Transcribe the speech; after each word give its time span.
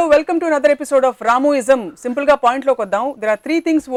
Hello 0.00 0.10
welcome 0.12 0.38
to 0.40 0.46
another 0.48 0.72
episode 0.74 1.04
of 1.06 1.18
Ramuism 1.26 1.80
సింపుల్గా 2.02 2.34
పాయింట్లోకి 2.44 2.80
వద్దాం. 2.82 3.02
There 3.20 3.30
are 3.32 3.40
three 3.46 3.56
things 3.64 3.88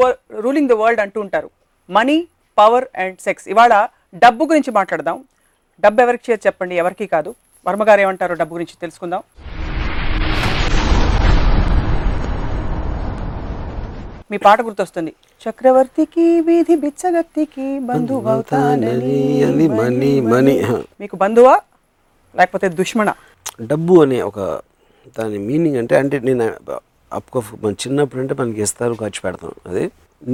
ruling 0.44 0.68
the 0.72 0.74
world 0.80 1.02
అంటూ 1.04 1.18
ఉంటారు. 1.24 1.48
మనీ 1.96 2.16
పవర్ 2.58 2.84
అండ్ 3.02 3.16
సెక్స్ 3.26 3.46
ఇవాళ 3.52 3.74
డబ్బు 4.24 4.44
గురించి 4.50 4.70
మాట్లాడదాం. 4.78 5.16
డబ్బు 5.84 6.02
ఎవరికి 6.04 6.24
చేసి 6.28 6.42
చెప్పండి? 6.46 6.74
ఎవరికి 6.82 7.06
కాదు. 7.14 7.30
వర్మ 7.66 7.84
గారు 7.88 8.02
ఏమంటారు 8.04 8.34
డబ్బు 8.40 8.54
గురించి 8.56 8.76
తెలుసుకుందాం. 8.82 9.22
మీ 14.30 14.40
పాట 14.48 14.58
గుర్తొస్తుంది. 14.68 15.14
చక్రవర్తికి 15.44 16.26
వీధి 16.50 16.76
బిచ్చగత్తికి 16.84 17.68
మీకు 21.00 21.16
బంధువా? 21.24 21.56
లేకపోతే 22.40 22.68
దుష్మణ 22.82 23.08
డబ్బు 23.72 23.96
అనే 24.04 24.20
ఒక 24.30 24.38
దాని 25.18 25.38
మీనింగ్ 25.48 25.78
అంటే 25.82 25.94
అంటే 26.02 26.18
నేను 26.28 26.46
అప్కోఫ్ 27.18 27.50
మన 27.64 27.72
చిన్నప్పుడు 27.82 28.20
అంటే 28.22 28.34
మనకి 28.40 28.60
ఇస్తారు 28.66 28.94
ఖర్చు 29.02 29.20
పెడతాం. 29.24 29.52
అదే 29.66 29.84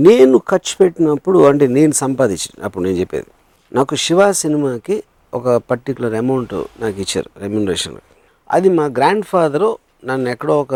నేను 0.07 0.39
ఖర్చు 0.51 0.75
పెట్టినప్పుడు 0.81 1.39
అంటే 1.51 1.67
నేను 1.79 1.95
సంపాదించిన 2.05 2.53
అప్పుడు 2.67 2.85
నేను 2.85 2.99
చెప్పేది. 3.03 3.31
నాకు 3.73 3.95
శివ 4.05 4.21
సినిమాకి 4.43 4.97
ఒక 5.33 5.49
పర్టికులర్ 5.71 6.15
అమౌంట్ 6.15 6.55
నాకు 6.83 6.99
ఇచ్చారు 7.01 7.31
రెమ్యునరేషన్ 7.43 7.99
అది 8.51 8.69
మా 8.79 8.87
గ్రాండ్ 8.99 9.27
ఫాదరు 9.33 9.69
నన్ను 10.05 10.29
ఎక్కడో 10.31 10.55
ఒక 10.61 10.75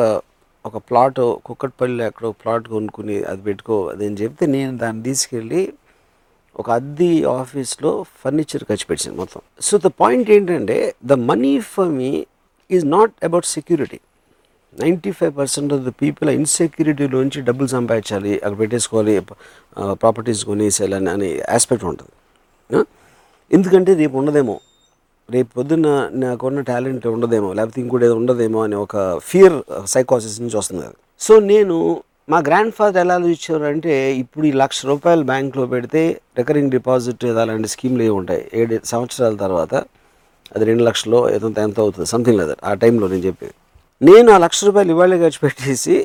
ఒక 0.65 0.77
ప్లాట్ 0.77 1.21
కుక్కట్పల్లిలో 1.47 2.05
ఎక్కడో 2.07 2.29
ప్లాట్ 2.33 2.67
కొనుక్కుని 2.69 3.17
అది 3.31 3.43
పెట్టుకో 3.43 3.77
అది 3.93 4.05
అని 4.07 4.17
చెప్తే 4.23 4.45
నేను 4.47 4.73
దాన్ని 4.77 5.03
తీసుకెళ్ళి 5.03 5.63
ఒక 6.57 6.69
అద్దె 6.71 7.11
ఆఫీస్లో 7.41 7.91
ఫర్నిచర్ 8.23 8.65
ఖర్చు 8.69 8.87
పెట్టాను 8.91 9.17
మొత్తం. 9.17 9.41
సో 9.61 9.75
ద 9.79 9.91
పాయింట్ 10.01 10.31
ఏంటంటే 10.31 10.77
the 11.05 11.13
money 11.13 11.53
for 11.73 11.91
me 12.01 12.11
is 12.71 12.85
not 12.97 13.13
about 13.29 13.47
security 13.57 13.99
ninety 14.83 15.11
five 15.19 15.33
percent 15.41 15.73
of 15.75 15.83
the 15.89 15.91
people 16.03 16.29
ఇన్సెక్యూరిటీలోంచి 16.41 17.41
డబ్బులు 17.49 17.69
సంపాదించాలి 17.77 18.33
అక్కడ 18.45 18.59
పెట్టేసుకోవాలి 18.59 19.15
ప్రాపర్టీస్ 20.03 20.41
కొనేసేయాలని 20.51 21.11
అనే 21.17 21.31
ఆస్పెక్ట్ 21.57 21.85
ఉంటుంది. 21.91 22.15
ఎందుకంటే 23.51 23.95
రేపు 24.01 24.17
ఉండదేమో. 24.21 24.57
రేపు 25.35 25.51
పొద్దున్న 25.59 25.89
నాకున్న 26.23 26.61
టాలెంట్ 26.71 27.07
ఉండదేమో 27.17 27.51
లేకపోతే 27.59 27.79
ఇంకోటి 27.83 28.05
ఏదో 28.09 28.17
ఉండదేమో 28.23 28.59
అనే 28.63 28.77
ఒక 28.87 28.97
ఫియర్ 29.31 29.57
సైకాసిస్ 29.95 30.37
నుంచి 30.43 30.57
వస్తుంది 30.61 30.83
అది. 30.87 30.99
సో 31.27 31.35
నేను 31.53 31.77
మా 32.33 32.39
గ్రాండ్ 32.49 32.75
ఫాదర్ 32.77 33.01
ఎలా 33.05 33.17
ఇచ్చారు 33.37 33.65
అంటే 33.71 33.95
ఇప్పుడు 34.23 34.45
ఈ 34.47 34.53
లక్ష 34.63 34.87
రూపాయలు 34.91 35.25
బ్యాంక్లో 35.33 35.67
పెడితే 35.75 36.03
రికరింగ్ 36.39 36.71
డిపాజిట్ 36.71 37.25
అలాంటి 37.25 37.69
స్కీమ్లు 37.75 38.03
ఏవి 38.03 38.15
ఉంటాయి. 38.21 38.45
ఏడు 38.61 38.79
సంవత్సరాల 38.93 39.35
తర్వాత 39.45 39.75
అది 40.55 40.65
రెండు 40.71 40.83
లక్షలు 40.89 41.19
ఏదో 41.37 41.47
ఎంత 41.67 41.79
అవుతుంది 41.85 42.07
సంథింగ్ 42.15 42.39
లేదు 42.41 42.55
ఆ 42.69 42.73
టైంలో 42.83 43.07
నేను 43.13 43.25
చెప్పేది. 43.29 43.55
నేను 44.01 44.29
ఆ 44.35 44.39
లక్ష 44.45 44.59
రూపాయలు 44.69 44.91
ఇవాళ 44.95 45.17
ఖర్చు 45.23 45.41
పెట్టేసి 45.45 45.97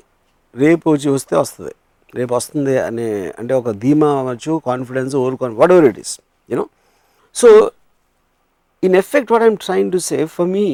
రేపు 0.63 0.85
వచ్చి 0.93 1.07
వస్తే 1.15 1.33
వస్తుంది. 1.43 1.73
రేపు 2.17 2.33
వస్తుంది 2.37 2.75
అనే 2.87 3.07
అంటే 3.39 3.53
ఒక 3.61 3.71
ధీమా 3.83 4.09
అవ్వచ్చు 4.19 4.53
confidence 4.69 5.13
over 5.19 5.35
confidence 5.41 5.59
whatever 5.75 5.87
it 5.91 5.99
is 6.03 6.13
you know 6.51 6.65
so 7.35 7.49
in 8.83 8.95
effect 9.01 9.31
what 9.33 9.45
I'm 9.47 9.57
trying 9.65 9.91
to 9.95 9.99
say 10.09 10.17
for 10.35 10.49
me 10.55 10.65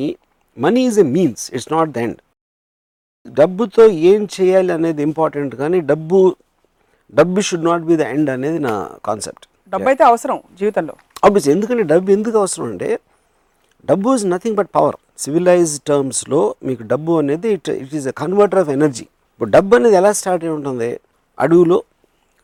money 0.57 0.83
is 0.89 0.99
a 1.05 1.07
means 1.15 1.43
it's 1.55 1.69
not 1.75 1.91
the 1.95 2.03
end 2.05 2.19
డబ్బుతో 3.25 3.83
ఏం 4.11 4.21
చేయాలి 4.35 4.71
అనేది 4.77 5.01
ఇంపార్టెంట్ 5.09 5.53
కానీ 5.63 5.79
డబ్బు 5.91 6.19
డబ్బు 7.13 7.41
should 7.47 7.67
not 7.71 7.83
be 7.89 7.95
the 8.01 8.05
end 8.15 8.29
అనేది 8.35 8.59
నా 8.67 8.73
concept 9.09 9.45
డబ్బు 9.73 9.87
అయితే 9.91 10.03
అవసరం 10.11 10.37
జీవితంలో. 10.61 10.93
ఆబ్వియస్ 11.25 11.47
ఎందుకంటే 11.53 11.83
డబ్బు 11.91 12.09
ఎందుకు 12.17 12.37
అవసరం 12.43 12.65
అంటే 12.71 12.89
డబ్బు 13.85 14.15
is 14.15 14.25
nothing 14.25 14.55
but 14.55 14.69
power 14.75 14.95
civilise 15.17 15.81
టర్మ్స్లో 15.87 16.55
మీకు 16.63 16.83
డబ్బు 16.83 17.17
అనేది 17.17 17.49
it 17.49 17.69
it 17.69 17.95
is 17.95 18.07
a 18.07 18.11
converter 18.11 18.59
of 18.59 18.69
energy 18.69 19.01
ఇప్పుడు 19.01 19.49
డబ్బు 19.49 19.75
అనేది 19.75 19.95
ఎలా 19.95 20.11
స్టార్ట్ 20.11 20.45
అయి 20.45 20.53
ఉంటుంది? 20.53 20.99
అడవిలో 21.39 21.83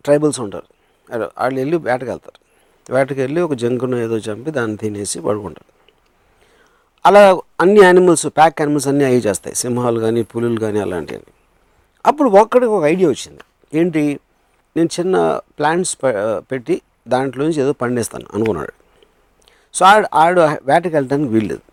ట్రైబల్స్ 0.05 0.39
ఉంటారు. 0.39 0.63
వాళ్ళు- 1.17 1.57
వెళ్ళి 1.57 1.77
వేటకెళ్తారు 1.77 2.41
వేటకి 2.93 3.21
వెళ్ళి 3.21 3.41
ఒక 3.41 3.53
జంకును 3.53 3.97
ఏదో 3.97 4.17
చంపి 4.17 4.51
దాన్ని 4.51 4.77
తినేసి 4.77 5.19
పడుకుంటారు. 5.21 5.73
అలా 7.05 7.41
అన్ని 7.61 7.79
యానిమల్స్ 7.81 8.27
ప్యాక్ 8.27 8.61
యానిమల్స్ 8.61 8.87
అన్నీ 8.87 9.03
అవి 9.03 9.15
చేస్తాయి. 9.15 9.55
సింహాలు 9.55 9.99
కానీ 9.99 10.23
పులులు 10.23 10.59
కానీ 10.59 10.79
అలాంటివి 10.79 11.21
అప్పుడు 12.05 12.29
ఒక్కడికి 12.29 12.71
ఒక 12.71 12.83
ఐడియా 12.83 13.09
వచ్చింది. 13.09 13.39
ఏంటి? 13.79 14.19
నేను 14.77 14.89
చిన్న 14.99 15.39
ప్లాంట్స్ 15.59 15.97
పెట్టి 16.37 16.81
దాంట్లో 17.07 17.43
నుంచి 17.45 17.61
ఏదో 17.61 17.73
పండిస్తాను 17.73 18.25
అనుకున్నాడు. 18.33 18.73
సో 19.75 19.81
ఆడు 19.91 20.07
ఆడు 20.23 20.41
వేటకి 20.69 20.93
వెళ్ళడానికి 20.97 21.29
వీల్లేదు. 21.35 21.63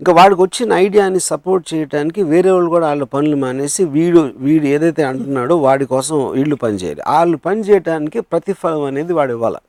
ఇంకా 0.00 0.12
వాడికి 0.18 0.40
వచ్చిన 0.44 0.72
ఐడియాని 0.84 1.20
సపోర్ట్ 1.30 1.64
చేయడానికి 1.72 2.20
వేరే 2.32 2.50
వాళ్ళు 2.54 2.70
కూడా 2.74 2.86
వాళ్ళ 2.90 3.04
పనులు 3.14 3.36
మానేసి 3.42 3.82
వీడు 3.96 4.20
వీడు 4.46 4.66
ఏదైతే 4.74 5.02
అంటున్నాడో 5.10 5.54
వాడి 5.66 5.84
కోసం 5.92 6.16
వీళ్ళు 6.36 6.56
పని 6.64 6.76
చేయాలి. 6.82 7.02
వాళ్ళు 7.12 7.36
పని 7.46 7.60
చేయడానికి 7.68 8.20
ప్రతిఫలం 8.32 8.82
అనేది 8.90 9.12
వాడు 9.18 9.32
ఇవ్వాలి. 9.36 9.60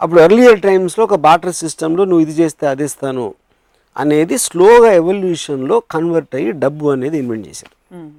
అప్పుడు 0.00 0.20
ఎర్లియర్ 0.26 0.60
టైమ్స్లో 0.66 1.02
ఒక 1.08 1.16
బాటర్ 1.26 1.54
సిస్టంలో 1.62 2.02
నువ్వు 2.10 2.22
ఇది 2.26 2.34
చేస్తే 2.40 2.64
అది 2.72 2.84
ఇస్తాను 2.88 3.26
అనేది 3.96 4.36
స్లోగా 4.46 4.90
ఎవల్యూషన్లో 5.00 5.76
కన్వర్ట్ 5.94 6.34
అయ్యి 6.38 6.50
డబ్బు 6.62 6.84
అనేది 6.96 7.16
ఇన్వెంట్ 7.22 7.46
చేశారు 7.48 7.74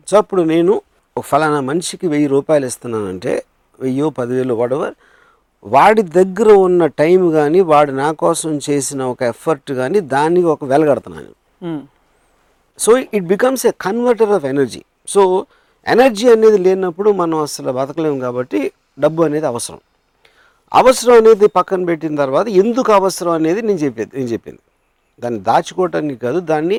సో 0.10 0.16
అప్పుడు 0.22 0.42
నేను 0.54 0.74
ఒక 1.16 1.24
ఫలానా 1.30 1.60
మనిషికి 1.70 2.08
వెయ్యి 2.14 2.28
రూపాయలు 2.36 2.66
ఇస్తున్నానంటే 2.72 3.32
వెయ్యో 3.80 4.08
పదివేలు 4.20 4.54
వాడవర్ 4.60 4.96
వాడి 5.66 6.02
దగ్గర 6.02 6.50
ఉన్న 6.68 6.86
టైం 6.86 7.32
కానీ 7.32 7.60
వాడు 7.62 7.92
నా 7.92 8.12
కోసం 8.12 8.52
చేసిన 8.70 9.02
ఒక 9.04 9.22
ఎఫర్ట్ 9.22 9.72
కానీ 9.72 10.00
దానికి 10.00 10.46
ఒక 10.46 10.64
వెలగడుతున్నాను 10.66 11.32
మ్మ్. 11.64 11.82
So 12.80 12.98
it 12.98 13.26
becomes 13.26 13.66
a 13.66 13.72
converter 13.82 14.30
of 14.30 14.46
energy. 14.46 14.82
So 15.08 15.46
energy 15.88 16.28
అనేది 16.32 16.58
లేనప్పుడు 16.58 17.12
మనం 17.12 17.38
అసలు 17.38 17.72
బతకలేము 17.72 18.20
కాబట్టి 18.20 18.72
డబ్బు 19.00 19.24
అనేది 19.24 19.46
అవసరం. 19.46 19.80
అవసరం 20.72 21.14
అనేది 21.14 21.48
పక్కన 21.48 21.86
పెట్టిన 21.86 22.16
తర్వాత 22.16 22.48
ఎందుకు 22.48 22.92
అవసరం 22.92 23.32
అనేది 23.32 23.62
నేను 23.62 23.80
చెప్పేది 23.80 24.12
నేను 24.18 24.30
చెప్పింది. 24.30 24.62
దాన్ని 25.20 25.40
దాచుకోవటానికి 25.40 26.20
కాదు 26.20 26.40
దాన్ని 26.40 26.78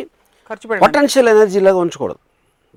పొటెన్షియల్ 0.84 1.28
ఎనర్జీ 1.28 1.60
లాగా 1.60 1.76
ఉంచకూడదు. 1.76 2.20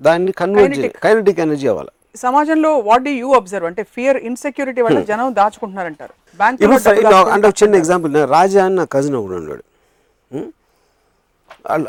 దాన్ని 0.02 0.32
కన్వర్ట్ 0.32 0.76
కైనటిక్ 1.06 1.40
ఎనర్జీ 1.40 1.68
అవ్వాలి. 1.68 1.92
సమాజంలో 2.24 2.72
వాట్ 2.88 3.04
డు 3.08 3.12
యూ 3.22 3.30
అబ్జర్వ్ 3.40 3.68
అంటే 3.70 3.82
ఫియర్ 3.96 4.18
ఇన్సెక్యూరిటీ 4.30 4.82
వల్ల 4.86 5.00
జనం 5.10 5.34
దాచుకుంటున్నారంటారు. 5.40 6.14
బ్యాంక్ 6.40 6.64
అంటే 6.64 7.48
ఒక 7.50 7.54
చిన్న 7.62 7.76
ఎగ్జాంపుల్ 7.82 8.12
నా 8.18 8.24
రాజా 8.38 8.62
అని 8.66 8.76
నా 8.76 8.86
కజిన్ 8.96 9.18
ఒకడు 9.22 9.36
ఉన్నాడు. 9.42 9.64
ఉం? 10.32 10.46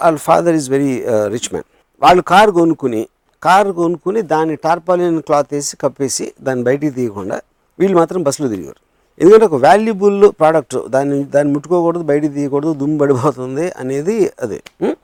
వాళ్ళ 0.05 0.17
father 0.29 0.55
is 0.61 0.69
very 0.75 0.93
rich 1.35 1.49
man 1.53 1.69
వాళ్ళు 2.03 2.23
కారు 2.33 2.53
కొనుక్కుని 2.59 3.03
కారు 3.43 3.73
కొనుక్కుని 3.73 4.21
దాన్ని 4.33 4.57
టార్పాలిన్ 4.57 5.19
క్లాత్ 5.29 5.51
వేసి 5.55 5.75
కప్పేసి 5.83 6.27
దాన్ని 6.47 6.65
బయటికి 6.65 6.93
తీయకుండా 6.99 7.37
వీళ్ళు 7.79 7.97
మాత్రం 8.01 8.21
బస్సులో 8.23 8.49
తిరిగారు. 8.49 8.81
ఎందుకంటే 9.21 9.47
ఒక 9.47 9.59
వాల్యుబుల్ 9.65 10.17
ప్రోడక్ట్ 10.41 10.77
దాన్ని 10.95 11.19
దాన్ని 11.35 11.51
ముట్టుకోకూడదు 11.55 12.05
బయటికి 12.13 12.33
తీయకూడదు 12.35 12.73
దుమ్ము 12.75 12.99
పడిపోతుంది 13.03 13.67
అనేది 13.83 14.17
అదే. 14.45 14.59
ఉం? 14.87 14.95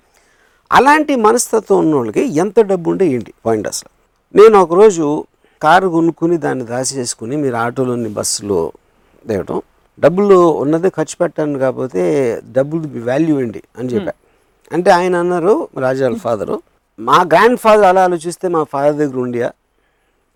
అలాంటి 0.71 1.15
మనస్తత్వం 1.27 1.79
ఉన్న 1.79 1.95
వాళ్ళకి 1.95 2.23
ఎంత 2.43 2.61
డబ్బు 2.71 2.91
ఉంటే 2.91 3.07
ఏంటి? 3.15 3.33
పాయింట్ 3.47 3.69
అసలు. 3.69 3.91
నేను 4.35 4.57
ఒకరోజు 4.59 5.07
కారు 5.63 5.89
కొనుక్కుని 5.91 6.37
దాన్ని 6.39 6.65
దాచేసుకుని 6.65 7.35
మీరు 7.37 7.57
ఆటోలోని 7.57 8.11
బస్సులో 8.17 8.61
దేవటం 9.27 9.59
డబ్బులు 9.99 10.37
ఉన్నదే 10.63 10.89
ఖర్చు 10.89 11.17
పెట్టాను 11.17 11.59
కాకపోతే 11.59 12.03
డబ్బులు 12.53 12.83
వాల్యూ 13.07 13.35
ఏంటి 13.41 13.61
అని 13.79 13.89
చెప్పా. 13.93 14.13
అంటే 14.71 14.91
ఆయన 14.91 15.15
అన్నారు 15.17 15.53
రాజాల 15.79 16.17
ఫాదరు 16.25 16.57
మా 16.99 17.19
గ్రాండ్ 17.31 17.59
ఫాదర్ 17.59 17.87
అలా 17.87 18.03
ఆలోచిస్తే 18.05 18.47
మా 18.49 18.63
ఫాదర్ 18.73 18.97
దగ్గర 18.97 19.19
ఉండియా? 19.19 19.49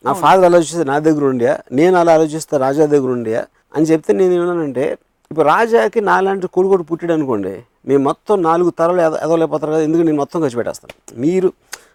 నా 0.05 0.13
ఫాదర్ 0.23 0.47
ఆలోచిస్తే 0.49 0.85
నా 0.85 0.97
దగ్గర 0.99 1.25
ఉండియా? 1.25 1.55
నేను 1.73 1.95
అలా 1.99 2.13
ఆలోచిస్తే 2.15 2.55
రాజా 2.59 2.85
దగ్గర 2.87 3.11
ఉండియా? 3.19 3.41
అని 3.75 3.87
చెప్తే 3.87 4.13
నేను 4.13 4.33
ఏమన్నానంటే 4.35 4.85
ఇప్పుడు 5.31 5.47
రాజాకి 5.49 6.01
నాలాంటి 6.09 6.47
కొడుకు 6.55 6.85
పుట్టాడు 6.91 7.13
అనుకోండి 7.13 7.55
మేము 7.87 8.03
మొత్తం 8.03 8.37
నాలుగు 8.43 8.71
తరాలు 8.79 9.01
ఎద 9.03 9.15
ఎదవలేకపోతారు 9.25 9.73
కదా 9.73 9.83
ఎందుకు 9.83 10.03
నేను 10.03 10.19
మొత్తం 10.19 10.39
ఖర్చు 10.43 10.57
పెట్టేస్తాను. 10.57 10.95
మీరు 11.21 11.49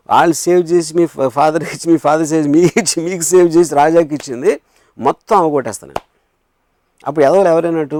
వాళ్ళు 0.09 0.36
సేవ్ 0.39 0.63
చేసి 0.69 0.92
మీ 0.98 1.06
ఫాదర్కి 1.36 1.71
ఇచ్చి 1.75 1.88
మీ 1.92 1.98
ఫాదర్ 1.98 2.27
సేవ్ 2.27 2.48
మీకు 2.56 2.71
ఇచ్చి 2.80 2.98
మీకు 3.01 3.25
సేవ్ 3.25 3.48
చేసి 3.56 3.71
రాజాకి 3.75 4.13
ఇచ్చింది 4.13 4.51
మొత్తం 4.98 5.36
అవగొట్టేస్తాను 5.38 5.95
అప్పుడు 7.03 7.24
ఎదవలు 7.25 7.50
ఎవరైనట్టు? 7.50 8.00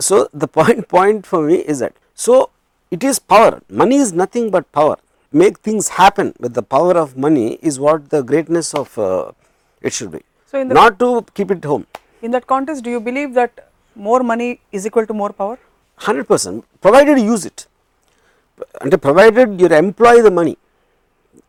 So 0.00 0.16
the 0.34 0.46
point 0.56 0.84
point 0.92 1.24
for 1.26 1.42
me 1.42 1.58
is 1.72 1.80
that 1.80 1.96
so 2.18 2.34
it 2.92 3.04
is 3.04 3.20
power 3.30 3.56
money 3.74 3.96
is 4.02 4.12
nothing 4.16 4.50
but 4.50 4.66
power 4.74 5.00
make 5.34 5.56
things 5.64 5.88
happen 5.92 6.30
with 6.42 6.54
the 6.54 6.64
power 6.74 6.98
of 6.98 7.12
money 7.18 7.44
is 7.62 7.78
what 7.80 8.02
the 8.08 8.20
greatness 8.30 8.72
of 8.76 8.94
it 9.84 9.94
should 9.94 10.12
be 10.12 10.22
the- 10.54 10.76
not 10.78 10.96
to 10.98 11.08
keep 11.36 11.52
it 11.56 11.66
home 11.66 11.84
in 12.22 12.32
that 12.32 12.46
contest 12.50 12.82
do 12.86 12.92
you 12.92 13.00
believe 13.06 13.30
that 13.34 13.56
more 13.96 14.24
money 14.30 14.48
is 14.74 14.86
equal 14.86 15.06
to 15.06 15.16
more 15.22 15.34
power 15.38 15.60
hundred 16.00 16.28
percent 16.28 16.60
provided 16.84 17.20
use 17.24 17.44
it 17.50 17.62
అంటే 18.82 18.96
provided 19.06 19.54
your 19.62 19.74
employ 19.80 20.20
the 20.22 20.32
money 20.32 20.54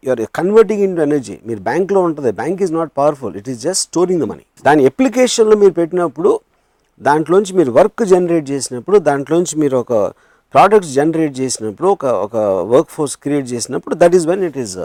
you are 0.06 0.22
converting 0.40 0.84
in 0.88 0.96
energy. 1.08 1.36
మీరు 1.50 1.62
బ్యాంక్లో 1.70 2.00
ఉంటుంది. 2.08 2.32
Bank 2.42 2.62
is 2.66 2.74
not 2.80 2.92
powerful. 3.02 3.34
It 3.40 3.50
is 3.54 3.60
just 3.68 3.84
storing 3.90 4.22
the 4.24 4.28
money. 4.32 4.46
దాని 4.68 4.86
అప్లికేషన్లో 4.92 5.58
మీరు 5.64 5.74
పెట్టినప్పుడు 5.80 6.32
దాంట్లోంచి 7.02 7.54
మీరు 7.60 7.72
వర్క్ 7.80 8.02
జనరేట్ 8.14 8.48
చేసినప్పుడు 8.54 8.98
దాంట్లోంచి 9.10 9.56
మీరు 9.64 9.76
ఒక 9.84 9.94
ప్రోడక్ట్స్ 10.54 10.92
జనరేట్ 10.98 11.34
చేసినప్పుడు 11.40 11.88
ఒక 11.96 12.06
ఒక 12.26 12.36
వర్క్ 12.74 12.92
ఫోర్స్ 12.96 13.16
క్రియేట్ 13.24 13.48
చేసినప్పుడు 13.54 13.96
that 14.02 14.16
is 14.18 14.28
when 14.32 14.44
it 14.50 14.58
is 14.64 14.76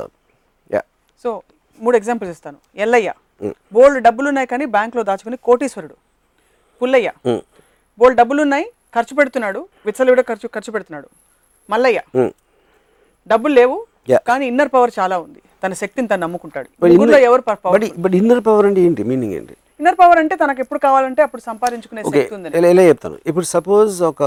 so 1.24 1.30
మూడు 1.80 1.96
ఎగ్జాంపుల్స్ 1.98 2.32
ఇస్తాను. 2.34 2.58
ఎల్లయ్య. 2.84 3.10
బోల్డ్ 3.74 3.98
డబ్బులు 4.06 4.26
ఉన్నాయి 4.30 4.48
కానీ 4.52 4.64
బ్యాంక్లో 4.76 5.02
దాచుకుని 5.08 5.36
కోటీశ్వరుడు. 5.46 5.96
పుల్లయ్య. 6.80 7.10
ఉమ్, 7.30 7.42
బోల్డ్ 8.00 8.18
డబ్బులు 8.20 8.40
ఉన్నాయి 8.46 8.66
ఖర్చు 8.96 9.14
పెడుతున్నాడు. 9.18 9.60
విచ్చలవిడ 9.86 10.20
ఖర్చు 10.30 10.48
ఖర్చు 10.54 10.70
పెడుతున్నాడు. 10.74 11.08
మల్లయ్య. 11.68 12.00
ఉమ్. 12.20 12.32
డబ్బులు 13.30 13.54
లేవు. 13.60 13.76
కానీ 14.30 14.44
ఇన్నర్ 14.52 14.70
పవర్ 14.74 14.92
చాలా 14.98 15.16
ఉంది. 15.24 15.40
తన 15.62 15.72
శక్తిని 15.82 16.08
తను 16.10 16.22
నమ్ముకుంటాడు. 16.24 16.68
ఎవరు 17.28 17.42
పవర్ 17.48 17.86
బట్ 18.04 18.14
ఇన్నర్ 18.20 18.42
పవర్ 18.48 18.66
అంటే 18.68 18.80
ఏంటి? 18.88 19.02
మీనింగ్ 19.10 19.34
ఏంటి? 19.38 19.54
ఇన్నర్ 19.80 19.96
పవర్ 20.00 20.18
అంటే 20.22 20.34
తనకు 20.42 20.60
ఎప్పుడు 20.64 20.80
కావాలంటే 20.86 21.20
అప్పుడు 21.26 21.42
సంపాదించుకునే 21.48 22.02
శక్తి 22.12 22.34
ఉంది 22.36 22.48
ఇలా 22.72 22.84
చెప్తాను? 22.90 23.16
ఇప్పుడు 23.30 23.46
సపోజ్ 23.54 23.94
ఒక 24.10 24.22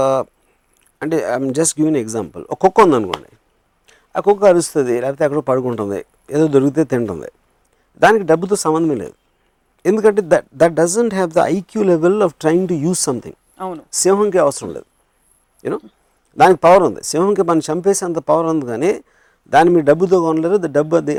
అంటే 1.04 1.16
ఐఎమ్ 1.32 1.48
జస్ట్ 1.58 1.74
గివిన్ 1.80 1.98
ఎగ్జాంపుల్ 2.02 2.42
ఒక 2.52 2.58
కుక్క 2.64 2.80
ఉందనుకోండి. 2.86 3.30
ఆ 4.16 4.20
కుక్క 4.26 4.44
అరుస్తుంది 4.52 4.94
లేకపోతే 5.04 5.24
ఎక్కడో 5.26 5.42
పడుకుంటుంది 5.50 6.00
ఏదో 6.34 6.44
దొరికితే 6.54 6.82
తింటుంది. 6.92 7.30
దానికి 8.02 8.24
డబ్బుతో 8.30 8.56
సంబంధమే 8.64 8.96
లేదు. 9.02 9.16
ఎందుకంటే 9.90 10.20
that 10.32 10.46
that 10.60 10.74
doesn't 10.80 11.14
have 11.18 11.30
the 11.38 11.40
IQ 11.56 11.82
level 11.92 12.18
of 12.26 12.34
trying 12.42 12.66
to 12.72 12.76
use 12.86 13.00
something 13.08 13.38
అవును. 13.64 13.82
సింహంకి 14.02 14.38
అవసరం 14.44 14.70
లేదు. 14.76 14.88
యూనో 15.64 15.78
దానికి 16.40 16.60
పవర్ 16.66 16.84
ఉంది. 16.88 17.00
సింహంకి 17.10 17.42
మనం 17.48 17.62
చంపేసేంత 17.68 18.20
పవర్ 18.30 18.48
ఉంది 18.52 18.66
కానీ 18.72 18.92
దాన్ని 19.52 19.70
మీరు 19.74 19.86
డబ్బుతో 19.90 20.18
కొనలేరు 20.26 20.56
ద 20.64 20.68
డబ్బు 20.76 20.96
అది 20.98 21.14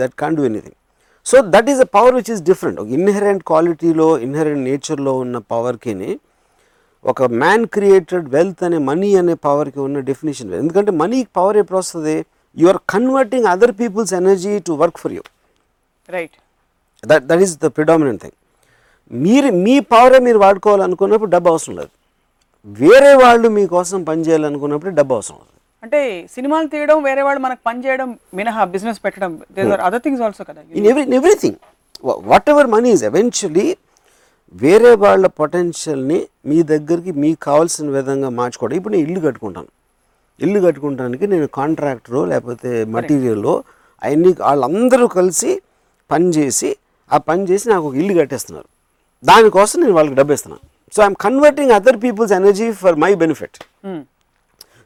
that 0.00 0.14
can 0.22 0.36
do 0.38 0.44
anything 0.50 0.78
so 1.26 1.36
that 1.54 1.68
is 1.72 1.80
a 1.86 1.88
power 1.96 2.14
which 2.18 2.30
is 2.34 2.42
different 2.50 2.78
ఒక 2.82 2.88
ఇన్హెరెంట్ 2.98 3.42
క్వాలిటీలో 3.50 4.08
ఇన్హెరెంట్ 4.26 4.62
నేచర్లో 4.68 5.12
ఉన్న 5.24 5.36
పవర్కిని 5.54 6.10
ఒక 7.12 7.22
మ్యాన్ 7.42 7.64
క్రియేటెడ్ 7.76 8.28
వెల్త్ 8.34 8.62
అనే 8.66 8.78
మనీ 8.90 9.10
అనే 9.20 9.34
పవర్కి 9.46 9.80
ఉన్న 9.86 9.98
డెఫినేషన్ 10.10 10.48
వేరు. 10.50 10.60
ఎందుకంటే 10.64 10.90
మనీకి 11.00 11.30
పవర్ 11.38 11.56
ఎప్పుడు 11.62 11.78
వస్తుంది? 11.82 12.16
You 12.56 12.66
are 12.72 12.80
converting 12.94 13.46
other 13.54 13.74
people's 13.80 14.14
energy 14.20 14.52
to 14.68 14.72
work 14.82 14.98
for 15.02 15.14
you 15.16 15.22
right 16.16 16.36
that 17.10 17.24
that 17.30 17.42
is 17.46 17.54
the 17.64 17.70
predominant 17.78 18.22
thing 18.24 18.38
మీరు 19.10 19.48
మీ 19.64 19.74
పవరే 19.92 20.18
మీరు 20.26 20.38
వాడుకోవాలనుకున్నప్పుడు 20.44 21.30
డబ్బు 21.34 21.48
అవసరం 21.54 21.74
లేదు. 21.80 21.92
వేరే 22.66 23.12
వాళ్ళు 23.22 23.48
మీకోసం 23.56 24.00
పనిచేయాలనుకున్నప్పుడు 24.10 24.92
డబ్బు 24.98 25.12
అవసరం 25.18 25.38
లేదు. 25.42 25.50
అంటే 25.84 26.00
సినిమాలు 26.34 26.66
తీయడం 26.72 26.98
వేరే 27.06 27.22
వాళ్ళు 27.26 27.40
మనకు 27.46 27.62
పని 27.68 27.78
చేయడం 27.86 28.08
మినహా 28.38 28.62
బిజినెస్ 28.74 29.00
పెట్టడం. 29.06 29.32
అదర్ 29.86 30.02
థింగ్స్ 30.04 30.22
ఆల్సో 30.26 30.44
కదా. 30.50 30.60
In 30.80 30.86
every 30.90 31.02
in 31.08 31.16
everything 31.20 31.58
whatever 32.52 32.68
money 32.74 32.90
is 32.96 33.04
eventually 33.10 33.66
వేరే 34.62 34.92
వాళ్ళ 35.04 35.26
పొటెన్షియల్ని 35.40 36.18
మీ 36.50 36.58
దగ్గరికి 36.72 37.12
మీకు 37.22 37.38
కావాల్సిన 37.48 37.86
విధంగా 37.98 38.28
మార్చుకోవడం. 38.40 38.76
ఇప్పుడు 38.80 38.94
నేను 38.94 39.04
ఇల్లు 39.08 39.20
కట్టుకుంటాను. 39.26 39.70
ఇల్లు 40.44 40.60
కట్టుకుంటానికి 40.66 41.24
నేను 41.32 41.46
కాంట్రాక్టరో 41.58 42.20
లేకపోతే 42.32 42.70
మటీరియల్లో 42.96 43.54
అవన్నీ 44.02 44.30
వాళ్ళందరూ 44.46 45.06
కలిసి 45.18 45.50
పని 46.10 46.28
చేసి 46.38 46.70
ఆ 47.10 47.18
పని 47.28 47.42
చేసి 47.50 47.64
నాకు 47.72 47.84
ఒక 47.88 47.94
ఇల్లు 48.02 48.14
కట్టేస్తున్నారు. 48.20 48.68
దానికోసం 49.24 49.76
నేను 49.84 49.94
వాళ్ళకి 49.98 50.16
డబ్బు 50.20 50.32
ఇస్తున్నాను. 50.36 50.64
So 50.94 50.98
I'm 51.04 51.18
converting 51.26 51.72
other 51.78 51.98
people's 52.06 52.34
energy 52.40 52.66
for 52.82 52.96
my 53.04 53.12
benefit 53.22 53.58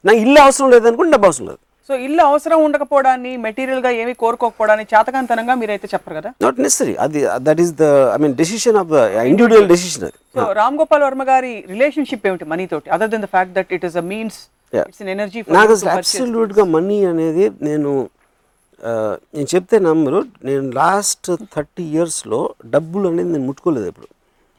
నాకు 0.04 0.18
ఇల్లు 0.24 0.40
అవసరం 0.44 0.68
లేదనుకుంటే 0.74 1.12
డబ్బు 1.14 1.26
అవసరం 1.28 1.46
లేదు. 1.50 1.60
సో 1.88 1.94
ఇల్లు 2.06 2.22
అవసరం 2.30 2.58
ఉండకపోవడాన్ని 2.64 3.30
మెటీరియల్గా 3.44 3.90
ఏమీ 4.00 4.14
కోరుకోకపోవడాన్ని 4.22 4.84
చేతకాంతనంగా 4.90 5.54
మీరైతే 5.60 5.86
చెప్పరు 5.92 6.14
కదా? 6.18 6.30
నాట్ 6.44 6.58
నెసరీ 6.64 6.94
అది 7.04 7.20
that 7.46 7.60
is 7.64 7.72
the 7.80 7.84
I 8.14 8.18
mean 8.24 8.34
decision 8.40 8.78
of 8.82 8.90
the 8.90 8.98
individual 9.30 9.68
decision 9.72 10.04
అది. 10.08 10.18
సో 10.36 10.44
రామ్ 10.60 10.76
గోపాల్ 10.80 11.04
వర్మ 11.06 11.24
గారి 11.30 11.52
రిలేషన్షిప్ 11.72 12.26
ఏమిటి 12.30 12.46
మనీ 12.52 12.66
తోటి 12.72 12.92
other 12.96 13.10
than 13.14 13.24
the 13.26 13.30
fact 13.34 13.54
that 13.58 13.72
it 13.78 13.86
is 13.90 13.96
a 13.96 14.06
means. 14.12 14.38
It's 14.72 15.02
an 15.04 15.12
energy 15.14 15.40
నాకు 15.58 15.72
అసలు 15.76 15.90
అబ్సల్యూట్గా 15.94 16.66
మనీ 16.76 17.00
అనేది 17.12 17.46
నేను 17.68 17.90
ఆ, 18.80 18.90
నేను 19.34 19.48
చెప్తే 19.52 19.76
నమ్మరు. 19.86 20.18
నేను 20.44 20.64
లాస్ట్ 20.76 21.28
థర్టీ 21.54 21.84
ఇయర్స్లో 21.94 22.38
డబ్బులు 22.74 23.06
అనేది 23.12 23.30
నేను 23.32 23.46
ముట్టుకోలేదు 23.46 23.86
ఎప్పుడు. 23.92 24.08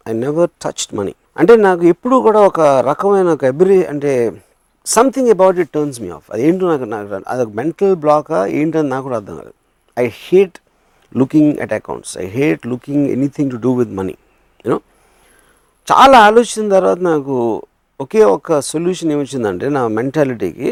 ఐ 0.05 0.13
నెవర్ 0.25 0.49
టచ్డ్ 0.63 0.93
మనీ 0.99 1.13
అంటే 1.37 1.53
నాకు 1.65 1.83
ఎప్పుడు 1.93 2.15
కూడా 2.25 2.39
ఒక 2.49 2.59
రకమైన 2.89 3.29
ఒక 3.37 3.43
ఎబ్రి 3.51 3.77
అంటే 3.85 4.11
something 4.95 5.29
about 5.35 5.57
it 5.63 5.71
turns 5.75 5.97
me 6.03 6.09
off 6.17 6.27
అది 6.33 6.41
ఏంటో 6.47 6.67
నాకు 6.71 6.85
నాకు 6.93 7.07
అది 7.31 7.41
ఒక 7.45 7.51
మెంటల్ 7.59 7.95
బ్లాకా 8.03 8.39
ఏంటని 8.59 8.89
నాకు 8.93 9.03
కూడా 9.07 9.17
అర్థం 9.19 9.35
కాదు. 9.41 9.53
I 9.97 10.05
hate 10.27 10.57
looking 11.17 11.53
at 11.63 11.73
accounts 11.79 12.13
I 12.23 12.25
hate 12.37 12.63
looking 12.71 13.05
anything 13.15 13.51
to 13.53 13.57
do 13.65 13.71
with 13.79 13.93
money 13.99 14.15
you know 14.65 14.77
చాలా 15.87 16.17
ఆలోచించిన 16.27 16.65
తర్వాత 16.75 16.99
నాకు 17.11 17.35
ఒకే 17.99 18.21
ఒక 18.37 18.59
సొల్యూషన్ 18.71 19.11
ఏమొచ్చిందంటే 19.15 19.67
నా 19.77 19.81
మెంటాలిటీకి 19.97 20.69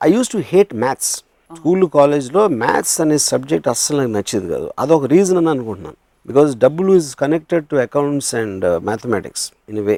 I 0.00 0.08
use 0.16 0.30
to 0.34 0.40
hate 0.50 0.72
maths 0.84 1.12
school 1.50 1.84
కాలేజ్లో 1.98 2.42
మ్యాథ్స్ 2.62 2.96
అనే 3.02 3.16
సబ్జెక్ట్ 3.30 3.68
అస్సలు 3.72 3.98
నాకు 4.00 4.12
నచ్చేది 4.16 4.48
కాదు. 4.54 4.66
అదొక 4.82 5.06
రీజన్ 5.14 5.38
అని 5.40 5.50
అనుకుంటున్నాను. 5.54 5.98
బికాజ్ 6.28 6.50
డబ్బులు 6.64 6.90
is 7.00 7.08
connected 7.22 7.66
to 7.70 7.76
accounts 7.86 8.32
and 8.40 8.64
mathematics 8.88 9.44
in 9.70 9.80
way 9.88 9.96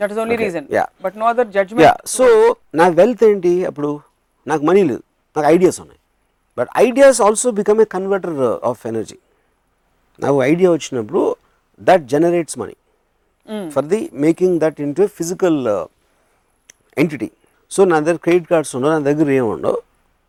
that 0.00 0.12
is 0.12 0.18
only 0.18 0.36
reason 0.36 0.66
Yeah. 0.70 0.86
But 1.04 1.16
no 1.16 1.26
other 1.26 1.48
yeah 1.48 1.54
judgement 1.56 2.06
so 2.08 2.26
నా 2.74 2.86
వెల్త్ 2.98 3.24
ఏంటి? 3.24 3.52
అప్పుడు 3.66 3.90
నాకు 4.46 4.62
మనీ 4.64 4.82
లేదు. 4.84 5.02
నాకు 5.36 5.48
ఐడియాస్ 5.48 5.78
ఉన్నాయి. 5.80 6.00
But 6.58 6.70
ideas 6.78 7.18
also 7.20 7.50
become 7.58 7.80
a 7.80 7.88
converter 7.90 8.38
of 8.64 8.82
energy 8.86 9.18
నాకు 10.18 10.38
idea 10.44 10.70
వచ్చినప్పుడు 10.70 11.22
that 11.80 12.04
generates 12.06 12.56
money 12.58 12.76
for 13.70 13.86
the 13.86 14.00
making 14.20 14.56
that 14.60 14.80
into 14.80 15.04
physical 15.16 15.58
entity 16.96 17.28
so 17.70 17.84
నా 17.84 17.96
దగ్గర 18.00 18.18
క్రెడిట్ 18.24 18.48
కార్డ్స్ 18.48 18.72
ఉండవు 18.76 18.92
నా 18.92 19.00
దగ్గర 19.08 19.30
ఏముండవు 19.32 19.78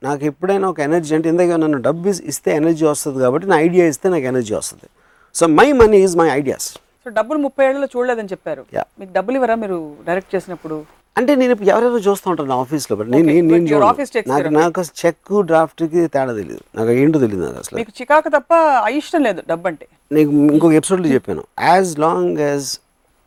నాకు 0.01 0.23
ఎప్పుడైనా 0.25 0.67
ఒక 0.69 0.79
ఎనర్జీ 0.79 1.11
అంటే 1.15 1.29
ఇందాక 1.29 1.57
నన్ను 1.57 1.79
డబ్బు 1.79 2.07
ఇస్- 2.09 2.23
ఇస్తే 2.25 2.51
ఎనర్జీ 2.55 2.85
వస్తుంది 2.85 3.19
కాబట్టి 3.19 3.47
నా 3.47 3.57
ఐడియా 3.59 3.83
ఇస్తే 3.87 4.09
నాకు 4.09 4.25
ఎనర్జీ 4.25 4.53
వస్తుంది. 4.53 4.87
So 5.35 5.43
my 5.51 5.67
money 5.73 5.97
is 5.97 6.15
my 6.17 6.29
ideas 6.33 6.67
so 7.03 7.09
డబ్బులు 7.17 7.37
ముప్పై 7.45 7.63
ఏళ్ళలో 7.67 7.87
చూడలేదని 7.93 8.31
చెప్పారు. 8.31 8.63
మీకు 8.99 9.11
డబ్బులు 9.17 9.35
ఇవ్వరా 9.37 9.55
మీరు 9.61 9.77
డైరెక్ట్ 10.07 10.33
చేసినప్పుడు? 10.35 10.75
అంటే 11.19 11.31
నేను 11.39 11.53
ఎవరెవరు 11.71 12.01
చూస్తూ 12.07 12.27
ఉంటాను 12.31 12.49
నా 12.51 12.57
ఆఫీస్లో 12.63 12.95
బట్ 12.99 13.09
నేను 13.13 13.31
నాకు 14.33 14.51
నాకు 14.57 14.83
చెక్ 15.01 15.31
డ్రాఫ్ట్కి 15.49 16.01
తేడా 16.13 16.33
తెలియదు 16.39 16.61
నాకు 16.77 16.91
ఏంటో 17.01 17.19
తెలియదు 17.23 17.43
నాకు 17.45 17.59
అసలు. 17.63 17.77
మీకు 17.79 17.91
చికాకు 17.99 18.29
తప్ప 18.37 18.51
అయిష్టం 18.89 19.23
లేదు 19.27 19.41
డబ్బు 19.49 19.67
అంటే 19.71 19.87
నీకు 20.17 20.31
ఇంకొక 20.53 20.73
ఎపిసోడ్లో 20.81 21.09
చెప్పాను. 21.15 21.43
As 21.71 21.91
long 22.05 22.39
as 22.49 22.69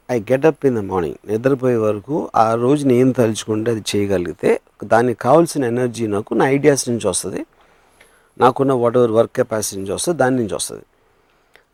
I 0.08 0.18
get up 0.32 0.64
in 0.68 0.78
the 0.80 0.84
morning 0.92 1.18
నిద్రపోయే 1.32 1.76
వరకు 1.88 2.16
ఆ 2.44 2.46
రోజు 2.64 2.82
నేను 2.94 3.12
తలుచుకుంటే 3.20 3.70
అది 3.74 3.84
చేయగలిగితే 3.92 4.50
దానికి 4.94 5.20
కావాల్సిన 5.26 5.64
ఎనర్జీ 5.74 6.06
నాకు 6.16 6.32
నా 6.40 6.46
ఐడియాస్ 6.56 6.84
నుంచి 6.92 7.06
వస్తుంది. 7.12 7.42
నాకున్న 8.42 8.72
వాట్ 8.82 8.96
ఎవర్ 9.00 9.14
వర్క్ 9.20 9.34
కెపాసిటీ 9.40 9.76
నుంచి 9.80 9.94
వస్తుంది 9.98 10.18
దాని 10.22 10.36
నుంచి 10.40 10.54
వస్తుంది. 10.60 10.84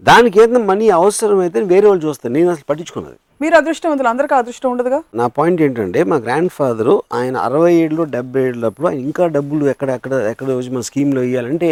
దానికి 0.03 0.37
ఏదైనా 0.43 0.61
మనీ 0.65 0.87
అవసరమైతే 0.99 1.59
వేరే 1.73 1.87
వాళ్ళు 1.89 2.03
చూస్తారు. 2.05 2.33
నేను 2.37 2.51
అసలు 2.51 2.67
పట్టించుకున్నది. 2.69 3.17
మీరు 3.41 3.55
అదృష్టవంతులు 3.57 4.09
అందరికీ 4.09 4.35
అదృష్టం 4.35 4.69
ఉండదుగా? 4.73 4.99
నా 5.15 5.27
పాయింట్ 5.37 5.61
ఏంటంటే 5.67 6.01
మా 6.11 6.17
గ్రాండ్ 6.25 6.53
ఫాదరు 6.57 6.95
ఆయన 7.19 7.37
అరవై 7.47 7.73
ఏళ్ళు 7.85 8.03
డెబ్బై 8.15 8.43
ఏళ్ళప్పుడు 8.49 8.87
ఆయన 8.89 9.01
ఇంకా 9.01 9.25
డబ్బులు 9.37 9.65
ఎక్కడ 9.73 9.91
ఎక్కడ 9.91 10.13
ఎక్కడ 10.33 10.49
వచ్చి 10.59 10.71
మన 10.71 10.85
స్కీమ్లో 10.89 11.23
ఇవ్వాలంటే 11.23 11.71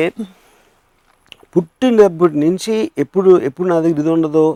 పుట్టినప్పటి 1.57 2.39
నుంచి 2.39 2.75
ఎప్పుడు 2.99 3.31
ఎప్పుడు 3.49 3.69
నా 3.69 3.77
దగ్గర 3.81 4.01
ఇది 4.01 4.11
ఉండదో 4.11 4.47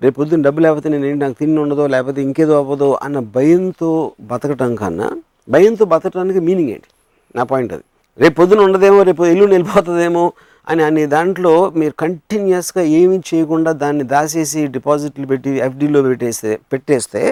రేపు 0.00 0.16
పొద్దున్న 0.20 0.44
డబ్బు 0.44 0.60
లేకపోతే 0.60 0.88
నేను 0.88 1.06
ఏంటి 1.06 1.22
నాకు 1.24 1.36
తిండి 1.38 1.60
ఉండదో 1.60 1.84
లేకపోతే 1.86 2.20
ఇంకేదో 2.22 2.54
అవ్వదో 2.58 2.88
అన్న 3.04 3.18
భయంతో 3.36 3.90
బతకటం 4.32 4.72
కన్నా 4.76 5.08
భయంతో 5.48 5.84
బతకడానికి 5.84 6.40
మీనింగ్ 6.40 6.70
ఏంటి? 6.70 6.88
నా 7.34 7.42
పాయింట్ 7.44 7.72
అది. 7.72 7.84
రేపు 8.18 8.36
పొద్దున 8.40 8.60
ఉండదేమో 8.60 9.00
రేపు 9.02 9.22
ఎల్లుండి 9.24 9.54
వెళ్ళిపోతుందేమో 9.54 10.22
అని 10.70 10.82
అనే 10.88 11.04
దాంట్లో 11.14 11.52
మీరు 11.80 11.94
కంటిన్యూస్గా 12.02 12.82
ఏమీ 12.98 13.18
చేయకుండా 13.30 13.70
దాన్ని 13.82 14.04
దాచేసి 14.12 14.60
డిపాజిట్లు 14.76 15.26
పెట్టి 15.32 15.50
ఎఫ్డీలో 15.66 16.00
పెట్టేస్తే 16.08 16.52
పెట్టేస్తే 16.72 17.22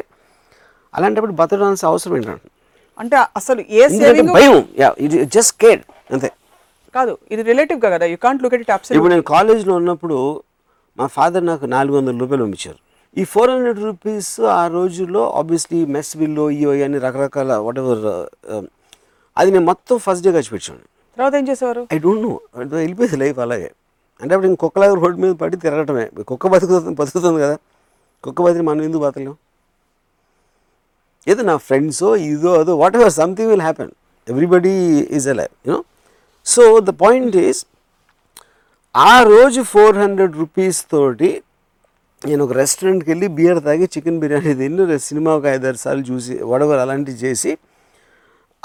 అలాంటప్పుడు 0.97 1.35
బతకడానికి 1.41 1.87
అవసరం 1.91 2.15
ఏంటంటే? 2.19 2.49
అంటే 3.03 3.17
అసలు 3.39 3.61
ఏ 3.81 3.83
సేవింగ్ 3.99 4.33
భయం. 4.39 4.57
ఇది 5.07 5.19
జస్ట్ 5.37 5.55
కేర్ 5.65 5.83
అంతే. 6.15 6.31
కాదు 6.97 7.13
ఇది 7.35 7.43
రిలేటివ్ 7.51 7.79
కదా. 7.85 8.07
You 8.13 8.19
can't 8.27 8.43
look 8.45 8.55
at 8.59 8.65
it 8.67 8.73
upset 8.77 8.97
ఇప్పుడు 8.97 9.13
నేను 9.15 9.27
కాలేజ్లో 9.35 9.75
ఉన్నప్పుడు 9.81 10.19
మా 10.99 11.07
ఫాదర్ 11.19 11.45
నాకు 11.53 11.65
నాలుగు 11.77 11.97
వందల 11.99 12.17
రూపాయలు 12.23 12.43
పంపించారు. 12.45 12.79
ఈ 13.21 13.25
ఫోర్ 13.33 13.51
హండ్రెడ్ 13.55 13.81
రూపీస్ 13.89 14.31
ఆ 14.61 14.63
రోజుల్లో 14.77 15.23
ఆబ్వియస్లీ 15.41 15.81
మెస్ 15.97 16.13
బిల్లు 16.21 16.45
ఇయో 16.59 16.73
అని 16.87 16.99
రకరకాల 17.07 17.53
వాట్ 17.67 17.81
ఎవర్ 17.83 18.05
అది 19.37 19.51
నేను 19.55 19.67
మొత్తం 19.71 19.97
ఫస్ట్ 20.07 20.25
డే 20.27 20.33
ఖర్చు 20.37 20.53
పెట్టాను. 20.55 20.85
తర్వాత 21.17 21.35
ఏం 21.35 21.49
చేసేవారు? 21.49 21.87
I 21.95 21.99
don't 21.99 22.23
know. 22.23 22.41
వెళ్ళిపోయింది 22.57 23.17
లైఫ్ 23.17 23.39
అలాగే. 23.39 23.71
అంటే 24.21 24.35
అప్పుడు 24.35 24.49
ఇంక 24.51 24.59
కుక్కలాగా 24.61 24.95
రోడ్డు 24.95 25.19
మీద 25.21 25.33
పడి 25.33 25.57
తిరగటమే. 25.57 26.11
కుక్క 26.31 26.47
బతుకుతుంది 26.47 26.95
బతుకుతుంది 26.95 27.43
కదా. 27.43 27.57
కుక్క 28.25 28.43
బతికి 28.43 28.63
మనం 28.63 28.83
ఎందుకు 28.83 29.03
బతకలేం? 29.03 29.37
ఏదో 31.29 31.43
నా 31.43 31.57
ఫ్రెండ్సో 31.57 32.17
ఇదో 32.17 32.61
అదో 32.61 32.77
whatever 32.97 33.13
something 33.13 33.51
will 33.51 33.61
happen 33.61 33.91
everybody 34.29 34.75
is 35.17 35.29
alive 35.29 35.53
you know 35.67 35.85
so 36.47 36.81
the 36.81 36.91
point 36.91 37.37
is 37.37 37.67
ఆ 38.95 39.23
రోజు 39.23 39.63
ఫోర్ 39.63 39.97
హండ్రెడ్ 39.99 40.37
రూపీస్ 40.37 40.87
తోటి 40.91 41.43
నేను 42.27 42.45
ఒక 42.45 42.53
రెస్టారెంట్కి 42.53 43.11
వెళ్ళి 43.11 43.29
బియర్ 43.29 43.65
తాగి 43.65 43.85
చికెన్ 43.85 44.21
బిర్యానీ 44.21 44.55
తిని 44.55 44.99
సినిమా 44.99 45.35
ఒక 45.35 45.47
ఐదారు 45.47 45.77
సార్లు 45.77 46.03
చూసి 46.03 46.43
వడవర్ 46.43 46.79
అలాంటివి 46.79 47.17
చేసి 47.17 47.59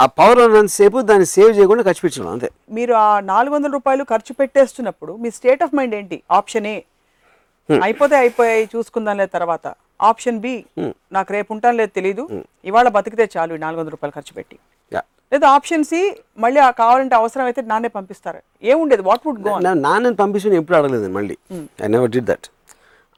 ఆ 0.01 0.05
పవర్ 0.17 0.39
ఉన్నంతసేపు 0.43 0.97
దాన్ని 1.09 1.25
సేవ్ 1.33 1.51
చేయకుండా 1.57 1.83
ఖర్చు 1.87 2.01
పెట్టడం 2.03 2.29
అంతే. 2.33 2.47
మీరు 2.77 2.93
ఆ 3.05 3.09
నాలుగు 3.31 3.53
వందల 3.55 3.71
రూపాయలు 3.77 4.03
ఖర్చు 4.11 4.33
పెట్టేస్తున్నప్పుడు 4.39 5.13
మీ 5.23 5.29
స్టేట్ 5.37 5.63
ఆఫ్ 5.65 5.75
మైండ్ 5.77 5.95
ఏంటి? 5.99 6.17
Option 6.39 6.67
A. 6.73 6.77
అయిపోతే 7.69 8.15
అయిపోయాయి 8.21 8.63
చూసుకుందాం 8.73 9.17
లేదు 9.21 9.31
తర్వాత. 9.37 9.65
ఆప్షన్ 10.09 10.39
బి 10.45 10.53
నాకు 11.15 11.29
రేపు 11.35 11.49
ఉంటాను 11.55 11.77
లేదు 11.81 11.91
తెలీదు. 11.99 12.23
ఇవాళ 12.69 12.87
బతికితే 12.97 13.25
చాలు 13.35 13.51
ఈ 13.57 13.59
నాలుగు 13.65 13.79
వందల 13.81 13.93
రూపాయలు 13.95 14.15
ఖర్చు 14.17 14.33
పెట్టి. 14.39 14.57
లేదా 15.31 15.47
ఆప్షన్ 15.57 15.83
సి 15.89 15.99
మళ్ళీ 16.43 16.59
ఆ 16.67 16.71
కావాలంటే 16.79 17.15
అవసరం 17.19 17.45
అయితే 17.49 17.61
నాన్నే 17.71 17.89
పంపిస్తారు. 17.97 18.39
ఏముండేది 18.71 19.03
వాట్ 19.09 19.25
వుడ్ 19.27 19.39
గో 19.45 19.53
నాన్న 19.85 20.09
పంపించిన 20.23 20.57
ఎప్పుడు 20.61 20.77
అడగలేదు 20.79 21.09
మళ్ళీ. 21.17 21.35
I 21.83 21.89
never 21.95 22.11
did 22.15 22.27
that 22.31 22.47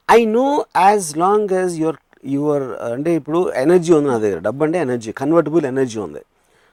I 0.08 0.20
know 0.38 0.46
as 0.84 1.08
long 1.24 1.54
as 1.60 1.74
your 1.84 1.98
your 2.36 2.66
అంటే 2.92 3.10
ఇప్పుడు 3.20 3.40
ఎనర్జీ 3.64 3.90
ఉంది 3.96 4.08
నా 4.12 4.18
దగ్గర. 4.24 4.38
డబ్బు 4.48 4.62
అంటే 4.66 4.78
ఎనర్జీ 4.86 5.10
కన్వర్టబుల్ 5.22 5.66
ఎనర్జీ 5.72 5.98
ఉంది. 6.06 6.22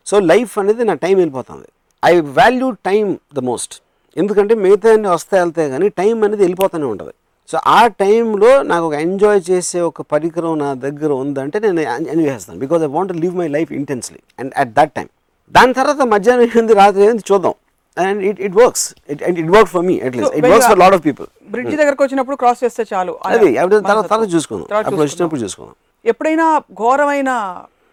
సో 0.08 0.16
లైఫ్ 0.32 0.54
అనేది 0.62 0.84
నా 0.90 0.96
టైం 1.06 1.16
వెళ్ళిపోతుంది. 1.22 1.68
I 2.04 2.14
value 2.40 2.70
time 2.90 3.06
the 3.38 3.40
most 3.50 3.74
ఎందుకంటే 4.16 4.54
మిగతా 4.66 4.90
అన్ని 4.96 5.10
వస్తాయి 5.16 5.40
వెళ్తాయి 5.44 5.70
కానీ 5.74 5.88
టైం 6.00 6.16
అనేది 6.26 6.42
వెళ్ళిపోతూనే 6.46 6.88
ఉంటుంది. 6.94 7.14
సో 7.50 7.58
ఆ 7.78 7.82
టైంలో 8.02 8.52
నాకు 8.72 8.84
ఒక 8.90 8.96
ఎంజాయ్ 9.06 9.42
చేసే 9.50 9.80
ఒక 9.90 10.02
పరికరం 10.14 10.54
నా 10.64 10.70
దగ్గర 10.86 11.12
ఉందంటే 11.24 11.58
నేను 11.66 11.82
ఎంజాయ్ 12.14 12.30
చేస్తాను. 12.36 12.60
Because 12.64 12.84
I 12.88 12.90
want 12.98 13.12
live 13.24 13.36
my 13.42 13.48
life 13.58 13.72
intensely 13.80 14.20
and 14.42 14.54
at 14.64 14.72
that 14.78 14.94
time 14.98 15.10
దాని 15.56 15.74
తర్వాత 15.80 16.02
మధ్యాహ్నం 16.14 16.50
ఏంది 16.60 16.76
రాత్రి 16.82 17.04
ఏంది 17.10 17.26
చూద్దాం. 17.32 17.56
And 17.98 18.22
it 18.30 18.40
it 18.48 18.56
works 18.62 18.86
it 19.14 19.22
it 19.42 19.52
work 19.56 19.70
for 19.74 19.84
me 19.90 19.96
at least 20.08 20.36
it 20.40 20.48
works 20.54 20.70
for 20.72 20.80
lot 20.84 20.96
of 20.98 21.04
people 21.08 21.28
bridge 21.54 21.76
దగ్గరకు 21.82 22.04
వచ్చినప్పుడు 22.06 22.38
క్రాస్ 22.42 22.62
చేస్తే 22.64 22.84
చాలు. 22.94 23.14
అది 23.32 23.50
తర్వాత. 23.90 24.06
తర్వాత 24.12 24.30
చూసుకుందాం. 24.36 24.68
అప్పుడు. 24.80 25.02
వచ్చినప్పుడు 25.06 25.42
చూసుకుందాం. 25.46 25.76
ఎప్పుడైనా 26.06 26.46
ఘోరమైన 26.82 27.32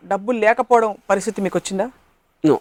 డబ్బులు 0.05 0.38
లేకపోవడం 0.45 0.90
పరిస్థితి 1.11 1.38
మీకు 1.45 1.57
వచ్చిందా? 1.59 1.87
నో. 2.45 2.57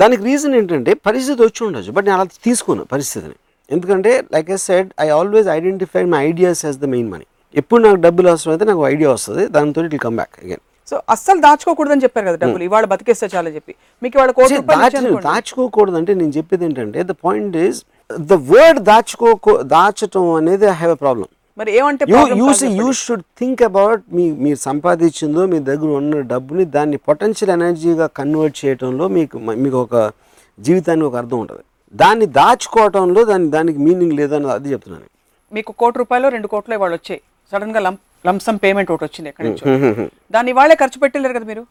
దానికి 0.00 0.22
రీజన్ 0.28 0.54
ఏంటంటే 0.60 0.92
పరిస్థితి 1.08 1.40
వచ్చి 1.46 1.60
ఉండొచ్చు 1.66 1.92
బట్ 1.96 2.06
నేను 2.08 2.16
అలా 2.18 2.26
తీసుకోను 2.48 2.84
పరిస్థితిని. 2.94 3.36
ఎందుకంటే 3.70 4.12
like 4.34 4.48
I 4.50 4.58
said 4.68 4.88
I 5.04 5.08
always 5.18 5.48
identify 5.56 6.02
my 6.14 6.20
ideas 6.30 6.62
as 6.66 6.78
the 6.84 6.88
main 6.94 7.08
money 7.14 7.26
ఎప్పుడు 7.54 7.80
నాకు 7.86 7.98
డబ్బులు 8.06 8.28
అవసరం 8.32 8.52
అయితే 8.54 8.64
నాకు 8.70 8.82
ఐడియా 8.92 9.10
వస్తుంది 9.16 9.42
దాంతో 9.56 9.84
it 9.88 9.98
come 10.06 10.16
back 10.20 10.34
again 10.44 10.62
so 10.88 10.96
అస్సలు 11.14 11.40
దాచుకోకూడదని 11.40 12.04
చెప్పారు 12.04 12.26
కదా 12.28 12.38
డబ్బులు 12.42 12.64
ఇవాళ 12.66 12.84
బతికేస్తే 12.92 13.26
చాలని 13.34 13.54
చెప్పి. 13.54 13.72
మీకు 14.02 14.14
ఇవాళ. 14.18 14.30
దాచుకోకూడదు 15.28 15.96
అంటే 16.00 16.12
నేను 16.14 16.32
చెప్పేది 16.38 16.64
ఏంటంటే 16.64 17.02
the 17.02 17.14
point 17.26 17.56
is 17.66 17.78
the 18.32 18.38
word 18.50 18.80
దాచుకోకూ 18.90 19.52
దాచటం 19.74 20.26
అనేది 20.40 20.66
ఐ 20.72 20.74
హ్యావ్ 20.80 20.92
ఎ 20.96 20.98
ప్రాబ్లం 21.04 21.28
మరి 21.58 21.70
ఏమంటే 21.78 22.04
యూ 22.80 22.86
షుడ్ 23.00 23.24
థింక్ 23.40 23.60
అబౌట్ 23.68 24.02
మీ 24.16 24.24
మీరు 24.44 24.58
సంపాదించిందో 24.68 25.42
మీ 25.52 25.58
దగ్గర 25.68 25.88
ఉన్న 25.98 26.20
డబ్బుని 26.32 26.64
దాన్ని 26.76 26.98
పొటెన్షియల్ 27.08 27.52
ఎనర్జీగా 27.56 28.06
కన్వర్ట్ 28.18 28.56
చేయడంలో 28.62 29.04
మీకు 29.16 29.38
మీకు 29.64 29.78
ఒక 29.84 29.96
జీవితానికి 30.58 31.06
ఒక 31.10 31.16
అర్థం 31.22 31.38
ఉంటుంది. 31.44 31.64
దాన్ని 31.94 32.26
దాచుకోవటంలో 32.38 33.20
దాని 33.30 33.46
దానికి 33.56 33.78
మీనింగ్ 33.86 34.14
లేదని 34.20 34.50
అది 34.56 34.72
చెప్తున్నాను. 34.74 35.06
మీకు 35.56 35.70
కోటి 35.82 35.96
రూపాయలు 36.02 36.26
రెండు 36.36 36.48
కోట్లు 36.54 36.74
ఇవాళ 36.78 36.92
వచ్చాయి. 36.98 37.20
సడన్గా 37.52 37.80
లం 37.86 37.96
లంసమ్ 38.28 38.58
పేమెంట్ 38.64 38.90
ఒకటి 38.94 39.04
వచ్చింది 39.08 39.28
ఎక్కడి 39.32 39.48
నుంచో. 39.48 39.64
దాన్ని 40.34 40.50
ఇవాళే 40.54 40.74
ఖర్చు 40.82 40.98
పెట్టలేరు 41.02 41.34
కదా 41.38 41.46
మీరు? 41.52 41.62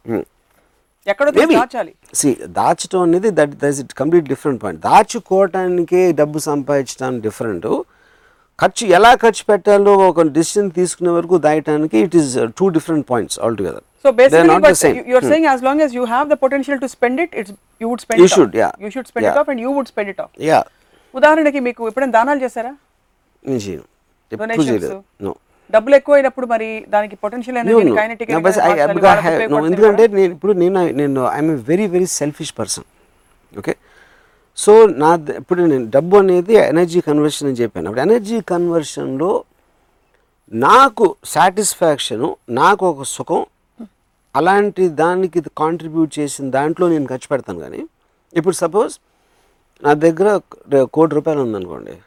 ఎక్కడో. 1.11 1.31
దాచాలి. 1.61 1.91
సి 2.19 2.29
దాచటం 2.59 3.01
అనేది 3.07 3.29
that 3.39 3.55
that 3.63 3.79
it 3.83 3.93
complete 4.01 4.27
different 4.33 4.61
point 4.63 4.81
దాచుకోవటానికే 4.89 6.03
డబ్బు 6.21 6.39
సంపాదించడం 6.51 7.19
డిఫరెంట్ 7.27 7.67
ఖర్చు 8.63 8.85
ఎలా 8.97 9.11
ఖర్చు 9.21 9.43
పెట్టాలో 9.47 9.93
ఒక 10.05 10.23
డిసిషన్ 10.35 10.69
తీసుకునే 10.75 11.11
వరకు 11.15 11.37
దాయటానికి 11.45 11.97
it 12.05 12.15
is 12.19 12.29
two 12.59 12.67
different 12.75 13.05
points 13.09 13.37
all 13.41 13.55
together 13.59 13.83
so 14.05 14.11
basically 14.19 14.47
not 14.51 14.61
the 14.61 14.67
but 14.67 14.77
same 14.83 14.97
you 15.11 15.15
are 15.19 15.27
saying 15.29 15.47
as 15.49 15.63
long 15.67 15.81
as 15.83 15.95
you 15.97 16.05
have 16.07 16.25
the 16.29 16.37
potential 16.43 16.79
to 16.83 16.89
spend 16.95 17.21
it 17.23 17.33
it's 17.41 17.53
you 17.81 17.87
would 17.91 18.03
spend 18.03 18.21
You 18.23 18.29
should, 18.35 18.53
yeah. 18.61 18.71
You 18.83 18.89
should 18.95 19.09
spend 19.11 19.25
it 19.25 19.31
Yeah. 19.31 19.43
Off 19.43 19.51
and 19.53 19.63
you 19.65 19.71
would 19.77 19.89
spend 19.91 20.11
it 20.13 20.21
off 20.25 20.31
yeah 20.49 20.59
ఉదాహరణకి 21.13 21.61
మీకు 21.67 21.81
ఎప్పుడైనా 21.89 22.13
దానాలు 22.17 22.41
చేశారా? 22.45 22.73
నేను 23.43 23.61
చేయను 23.65 23.85
ఎప్పుడు? 24.31 24.63
చేయలేదు. 24.67 24.97
No 25.25 25.31
డబ్బులు 25.69 25.95
ఎక్కువైనప్పుడు 25.97 26.47
మరి 26.53 26.67
దానికి 26.93 27.15
పొటెన్షియల్ 27.23 27.57
ఎందుకంటే 29.63 30.03
నేను 30.15 30.31
ఇప్పుడు 30.35 30.53
నేను 30.61 30.81
నేను 30.99 31.21
I'm 31.31 31.51
very 31.69 31.85
very 31.93 32.07
selfish 32.15 32.53
person 32.59 32.85
okay 33.51 33.73
so 34.57 34.85
నా 34.87 35.15
ద- 35.15 35.29
ఇప్పుడు 35.29 35.61
నేను 35.61 35.89
డబ్బు 35.89 36.17
అనేది 36.17 36.53
ఎనర్జీ 36.53 37.01
కన్వర్షన్ 37.01 37.47
అని 37.47 37.57
చెప్పాను. 37.57 37.87
అప్పుడు 37.87 38.01
ఎనర్జీ 38.01 38.41
కన్వర్షన్లో 38.41 39.43
నాకు 40.53 41.15
సాటిస్ఫాక్షను 41.25 42.37
నాకు 42.49 42.89
ఒక 42.89 43.03
సుఖం 43.03 43.45
అలాంటి 44.35 44.89
దానికి 44.89 45.41
కాంట్రిబ్యూట్ 45.41 46.19
చేసిన 46.19 46.49
దాంట్లో 46.49 46.87
నేను 46.87 47.05
ఖర్చు 47.05 47.27
పెడతాను 47.31 47.59
కానీ 47.59 47.85
ఇప్పుడు 48.33 48.55
సపోజ్ 48.55 48.97
నా 49.83 49.93
దగ్గర 49.93 50.39
కోటి 50.83 51.15
రూపాయలు 51.15 51.41
ఉందనుకోండి. 51.41 51.97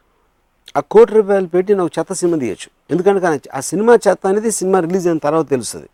ఆ 0.76 0.80
కోటి 0.80 1.12
రూపాయలు 1.12 1.46
పెట్టి 1.46 1.74
నాకు 1.74 1.90
చెత్త 1.98 2.12
సినిమా 2.12 2.38
తీయచ్చు. 2.38 2.70
ఎందుకంటే 2.90 3.40
ఆ 3.54 3.60
సినిమా 3.60 3.94
చెత్త 3.94 4.26
అనేది 4.26 4.50
సినిమా 4.50 4.80
రిలీజ్ 4.80 5.06
అయిన 5.08 5.18
తర్వాత 5.18 5.48
తెలుస్తుంది. 5.48 5.88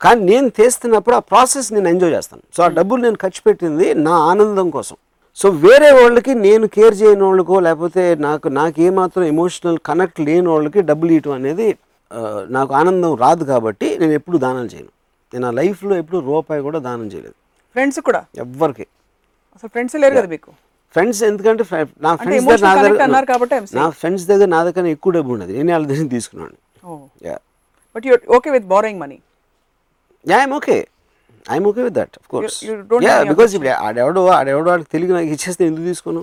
కానీ 0.00 0.20
నేను 0.24 0.48
తీస్తున్నప్పుడు 0.48 1.14
ఆ 1.14 1.18
ప్రాసెస్ 1.18 1.72
నేను 1.72 1.88
ఎంజాయ్ 1.88 2.12
చేస్తాను. 2.12 2.42
సో 2.56 2.62
ఆ 2.62 2.68
డబ్బులు 2.68 3.02
నేను 3.02 3.16
ఖర్చు 3.16 3.42
పెట్టింది 3.46 3.94
నా 3.94 4.12
ఆనందం 4.12 4.70
కోసం. 4.70 4.96
సో 5.38 5.46
వేరే 5.62 5.88
వాళ్ళకి 5.96 6.32
నేను 6.44 6.66
కేర్ 6.74 6.94
చేయని 7.00 7.24
వాళ్ళకో 7.24 7.56
లేకపోతే 7.66 8.02
నాకు 8.24 8.48
నాకు 8.58 8.76
ఏమాత్రం 8.82 9.24
ఎమోషనల్ 9.32 9.78
కనెక్ట్ 9.88 10.20
లేని 10.26 10.48
వాళ్ళకి 10.52 10.80
డబ్బులు 10.90 11.10
ఇవ్వటం 11.12 11.34
అనేది 11.38 11.66
ఆ, 12.10 12.18
నాకు 12.50 12.72
ఆనందం 12.74 13.12
రాదు 13.22 13.44
కాబట్టి 13.48 13.86
నేను 14.00 14.14
ఎప్పుడు 14.18 14.36
దానం 14.42 14.66
చేయను. 14.72 14.90
నేను 15.32 15.42
నా 15.44 15.52
లైఫ్లో 15.58 15.94
ఎప్పుడు 16.02 16.18
రూపాయి 16.26 16.60
కూడా 16.66 16.78
దానం 16.84 17.06
చేయలేదు. 17.12 17.36
ఫ్రెండ్స్ 17.76 17.98
కూడా? 18.06 18.20
ఎవ్వరికి. 18.42 18.86
అసలు 19.56 19.70
ఫ్రెండ్స్ 19.74 19.96
లేరు 20.02 20.14
కదా 20.18 20.28
మీకు? 20.34 20.50
ఫ్రెండ్స్ 20.94 21.20
ఎందుకంటే 21.28 21.62
నా 22.04 22.10
ఫ్రెండ్స్ 22.18 22.46
దగ్గర 22.46 22.60
నా 22.68 22.74
దగ్గర. 22.78 23.08
నా 23.78 23.86
ఫ్రెండ్స్ 23.98 24.26
దగ్గర 24.30 24.48
నా 24.48 24.60
దగ్గర 24.68 24.86
ఎక్కువ 24.94 25.12
డబ్బు 25.16 25.32
ఉండదు. 25.36 25.52
నేను 25.58 25.72
వాళ్ళ 25.74 25.86
దగ్గర 25.90 26.08
తీసుకున్నాను. 26.14 26.56
But 27.96 28.06
you 28.06 28.14
okay 28.36 28.48
with 28.54 28.68
borrowing 28.72 29.00
money 29.02 29.18
yeah 30.26 30.38
I'm 30.44 30.54
okay 30.56 30.76
I'm 31.46 31.66
okay 31.70 31.82
with 31.86 31.96
that 31.98 32.14
of 32.18 32.26
course 32.32 32.56
yeah 33.06 33.14
because 33.30 33.52
ఇప్పుడు 33.56 33.72
ఆడెవడో 33.86 34.22
ఆడెవడో 34.38 34.68
వాడికి 34.70 34.90
తెలుగు 34.94 35.12
నాకు 35.16 35.30
ఇచ్చేస్తే 35.34 35.62
ఎందుకు 35.68 35.86
తీసుకోను? 35.90 36.22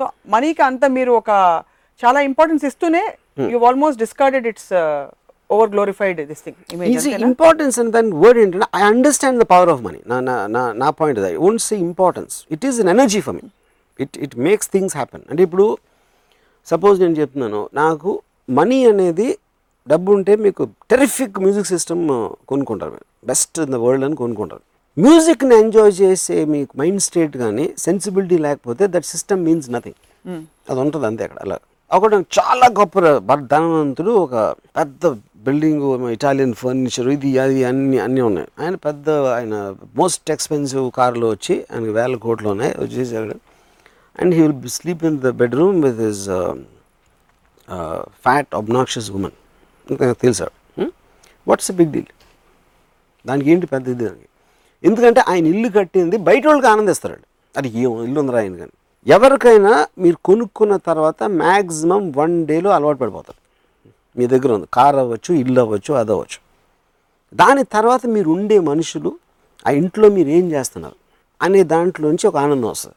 సో 0.00 0.04
మనీకి 0.28 0.62
అంత 0.68 0.84
మీరు 0.96 1.12
ఒక 1.20 1.30
చాలా 2.02 2.20
ఇంపార్టెన్స్ 2.28 2.64
ఇస్తూనే 2.70 3.02
you 3.52 3.58
almost 3.68 3.98
discarded 4.04 4.46
it's 4.52 4.70
over 5.50 5.70
glorified 5.74 6.20
this 6.28 6.42
thing 6.44 6.82
easy 6.92 7.10
importance 7.28 7.76
అని 7.80 7.90
దాని 7.96 8.12
వర్డ్ 8.22 8.38
ఏంటంటే 8.42 8.68
I 8.78 8.84
understand 8.90 9.38
the 9.42 9.46
power 9.52 9.70
of 9.74 9.82
money 9.86 10.00
నా 10.12 10.18
నా 10.56 10.62
నా 10.82 10.88
పాయింట్ 10.98 11.20
అది. 11.22 11.36
Won't 11.46 11.62
say 11.66 11.76
importance 11.88 12.34
it 12.56 12.64
is 12.68 12.78
an 12.84 12.90
energy 12.94 13.20
for 13.26 13.36
me 13.38 13.44
it 13.98 14.16
it 14.26 14.36
makes 14.46 14.70
things 14.74 14.96
happen 14.96 15.24
అంటే 15.30 15.42
ఇప్పుడు 15.48 15.66
suppose 16.68 16.96
నేను 17.02 17.16
చెప్తున్నాను 17.20 17.62
నాకు 17.80 18.10
మనీ 18.48 18.78
అనేది 18.86 19.28
డబ్బు 19.88 20.10
ఉంటే 20.16 20.32
మీకు 20.44 20.62
టెరిఫిక్ 20.90 21.34
మ్యూజిక్ 21.44 21.66
సిస్టమ్ 21.72 22.04
కొనుక్కుంటారు. 22.50 22.98
బెస్ట్ 23.30 23.58
ఇన్ 23.64 23.72
ద 23.74 23.78
వరల్డ్ 23.82 24.04
అని 24.06 24.16
కొనుక్కుంటారు. 24.20 24.62
మ్యూజిక్ని 24.96 25.54
ఎంజాయ్ 25.62 25.92
చేసే 26.00 26.36
మీకు 26.54 26.72
మైండ్ 26.80 27.02
స్టేట్ 27.06 27.34
కానీ 27.42 27.64
సెన్సిబిలిటీ 27.78 28.38
లేకపోతే 28.46 28.84
దట్ 28.94 29.06
సిస్టమ్ 29.12 29.42
మీన్స్ 29.48 29.68
నథింగ్ 29.74 30.00
అది 30.70 30.78
ఉంటుంది 30.84 31.06
అంతే 31.10 31.24
అక్కడ. 31.26 31.38
అలా. 31.46 31.58
ఒకటి 31.90 32.14
చాలా 32.38 32.66
గొప్ప 32.80 32.98
ధనవంతుడు 33.54 34.12
ఒక 34.24 34.34
పెద్ద 34.78 35.06
బిల్డింగ్ 35.46 35.84
ఇటాలియన్ 36.16 36.54
ఫర్నిచర్ 36.62 37.08
ఇది 37.16 37.30
అది 37.44 37.60
అన్ని 37.70 37.98
అన్నీ 38.06 38.20
ఉన్నాయి. 38.30 38.48
ఆయన 38.62 38.74
పెద్ద 38.88 39.10
ఆయన 39.36 39.54
మోస్ట్ 40.00 40.30
ఎక్స్పెన్సివ్ 40.36 40.86
కార్లో 40.98 41.28
వచ్చి 41.34 41.54
ఆయనకి 41.72 41.94
వేల 42.00 42.16
కోట్లు 42.26 42.48
ఉన్నాయి. 42.54 42.74
వచ్చేసాడు. 42.84 43.36
And 44.20 44.32
he 44.34 44.42
will 44.46 44.68
sleep 44.78 45.04
in 45.10 45.18
the 45.26 45.36
bedroom 45.42 45.78
with 45.86 46.02
his 46.06 46.26
fat 48.24 48.52
obnoxious 48.62 49.10
women 49.18 49.38
తెలిసాడు 49.92 50.90
what's 51.48 51.70
a 51.70 51.74
big 51.74 51.92
deal 51.92 52.10
దానికి 53.26 53.50
ఏంటి 53.50 53.66
పెద్ద 53.66 53.88
ఇది 53.88 54.04
దానికి 54.04 54.28
ఎందుకంటే 54.84 55.20
ఆయన 55.28 55.46
ఇల్లు 55.46 55.68
కట్టింది 55.68 56.16
బయట 56.16 56.46
వాళ్ళకి 56.46 56.68
ఆనందిస్తాడు 56.68 57.18
అది 57.56 57.68
ఏం 57.68 58.04
ఇల్లు 58.04 58.20
ఉందిరా 58.20 58.38
ఆయన 58.38 58.56
కానీ. 58.56 58.70
ఎవరికైనా 59.06 59.86
మీరు 59.98 60.16
కొనుక్కున్న 60.24 60.76
తర్వాత 60.76 61.22
మ్యాక్సిమం 61.22 62.12
వన్ 62.16 62.46
డేలో 62.46 62.70
అలవాటు 62.70 62.98
పడిపోతారు. 62.98 63.40
మీ 64.18 64.26
దగ్గర 64.26 64.52
ఉంది. 64.52 64.66
కార్ 64.74 64.96
అవ్వచ్చు 64.96 65.34
ఇల్లు 65.34 65.60
అవ్వచ్చు 65.60 65.94
అది 65.94 66.12
అవ్వచ్చు. 66.12 66.38
దాని 67.34 67.64
తర్వాత 67.64 68.06
మీరు 68.06 68.30
ఉండే 68.30 68.58
మనుషులు 68.58 69.18
ఆ 69.66 69.70
ఇంట్లో 69.70 70.08
మీరు 70.08 70.28
ఏం 70.28 70.52
చేస్తున్నారు? 70.52 70.94
అనే 71.42 71.62
దాంట్లోంచి 71.62 72.26
ఒక 72.26 72.36
ఆనందం 72.36 72.68
వస్తుంది. 72.68 72.96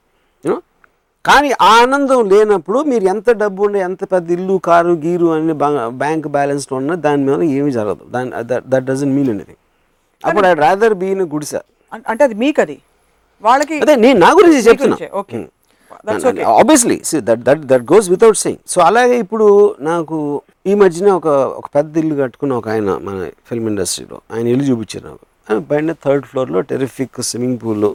కానీ 1.27 1.49
ఆ 1.67 1.71
ఆనందం 1.81 2.19
లేనప్పుడు 2.31 2.79
మీరు 2.91 3.05
ఎంత 3.13 3.29
డబ్బు 3.41 3.61
ఉండే 3.67 3.79
ఎంత 3.87 4.01
పెద్ద 4.13 4.27
ఇల్లు 4.35 4.55
కారు 4.67 4.93
గీరు 5.05 5.27
అన్ని 5.35 5.55
బ్యాంక్ 6.03 6.27
బ్యాలెన్స్లో 6.35 6.75
ఉన్నా 6.81 6.95
దాని 7.05 7.23
మీద 7.27 7.41
ఏమీ 7.57 7.71
జరగదు. 7.77 8.03
దాని 8.15 8.29
దట్ 8.73 8.85
డజన్ 8.89 9.13
మీన్ 9.17 9.29
ఎనీథింగ్ 9.35 9.61
అప్పుడు 10.23 10.45
ఐ 10.51 10.53
రాదర్ 10.65 10.95
బీ 11.03 11.09
ఇన్ 11.15 11.23
గుడిసా 11.33 11.61
అంటే 12.11 12.21
అది 12.27 12.35
మీకు 12.43 12.61
అది 12.65 12.77
వాళ్ళకి 13.43 13.75
అదే 13.85 13.95
నేను 14.05 14.17
నా 14.25 14.29
గురించి 14.39 14.61
చెప్తున్నా. 14.69 14.97
okay. 15.21 15.43
Obviously 16.59 16.95
that 17.27 17.41
that 17.47 17.61
that 17.71 17.85
goes 17.91 18.07
without 18.13 18.39
saying 18.43 18.59
so 18.73 18.77
అలాగే 18.87 19.15
ఇప్పుడు 19.23 19.45
నాకు 19.89 20.17
ఈ 20.71 20.73
మధ్యన 20.81 21.09
ఒక 21.19 21.27
ఒక 21.59 21.67
పెద్ద 21.75 21.93
ఇల్లు 22.01 22.15
కట్టుకున్న 22.21 22.53
ఒక 22.61 22.67
ఆయన 22.73 22.91
మన 23.07 23.17
ఫిల్మ్ 23.49 23.67
ఇండస్ట్రీలో 23.71 24.17
ఆయన 24.33 24.45
ఇల్లు 24.53 24.65
చూపించారు 24.69 25.05
నాకు. 25.09 25.23
ఆయన 25.47 25.59
పైన 25.71 25.93
థర్డ్ 26.05 26.25
ఫ్లోర్లో 26.31 26.61
terrific 26.71 27.19
swimming 27.29 27.59
pool 27.63 27.87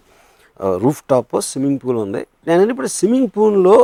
roof 0.85 1.03
top 1.11 1.37
swimming 1.49 1.81
pool 1.85 1.99
ఉంది. 2.05 2.23
నేను 2.47 2.71
ఇప్పుడు 2.75 2.91
స్విమ్మింగ్ 2.97 3.31
పూల్లో 3.37 3.77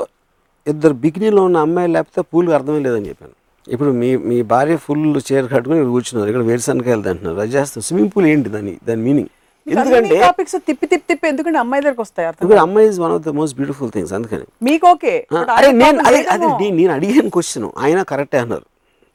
ఇద్దరు 0.66 0.94
బికినీలో 1.04 1.42
ఉన్న 1.44 1.58
అమ్మాయి 1.66 1.88
లేకపోతే 1.88 2.22
పూల్కి 2.32 2.54
అర్థమే 2.54 2.80
లేదని 2.86 3.08
చెప్పాను. 3.10 3.34
ఇప్పుడు 3.66 3.90
మీ 4.00 4.10
మీ 4.28 4.36
భార్య 4.52 4.76
ఫుల్ 4.84 5.02
చీర 5.28 5.42
కట్టుకుని 5.54 5.78
ఇక్కడ 5.78 5.90
కూర్చున్నారు. 5.96 6.28
ఇక్కడ 6.32 6.44
వేరుశనకాయలు 6.50 7.02
తింటున్నారు. 7.02 7.38
అది 7.40 7.52
చేస్తాం 7.56 7.82
స్విమ్మింగ్ 7.82 8.10
పూల్ 8.14 8.26
ఏంటి 8.26 8.48
దాని 8.48 8.72
దాని 8.88 9.02
మీనింగ్? 9.08 9.30
ఎందుకంటే 9.66 10.16
టాపిక్స్ 10.20 10.54
తిప్పి 10.68 10.86
తిప్పి 10.92 11.06
తిప్పి 11.08 11.26
ఎందుకంటే 11.28 11.58
అమ్మాయి 11.58 11.82
దగ్గరకు 11.82 12.02
వస్తాయి 12.06 12.26
అర్థం 12.28 12.52
అమ్మాయి 12.64 12.86
is 12.90 12.98
one 13.04 13.12
of 13.16 13.22
the 13.22 13.32
most 13.38 13.56
beautiful 13.56 13.90
things 13.90 14.12
అందుకని. 14.18 14.46
మీకు 14.62 14.86
ఓకే. 14.92 15.12
అరే 15.56 15.68
నేను 15.82 15.98
అదే 16.08 16.20
అదే 16.34 16.48
నేను 16.78 16.92
అడిగాను 16.96 17.30
క్వశ్చన్ 17.36 17.68
ఆయన 17.78 18.02
కరెక్టే 18.12 18.40
అన్నారు. 18.44 18.66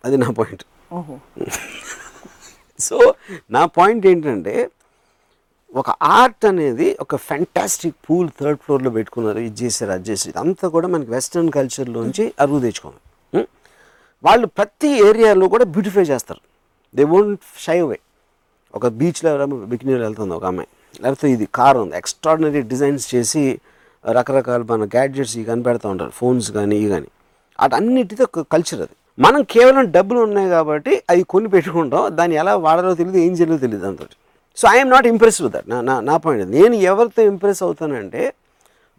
అది 0.04 0.18
నా 0.24 0.30
పాయింట్ 0.40 0.64
సో 2.80 2.98
నా 3.56 3.62
పాయింట్ 3.78 4.04
ఏంటంటే 4.12 4.54
ఒక 5.82 5.90
ఆర్ట్ 6.18 6.44
అనేది 6.50 6.88
ఒక 7.04 7.16
ఫెంటాస్టిక్ 7.28 7.96
పూల్ 8.06 8.28
థర్డ్ 8.40 8.60
ఫ్లోర్లో 8.64 8.90
పెట్టుకున్నారు. 8.98 9.40
ఇది 9.48 9.58
చేశారు 9.64 9.92
అది 9.96 10.06
చేసి 10.10 10.26
ఇదంతా 10.32 10.66
కూడా 10.76 10.88
మనకి 10.94 11.12
వెస్ట్రన్ 11.16 11.50
కల్చర్లోంచి 11.56 12.26
అరువు 12.44 12.60
తెచ్చుకోవాలి 12.66 13.02
వాళ్ళు 14.28 14.48
ప్రతి 14.58 14.90
ఏరియాలో 15.08 15.46
కూడా 15.54 15.66
బ్యూటిఫై 15.74 16.04
చేస్తారు. 16.12 16.42
దే 16.98 17.04
వోంట్ 17.14 17.42
షై 17.66 17.78
అవే 17.86 17.98
ఒక 18.78 18.88
బీచ్లో 19.00 19.28
ఎవరైనా 19.32 19.56
బికినీలో 19.72 20.02
వెళ్తుంది 20.08 20.34
ఒక 20.40 20.46
అమ్మాయి. 20.52 20.70
లేకపోతే 21.04 21.28
ఇది 21.36 21.46
కార్ 21.58 21.78
ఉంది. 21.84 21.96
ఎక్స్ట్రాడినరీ 22.02 22.62
డిజైన్స్ 22.74 23.06
చేసి 23.16 23.44
రకరకాల 24.18 24.62
మన 24.72 24.86
గ్యాడ్జెట్స్ 24.96 25.36
ఇవి 25.38 25.46
కనిపెడతా 25.52 25.88
ఉంటారు. 25.94 26.14
ఫోన్స్ 26.20 26.50
కానీ 26.58 26.76
ఇవి 26.82 26.90
కానీ 26.96 27.10
అటన్నిటితో 27.60 28.24
ఒక 28.30 28.42
కల్చర్ 28.54 28.82
అది. 28.86 28.96
మనం 29.26 29.42
కేవలం 29.54 29.84
డబ్బులు 29.96 30.20
ఉన్నాయి 30.28 30.50
కాబట్టి 30.58 30.94
అవి 31.12 31.24
కొని 31.34 31.50
పెట్టుకుంటాం. 31.56 32.04
దాన్ని 32.20 32.36
ఎలా 32.42 32.54
వాడాలో 32.68 32.94
తెలియదు 33.02 33.20
ఏం 33.28 33.34
చేయాలో 33.40 33.58
తెలియదు 33.66 33.84
దాంతో 33.86 34.06
so 34.58 34.68
I'm 34.70 34.90
not 34.90 35.08
impress 35.08 35.42
with 35.42 35.54
that 35.54 35.68
నా 35.84 36.00
నా 36.02 36.18
పాయింట్ 36.18 36.52
నేను 36.52 36.76
ఎవరితో 36.86 37.22
ఇంప్రెస్ 37.24 37.64
అవుతానంటే 37.64 38.24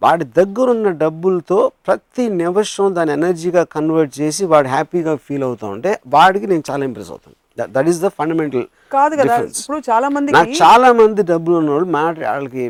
వాడి 0.03 0.25
దగ్గర 0.37 0.71
ఉన్న 0.71 0.89
డబ్బులతో 0.97 1.59
ప్రతి 1.87 2.29
నిమిషం 2.37 2.95
దాని 2.95 3.13
ఎనర్జీగా 3.13 3.65
కన్వర్ట్ 3.73 4.21
చేసి 4.21 4.45
వాడు 4.45 4.69
హ్యాపీగా 4.69 5.17
ఫీల్ 5.17 5.45
అవుతా 5.45 5.67
ఉంటే 5.67 6.01
వాడికి 6.07 6.47
నేను 6.47 6.63
చాలా 6.71 6.85
ఇంప్రెస్ 6.85 7.11
అవుతాను. 7.11 7.37
దట్ 7.73 7.89
ఈస్ 7.89 8.01
ద 8.01 8.09
ఫండమెంటల్ 8.19 8.65
కాదు 8.93 9.17
కదా 9.17 9.37
ఇప్పుడు 9.53 9.79
చాలా 9.91 10.09
మందికి 10.09 10.35
నాకు 10.35 10.55
చాలా 10.63 10.93
మంది 10.93 11.23
డబ్బులు 11.23 11.57
ఉన్నవాళ్ళు 11.57 11.89
మాట 11.93 12.19
వాళ్ళకి 12.27 12.65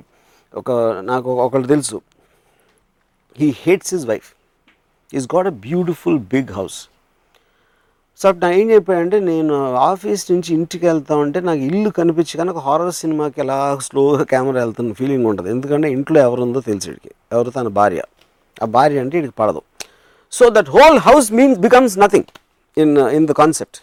ఒక 0.54 0.70
నాకు 1.02 1.26
ఒక- 1.32 1.44
ఒకళ్ళు 1.46 1.66
తెలుసు. 1.66 1.96
He 3.38 3.54
hates 3.58 3.94
his 3.94 4.06
wife 4.06 4.28
is 5.12 5.26
got 5.34 5.46
a 5.46 5.54
beautiful 5.64 6.18
big 6.32 6.52
house 6.52 6.78
so 8.20 8.28
అప్పుడు 8.28 8.46
ఏం 8.58 8.70
చెప్పాడంటే 8.70 9.20
నేను 9.20 9.54
ఆఫీస్ 9.74 10.32
నుంచి 10.32 10.50
ఇంటికి 10.54 10.86
వెళ్తా 10.86 11.14
ఉంటే 11.16 11.38
నాకు 11.40 11.62
ఇల్లు 11.68 11.90
కనిపించి 11.90 12.34
కనుక 12.38 12.58
హారర్ 12.66 12.92
సినిమాకి 13.00 13.40
ఎలా 13.40 13.78
స్లోగా 13.86 14.24
కెమెరా 14.24 14.60
వెళ్తున్న 14.64 14.92
ఫీలింగ్ 14.92 15.26
ఉంటుంది. 15.30 15.50
ఎందుకంటే 15.50 15.88
ఇంట్లో 15.96 16.20
ఎవరుందో 16.20 16.60
తెలిసి 16.60 16.88
వీడికి. 16.90 17.10
ఎవరు 17.32 17.50
తన 17.50 17.68
భార్య. 17.80 18.02
ఆ 18.62 18.66
భార్య 18.76 18.98
అంటే 19.04 19.16
వీడికి 19.18 19.36
పడదు. 19.38 19.62
So 20.32 20.50
that 20.50 20.70
whole 20.76 20.98
house 20.98 21.32
means 21.32 21.58
becomes 21.66 21.98
nothing 22.04 22.30
in 22.82 22.94
in 23.18 23.26
the 23.26 23.32
concept 23.42 23.78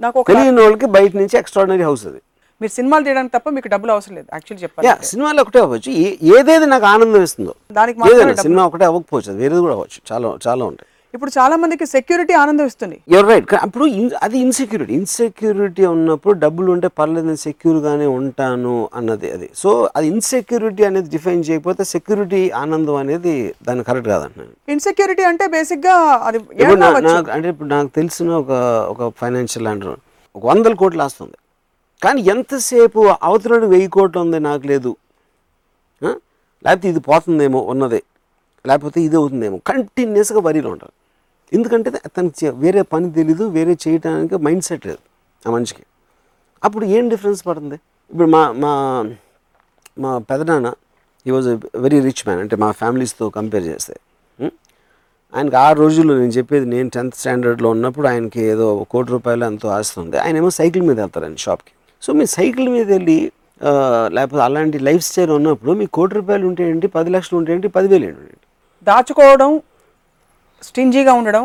నాకు 0.00 0.20
ఒక 0.20 0.28
తెలియని 0.32 0.60
వాళ్ళకి 0.62 0.86
బయట 0.86 1.12
నుంచి 1.16 1.36
ఎక్స్ట్రాడినరీ 1.38 1.82
హౌస్ 1.82 2.04
అది. 2.06 2.20
మీరు 2.60 2.72
సినిమాలు 2.72 3.04
తీయడానికి 3.04 3.32
తప్ప 3.38 3.48
మీకు 3.56 3.68
డబ్బులు 3.68 3.92
అవసరం 3.92 4.14
లేదు. 4.16 4.28
యాక్చువల్లీ 4.32 4.62
చెప్పాలి 4.62 5.06
సినిమాలో 5.06 5.40
ఒకటే 5.42 5.60
అవ్వచ్చు. 5.60 5.90
ఏదేది 6.38 6.66
నాకు 6.74 6.86
ఆనందం 6.94 7.22
ఇస్తుందో. 7.22 7.54
దానికి 7.72 8.36
సినిమా 8.46 8.66
ఒకటే 8.66 8.84
అవ్వకపోవచ్చు. 8.84 9.32
వేరేది 9.32 9.60
కూడా 9.60 9.74
అవ్వచ్చు. 9.78 9.98
చాలా 10.12 10.38
చాలా 10.48 10.64
ఉంటాయి. 10.64 10.89
ఇప్పుడు 11.14 11.30
చాలా 11.36 11.54
మందికి 11.60 11.86
సెక్యూరిటీ 11.92 12.34
ఆనందం 12.40 12.66
ఇస్తుంది 12.70 12.96
యూర్ 13.12 13.26
రైట్ 13.30 13.52
అప్పుడు 13.64 13.84
అది 14.26 14.36
ఇన్సెక్యూరిటీ 14.46 14.92
ఇన్సెక్యూరిటీ 14.98 15.84
ఉన్నప్పుడు 15.94 16.34
డబ్బులు 16.44 16.68
ఉంటే 16.74 16.88
పర్లేదు 16.98 17.26
నేను 17.30 17.40
సెక్యూర్గానే 17.46 18.06
ఉంటాను 18.18 18.74
అన్నది 18.98 19.28
అది. 19.36 19.48
సో 19.62 19.70
అది 19.96 20.06
ఇన్సెక్యూరిటీ 20.12 20.84
అనేది 20.90 21.08
డిఫైన్ 21.14 21.42
చేయకపోతే 21.48 21.84
సెక్యూరిటీ 21.94 22.42
ఆనందం 22.62 22.98
అనేది 23.02 23.34
దాన్ని 23.68 23.84
కరెక్ట్ 23.88 24.10
కాదంటున్నాను. 24.14 24.54
ఇన్సెక్యూరిటీ 24.74 25.24
అంటే 25.30 25.46
బేసిక్గా 25.56 25.96
అది. 26.28 26.40
నాకు 26.84 27.30
అంటే 27.36 27.48
ఇప్పుడు 27.54 27.70
నాకు 27.74 27.90
తెలిసిన 27.98 28.30
ఒక 28.42 28.52
ఒక 28.92 29.10
ఫైనాన్షియల్ 29.22 29.70
అండర్ 29.72 29.96
ఒక 30.34 30.42
వందల 30.52 30.74
కోట్లు 30.82 31.02
వస్తుంది 31.08 31.36
కానీ 32.02 32.20
ఎంతసేపు 32.34 33.00
అవతలడు 33.28 33.66
వెయ్యి 33.74 33.90
కోట్లు 33.98 34.20
ఉంది 34.24 34.38
నాకు 34.48 34.64
లేదు? 34.72 34.92
లేకపోతే 36.64 36.88
ఇది 36.92 37.00
పోతుందేమో 37.10 37.60
ఉన్నదే. 37.72 38.00
లేకపోతే 38.68 38.98
ఇది 39.08 39.16
అవుతుందేమో. 39.20 39.58
కంటిన్యూస్గా 39.70 40.40
వరిలో 40.46 40.68
ఉంటారు. 40.74 40.94
ఎందుకంటే 41.52 41.88
తనకి 42.10 42.34
చే- 42.40 42.54
వేరే 42.58 42.82
పని 42.92 43.06
తెలీదు 43.12 43.44
వేరే 43.50 43.74
చేయడానికి 43.84 44.36
మైండ్ 44.44 44.64
సెట్ 44.64 44.84
లేదు 44.86 45.02
ఆ 45.42 45.50
మనిషికి. 45.50 45.84
అప్పుడు 46.62 46.84
ఏం 46.96 47.04
డిఫరెన్స్ 47.08 47.40
పడుతుంది? 47.46 47.76
ఇప్పుడు 48.10 48.28
మా 48.28 48.42
మా 48.62 48.72
మా 49.96 50.10
పెదనాన్న 50.28 50.68
he 51.26 51.30
was 51.30 51.48
very 51.84 51.98
rich 52.00 52.22
man 52.26 52.40
అంటే 52.42 52.56
మా 52.56 52.70
ఫ్యామిలీస్తో 52.78 53.24
కంపేర్ 53.36 53.66
చేస్తే 53.70 53.94
ఆయనకి 55.32 55.56
ఆ 55.58 55.68
రోజుల్లో 55.78 56.12
నేను 56.16 56.32
చెప్పేది 56.36 56.66
నేను 56.70 56.88
టెన్త్ 56.90 57.16
స్టాండర్డ్లో 57.16 57.68
ఉన్నప్పుడు 57.70 58.06
ఆయనకి 58.08 58.40
ఏదో 58.52 58.64
కోటి 58.92 59.10
రూపాయలు 59.12 59.44
ఎంతో 59.46 59.68
ఆస్తుంది 59.74 60.16
ఆయన 60.22 60.36
ఏమో 60.36 60.50
సైకిల్ 60.56 60.82
మీద 60.88 60.98
వెళ్తారండి 61.02 61.40
షాప్కి 61.40 61.72
సో 62.02 62.12
మీ 62.18 62.24
సైకిల్ 62.32 62.68
మీద 62.68 62.86
వెళ్ళి 62.90 63.18
లేకపోతే 64.12 64.42
అలాంటి 64.44 64.78
లైఫ్ 64.86 65.04
స్టైల్ 65.04 65.32
ఉన్నప్పుడు 65.36 65.72
మీ 65.80 65.86
కోటి 65.96 66.14
రూపాయలు 66.18 66.44
ఉంటే 66.50 66.62
ఏంటి 66.68 66.88
పది 66.94 67.10
లక్షలు 67.14 67.36
ఉంటే 67.40 67.50
ఏంటి 67.54 67.68
పదివేలు 67.76 68.06
ఏంటి? 68.10 68.34
దాచుకోవడం 68.86 69.50
స్టింజీగా 70.68 71.12
ఉండడం 71.20 71.44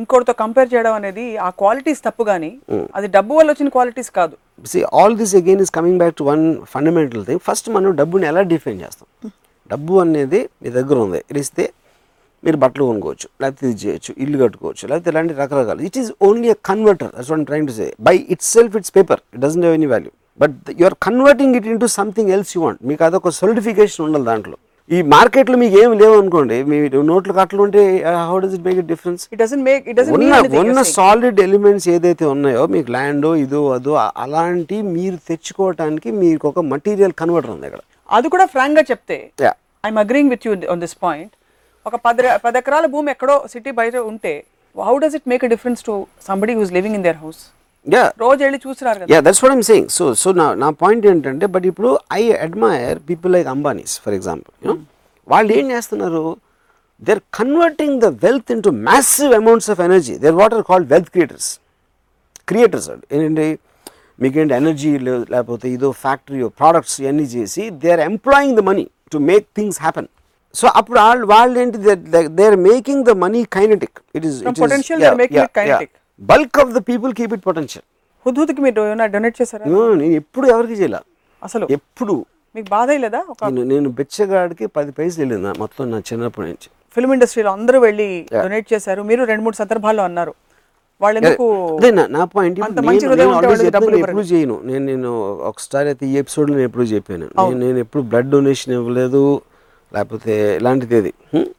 ఇంకోటితో 0.00 0.32
కంపేర్ 0.42 0.68
చేయడం 0.72 0.94
అనేది 0.98 1.24
ఆ 1.46 1.48
క్వాలిటీస్ 1.60 2.00
తప్పు 2.06 2.22
కానీ 2.30 2.50
అది 2.96 3.06
డబ్బు 3.16 3.32
వల్ల 3.38 3.48
వచ్చిన 3.52 3.68
క్వాలిటీస్ 3.76 4.10
కాదు. 4.18 4.34
See 4.72 4.80
all 5.00 5.16
this 5.20 5.34
again 5.40 5.60
is 5.64 5.72
coming 5.78 5.98
back 6.02 6.14
to 6.20 6.24
one 6.30 6.44
fundamental 6.74 7.24
thing 7.28 7.42
first 7.48 7.68
మనం 7.76 7.96
డబ్బుని 8.00 8.26
ఎలా 8.30 8.42
డిఫైన్ 8.52 8.78
చేస్తాం? 8.84 9.06
డబ్బు 9.70 9.94
అనేది 10.04 10.40
మీ 10.62 10.70
దగ్గర 10.78 10.98
ఉంది. 11.06 11.20
ఇస్తే 11.44 11.64
మీరు 12.44 12.58
బట్టలు 12.62 12.84
కొనుక్కోవచ్చు 12.90 13.28
లేకపోతే 13.42 13.64
ఇది 13.70 13.78
చేయొచ్చు 13.84 14.12
ఇల్లు 14.24 14.36
కట్టుకోవచ్చు 14.42 14.84
లేకపోతే 14.90 15.10
ఇలాంటి 15.12 15.34
రకరకాలు. 15.42 15.80
It 15.88 15.96
is 16.02 16.10
only 16.28 16.48
a 16.56 16.58
converter 16.70 17.10
that's 17.16 17.30
what 17.32 17.46
trying 17.50 17.68
to 17.70 17.74
say 17.80 17.86
by 18.08 18.14
itself 18.54 18.76
it's 18.80 18.94
paper 18.98 19.20
it 19.34 19.40
doesn't 19.46 19.64
have 19.66 19.76
any 19.78 19.88
value 19.94 20.12
but 20.40 20.56
you 20.80 20.86
are 20.90 20.98
converting 21.08 21.56
it 21.58 21.66
into 21.74 21.88
something 21.98 22.30
else 22.36 22.52
you 22.56 22.62
want 22.66 22.80
మీకు 22.90 23.04
అదొక 23.08 23.32
సొలిడిఫికేషన్ 23.40 24.04
ఉండాలి 24.06 24.26
దాంట్లో. 24.30 24.56
ఈ 24.90 24.98
మార్కెట్లో 25.10 25.56
మీకు 25.58 25.76
ఏమి 25.80 25.94
లేవు 26.00 26.16
అనుకోండి 26.18 26.56
మీ 26.68 26.76
నోట్లు 27.08 27.32
కట్టలు 27.38 27.60
ఉంటే 27.64 27.80
how 28.22 28.36
does 28.42 28.54
it 28.56 28.64
make 28.66 28.78
it 28.78 28.88
difference 28.90 29.22
it 29.26 29.40
doesn't 29.40 29.62
make 29.64 29.84
it 29.88 29.96
doesn't 29.98 30.14
ఉన్న 30.16 30.34
ఉన్న 30.62 30.82
సాలిడ్ 30.92 31.40
ఎలిమెంట్స్ 31.46 31.86
ఏదైతే 31.94 32.24
ఉన్నాయో 32.32 32.62
మీకు 32.74 32.90
ల్యాండ్ 32.92 33.26
ఇదో 33.42 33.60
అదో 33.76 33.94
అ- 34.00 34.12
అలాంటి 34.24 34.76
మీరు 34.92 35.18
తెచ్చుకోవటానికి 35.30 36.10
మీకు 36.20 36.46
ఒక 36.48 36.62
మటీరియల్ 36.72 37.14
కన్వర్టర్ 37.20 37.52
ఉంది 37.54 37.66
ఇక్కడ 37.68 37.82
అది 38.08 38.28
కూడా 38.34 38.46
ఫ్రాంక్గా 38.52 38.84
చెప్తే 38.90 39.18
I'm 39.84 40.00
agreeing 40.04 40.30
with 40.34 40.46
you 40.46 40.54
on 40.70 40.82
this 40.82 40.96
point 41.02 41.34
ఒక 41.86 41.96
పది 42.04 42.22
పది 42.44 42.58
ఎకరాల 42.60 42.86
భూమి 42.92 43.10
ఎక్కడో 43.12 43.36
సిటీ 43.52 43.72
బయట 43.76 43.96
ఉంటే 44.10 44.34
how 44.76 44.96
does 45.02 45.16
it 45.18 45.28
make 45.28 45.44
a 45.44 45.52
difference 45.52 45.82
to 45.84 45.94
somebody 46.26 46.54
who's 46.54 46.72
living 46.72 46.96
in 46.96 47.04
their 47.04 47.18
house 47.18 47.42
రోజు 48.20 48.40
వెళ్ళి 48.44 48.58
చూసిరారు 48.64 48.98
కదా. 49.00 49.08
Yeah 49.12 49.18
that's 49.20 49.42
what 49.42 49.54
I'm 49.54 49.66
saying 49.68 49.88
so 49.96 50.04
so 50.22 50.28
నా 50.32 50.46
నా 50.62 50.68
పాయింట్ 50.80 51.04
ఏంటంటే 51.06 51.46
బట్ 51.54 51.66
ఇప్పుడు 51.70 51.90
I 52.14 52.22
admire 52.46 52.98
people 53.10 53.32
like 53.36 53.48
Ambanis 53.52 53.94
for 54.04 54.14
example 54.14 54.54
వాళ్ళు 55.28 55.52
ఏం 55.52 55.66
చేస్తున్నారు? 55.74 56.24
They 57.02 57.12
are 57.12 57.22
converting 57.38 57.96
the 58.04 58.10
wealth 58.24 58.50
into 58.54 58.70
massive 58.88 59.32
amounts 59.38 59.70
of 59.74 59.82
energy 59.86 60.14
they 60.22 60.28
are 60.28 60.38
what 60.42 60.54
are 60.54 60.66
called 60.70 60.88
wealth 60.92 61.10
creators 61.14 61.48
creators 62.48 62.88
ఏంటంటే 63.14 63.46
మీకేంటి 64.18 64.54
energy 64.54 64.90
లేకపోతే 65.32 65.66
ఇదో 65.76 65.88
ఫ్యాక్టరీ 66.04 66.38
ప్రోడక్ట్స్ 66.60 66.96
ఇవన్నీ 67.02 67.26
చేసి 67.34 67.64
they 67.82 67.90
are 67.96 68.04
employing 68.06 68.56
the 68.56 68.64
money 68.70 68.84
to 69.12 69.20
make 69.30 69.46
things 69.58 69.80
happen 69.80 70.08
so 70.54 70.66
అప్పుడు 70.78 70.98
వాళ్ళు 71.00 71.26
వాళ్ళు 71.32 71.56
ఏంటి 71.62 71.78
they 72.38 72.44
are 72.46 72.58
making 72.68 73.04
the 73.04 73.14
money 73.24 73.42
kinetic 73.56 73.98
it 74.14 74.26
is 74.26 74.38
bulk 76.20 76.58
of 76.58 76.72
the 76.72 76.78
people 76.78 77.14
keep 77.14 77.32
it 77.32 77.46
potential 77.46 77.84
హుద్హుద్కి 78.26 78.60
మీరు 78.60 78.82
ఏమైనా 78.82 79.06
డొనేట్ 79.06 79.42
చేశారా? 79.42 79.64
నేను 79.94 80.02
ఎప్పుడు 80.02 80.46
ఎవరికి 80.46 80.72
చేయాల. 80.72 80.98
అసలు? 81.44 81.68
ఎప్పుడు. 81.70 82.26
మీకు 82.54 82.68
బాధ 82.70 82.90
లేదా 82.90 83.24
నేను 83.50 83.88
బెచ్చగాడికి 83.90 84.66
పది 84.66 84.92
పైసలు 84.92 85.20
వెళ్ళింది 85.22 85.58
మొత్తం 85.58 85.90
నా 85.90 85.98
చిన్నప్పటి 85.98 86.46
నుంచి. 86.48 86.68
ఫిల్మ్ 86.94 87.12
ఇండస్ట్రీలో 87.12 87.52
అందరూ 87.52 87.80
వెళ్ళి 87.80 88.26
డొనేట్ 88.34 88.72
చేశారు. 88.72 89.02
మీరు 89.02 89.24
రెండు 89.24 89.42
మూడు 89.42 89.56
సందర్భాల్లో 89.56 90.04
అన్నారు. 90.04 90.34
నా 91.00 92.24
పాయింట్ 92.24 92.60
ఎప్పుడు 92.60 94.20
చేయను. 94.20 94.60
నేను 94.64 94.84
నేను 94.84 95.10
ఒకసారి 95.50 95.88
అయితే 95.88 96.06
ఈ 96.06 96.16
ఎపిసోడ్ 96.16 96.50
నేను 96.50 96.62
ఎప్పుడు 96.62 96.84
చెప్పాను. 96.84 97.50
నేను 97.54 97.78
ఎప్పుడు 97.78 98.02
బ్లడ్ 98.02 98.30
డొనేషన్ 98.30 98.74
ఇవ్వలేదు. 98.74 99.40
లేకపోతే 99.94 100.56
ఇలాంటిది 100.56 100.96
ఏది? 100.96 101.12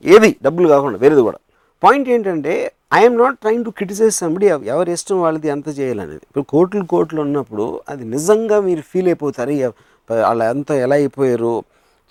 ఏది? 0.03 0.35
డబ్బులు 0.43 0.67
కాకుండా 0.67 0.97
వేరేది 0.97 1.21
కూడా. 1.21 1.37
పాయింట్ 1.83 2.09
ఏంటంటే 2.09 2.71
I'm 2.93 3.17
not 3.17 3.39
trying 3.39 3.65
to 3.65 3.69
criticize 3.69 4.15
somebody 4.15 4.45
ఎవరి 4.47 4.91
ఇష్టం 4.91 5.21
వాళ్ళది 5.21 5.47
ఎంత 5.47 5.79
చేయాలనేది. 5.79 6.15
ఇప్పుడు 6.15 6.43
కోట్లు 6.43 6.83
కోట్లు 6.85 7.21
ఉన్నప్పుడు 7.21 7.81
అది 7.89 8.05
నిజంగా 8.05 8.59
మీరు 8.59 8.81
ఫీల్ 8.81 9.07
అయిపోతారు. 9.07 9.49
"అయ్య, 9.49 9.71
వాళ్ళు 10.11 10.43
ఎంత 10.43 10.71
ఎలా 10.71 10.95
అయిపోయారు? 10.95 11.63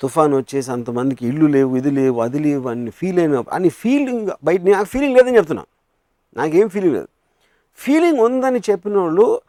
తుఫాన్ 0.03 0.35
వచ్చేసి 0.35 0.71
అంతమందికి 0.73 1.27
ఇల్లు 1.27 1.47
లేవు 1.47 1.77
ఇది 1.77 1.91
లేవు 1.91 2.21
అది 2.21 2.39
లేవు 2.39 2.69
అని 2.69 2.91
ఫీల్ 2.91 3.19
అయిన 3.19 3.45
అని 3.53 3.69
ఫీలింగ్ 3.69 4.31
బయట 4.45 4.61
నాకు 4.63 4.85
ఫీలింగ్ 4.85 5.17
లేదని 5.17 5.37
చెప్తున్నా. 5.37 5.65
నాకేం 6.37 6.69
ఫీలింగ్ 6.69 6.95
లేదు. 6.95 7.07
ఫీలింగ్ 7.77 8.19
ఉందని 8.19 8.61
చెప్పిన 8.71 8.99
వాళ్ళు 8.99 9.41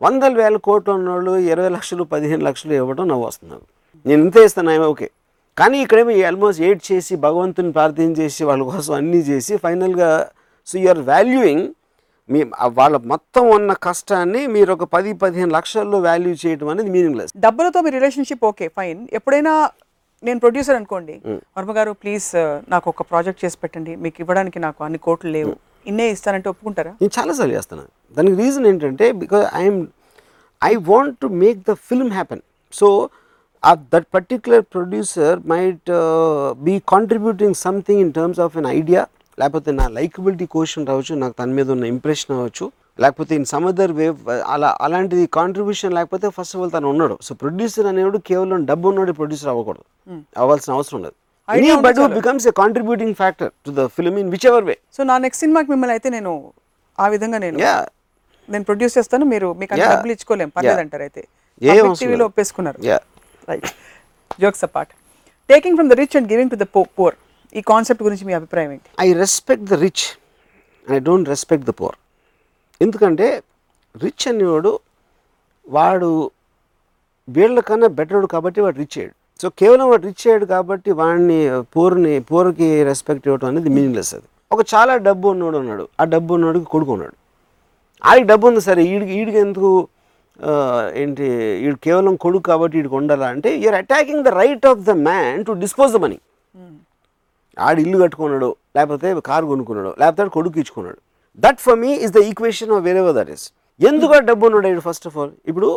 వందల 0.00 0.34
వేల 0.34 0.56
కోట్లు 0.56 0.94
ఉన్నోళ్ళు 0.94 1.36
ఇరవై 1.38 1.68
లక్షలు 1.68 2.04
పదిహేను 2.04 2.44
లక్షలు 2.44 2.72
ఇవ్వడం 2.72 3.08
నవ్వు 3.08 3.26
వస్తున్నారు 3.26 3.62
నేను 4.06 4.22
ఇంత 4.22 4.36
ఇస్తాను 4.36 4.84
ఓకే. 4.84 5.10
కానీ 5.58 5.76
ఇక్కడేమో 5.84 6.12
ఆల్మోస్ట్ 6.28 6.60
ఎయిట్ 6.66 6.82
చేసి 6.90 7.14
భగవంతుని 7.26 7.70
ప్రార్థన 7.76 8.12
చేసి 8.20 8.42
వాళ్ళ 8.50 8.62
కోసం 8.72 8.92
అన్నీ 8.98 9.20
చేసి 9.30 9.52
ఫైనల్గా 9.64 10.10
సో 10.68 10.74
యు 10.82 10.88
ఆర్ 10.94 11.02
వాల్యూయింగ్ 11.12 11.64
మీ 12.28 12.40
వాళ్ళ 12.80 12.96
మొత్తం 13.12 13.44
ఉన్న 13.56 13.72
కష్టాన్ని 13.86 14.42
మీరు 14.54 14.70
ఒక 14.76 14.84
పది 14.94 15.10
పదిహేను 15.22 15.52
లక్షల్లో 15.56 15.98
వాల్యూ 16.08 16.32
చేయడం 16.42 16.68
అనేది 16.74 16.90
మీనింగ్లెస్ 16.96 17.32
డబ్బులతో 17.46 17.80
మీ 17.86 17.90
రిలేషన్షిప్ 17.98 18.44
ఓకే 18.50 18.66
ఫైన్ 18.78 19.00
ఎప్పుడైనా 19.18 19.52
నేను 20.22 20.38
ప్రొడ్యూసర్ 20.44 20.76
అనుకోండి 20.78 21.14
వర్మ 21.56 21.72
గారు 21.78 21.92
ప్లీజ్ 22.02 22.26
నాకు 22.72 22.86
ఒక 22.92 23.02
ప్రాజెక్ట్ 23.10 23.40
చేసి 23.44 23.56
పెట్టండి 23.62 23.92
మీకు 24.04 24.18
ఇవ్వడానికి 24.24 24.58
నాకు 24.66 24.80
అన్ని 24.86 24.98
కోట్లు 25.06 25.30
లేవు. 25.36 25.52
ఇన్నే 25.90 26.04
ఇస్తానంటే 26.14 26.48
ఒప్పుకుంటారా? 26.50 26.92
నేను 27.00 27.12
చాలాసార్లు 27.16 27.54
చేస్తాను. 27.58 27.84
దానికి 28.16 28.36
రీజన్ 28.42 28.66
ఏంటంటే 28.70 29.06
because 29.22 29.44
I'm 29.60 29.80
I 30.62 30.72
want 30.90 31.16
to 31.24 31.28
make 31.42 31.58
the 31.70 31.74
film 31.88 32.12
happen 32.16 32.42
so 32.72 32.88
that 33.92 34.06
particular 34.16 34.64
producer 34.74 35.38
might 35.52 35.90
be 36.66 36.74
contributing 36.92 37.56
something 37.64 38.00
in 38.04 38.12
terms 38.18 38.40
of 38.46 38.54
an 38.60 38.68
idea 38.78 39.02
లేకపోతే 39.38 39.70
నా 39.80 39.84
లైకబిలిటీ 39.98 40.46
క్వశ్చన్ 40.54 40.86
రావచ్చు 40.90 41.14
నాకు 41.22 41.34
తన 41.40 41.50
మీద 41.58 41.68
ఉన్న 41.74 41.84
ఇంప్రెషన్ 41.94 42.32
అవ్వచ్చు. 42.36 42.66
లేకపోతే 43.02 43.32
ఇన్ 43.40 43.46
సమ్ 43.52 43.66
అదర్ 43.70 43.92
వే 43.98 44.06
అలా 44.54 44.70
అలాంటిది 44.86 45.24
కాంట్రిబ్యూషన్ 45.38 45.94
లేకపోతే 45.98 46.26
ఫస్ట్ 46.36 46.54
ఆఫ్ 46.56 46.62
ఆల్ 46.64 46.72
తను 46.74 46.88
ఉన్నాడు. 46.94 47.16
సో 47.26 47.34
ప్రొడ్యూసర్ 47.42 47.86
అనేవాడు 47.90 48.18
కేవలం 48.30 48.64
డబ్బు 48.70 48.86
ఉన్నాడు 48.92 49.12
ప్రొడ్యూసర్ 49.20 49.50
అవ్వకూడదు. 49.52 49.84
అవ్వాల్సిన 50.42 50.72
అవసరం 50.78 51.00
లేదు. 51.06 51.16
Idea 51.48 51.72
ఉంటే 51.76 51.84
but 51.86 52.00
becomes 52.18 52.44
a 52.50 52.52
contributing 52.62 53.14
factor 53.20 53.50
to 53.66 53.70
the 53.78 53.86
film 53.94 54.18
in 54.22 54.28
whichever 54.50 54.66
way 54.68 54.76
so 54.96 55.02
నా 55.10 55.16
నెక్స్ట్ 55.24 55.42
సినిమాకి 55.44 55.70
మిమ్మల్ని 55.74 55.94
అయితే 55.96 56.10
నేను 56.16 56.32
ఆ 56.98 57.08
విధంగా 57.14 57.38
నేను 57.46 57.58
నేను 58.48 58.64
ప్రొడ్యూస్ 58.68 58.94
చేస్తాను 58.98 59.24
మీరు 59.32 59.48
మీకు. 59.62 59.72
డబ్బులు 59.94 60.12
ఇచ్చుకోలేం 60.16 60.50
పర్లేదు 60.56 60.82
అంటారు 60.84 61.04
అయితే. 61.08 61.22
టీవీలో. 62.02 62.26
ఒప్పేసుకున్నారు. 62.30 62.78
Yeah 62.90 62.98
right 63.50 63.68
jokes 64.42 64.64
apart 64.68 64.92
taking 65.50 65.76
from 65.78 65.90
the 65.92 65.96
rich 66.02 66.16
and 66.18 66.28
giving 66.32 66.52
to 66.54 66.58
the 66.64 66.66
poor 66.98 67.16
ఈ 67.58 67.62
కాన్సెప్ట్ 67.72 68.02
గురించి 68.06 68.24
మీ 68.28 68.34
అభిప్రాయం 68.40 68.70
ఏంటి? 68.74 68.88
I 69.04 69.08
respect 69.22 69.66
the 69.72 69.78
rich 69.86 70.04
and 70.86 70.94
I 70.98 71.00
don't 71.08 71.28
respect 71.34 71.66
the 71.70 71.74
poor 71.80 71.96
ఎందుకంటే 72.84 73.26
రిచ్ 74.04 74.24
అనేవాడు 74.30 74.72
వాడు 75.76 76.10
వీళ్ళకన్నా 77.28 77.88
బెటర్డు 77.98 78.28
కాబట్టి 78.34 78.60
వాడు 78.64 78.76
రిచ్ 78.82 78.96
అయ్యాడు. 78.98 79.14
సో 79.40 79.46
కేవలం 79.60 79.86
వాడు 79.90 80.04
రిచ్ 80.08 80.24
అయ్యాడు 80.26 80.46
కాబట్టి 80.54 80.90
వాడిని 81.00 81.38
పూర్ని 81.74 82.14
పూర్కి 82.30 82.68
రెస్పెక్ట్ 82.90 83.26
ఇవ్వడం 83.28 83.48
అనేది 83.52 83.70
మీనింగ్లెస్ 83.76 84.12
అది. 84.16 84.26
ఒక 84.54 84.62
చాలా 84.72 84.94
డబ్బు 85.08 85.26
ఉన్నోడు 85.34 85.58
ఉన్నాడు. 85.62 85.84
ఆ 86.00 86.04
డబ్బు 86.14 86.30
ఉన్నోడికి 86.36 86.66
కొడుకు 86.74 86.92
ఉన్నాడు. 86.96 87.16
ఆడికి 88.08 88.26
డబ్బు 88.32 88.46
ఉంది 88.50 88.62
సరే 88.68 88.82
ఈడికి 88.92 89.12
ఈడికి 89.20 89.38
ఎందుకు 89.46 89.70
ఏంటి 91.02 91.26
ఈడు 91.64 91.76
కేవలం 91.86 92.14
కొడుకు 92.24 92.44
కాబట్టి 92.50 92.78
ఈడికి 92.78 92.94
ఉండాలా 92.94 93.26
అంటే 93.34 93.50
you're 93.62 93.78
attacking 93.82 94.24
the 94.28 94.32
right 94.42 94.66
of 94.72 94.80
the 94.90 94.94
man 95.08 95.44
to 95.48 95.52
dispose 95.64 95.92
the 95.96 96.00
money 96.04 96.18
ఆడు 97.66 97.80
ఇల్లు 97.84 97.98
కట్టుకున్నాడు 98.02 98.50
లేకపోతే 98.76 99.08
కారు 99.30 99.46
కొనుక్కున్నాడు 99.52 99.94
లేకపోతే 100.00 100.28
కొడుకు 100.36 100.56
ఇచ్చుకున్నాడు. 100.62 101.00
That 101.44 101.60
for 101.64 101.78
me 101.84 101.90
is 102.04 102.12
the 102.18 102.20
equation 102.30 102.72
of 102.76 102.84
వేరే 102.88 103.00
దట్ 103.18 103.32
ఇస్ 103.36 103.46
ఎందుకు 103.80 104.20
డబ్బు 104.30 104.46
ఉన్నాడు 104.48 104.82
ఫస్ట్ 104.88 105.06
ఆఫ్ 105.10 105.16
ఆల్ 105.22 105.32
ఇప్పుడు 105.50 105.70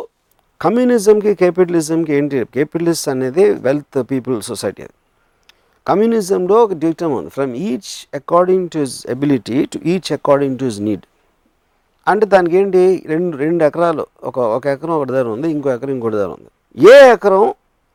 కమ్యూనిజంకి 0.60 1.34
క్యాపిటలిజంకి 1.34 2.12
ఏంటి 2.18 2.38
క్యాపిటలిస్ట్ 2.56 3.08
అనేది 3.08 3.44
వెల్త్ 3.66 3.98
పీపుల్ 4.12 4.36
సొసైటీ 4.42 4.82
అది. 4.82 4.94
కమ్యూనిజంలో 5.86 6.56
ఒక 6.64 6.74
డిక్టమ్ 6.84 7.12
ఉంది. 7.16 7.30
From 7.30 7.52
each 7.56 7.90
according 8.20 8.68
to 8.72 8.78
his 8.78 8.96
ability 9.14 9.58
to 9.72 9.78
each 9.92 10.12
according 10.18 10.58
to 10.58 10.64
his 10.64 10.80
need 10.88 11.04
అంటే 12.06 12.24
దానికి 12.34 12.56
ఏంటి 12.60 12.80
రెండు 13.12 13.36
రెండు 13.44 13.62
ఎకరాలు. 13.68 14.04
ఒక 14.28 14.38
ఒక 14.56 14.66
ఎకరం 14.74 14.94
ఒకటి 14.98 15.12
దగ్గర 15.12 15.28
ఉంది 15.36 15.48
ఇంకో 15.54 15.68
ఎకరం 15.76 15.92
ఇంకోటి 15.94 16.16
దగ్గర 16.16 16.32
ఉంది. 16.38 16.50
ఏ 16.92 16.96
ఎకరం 17.14 17.44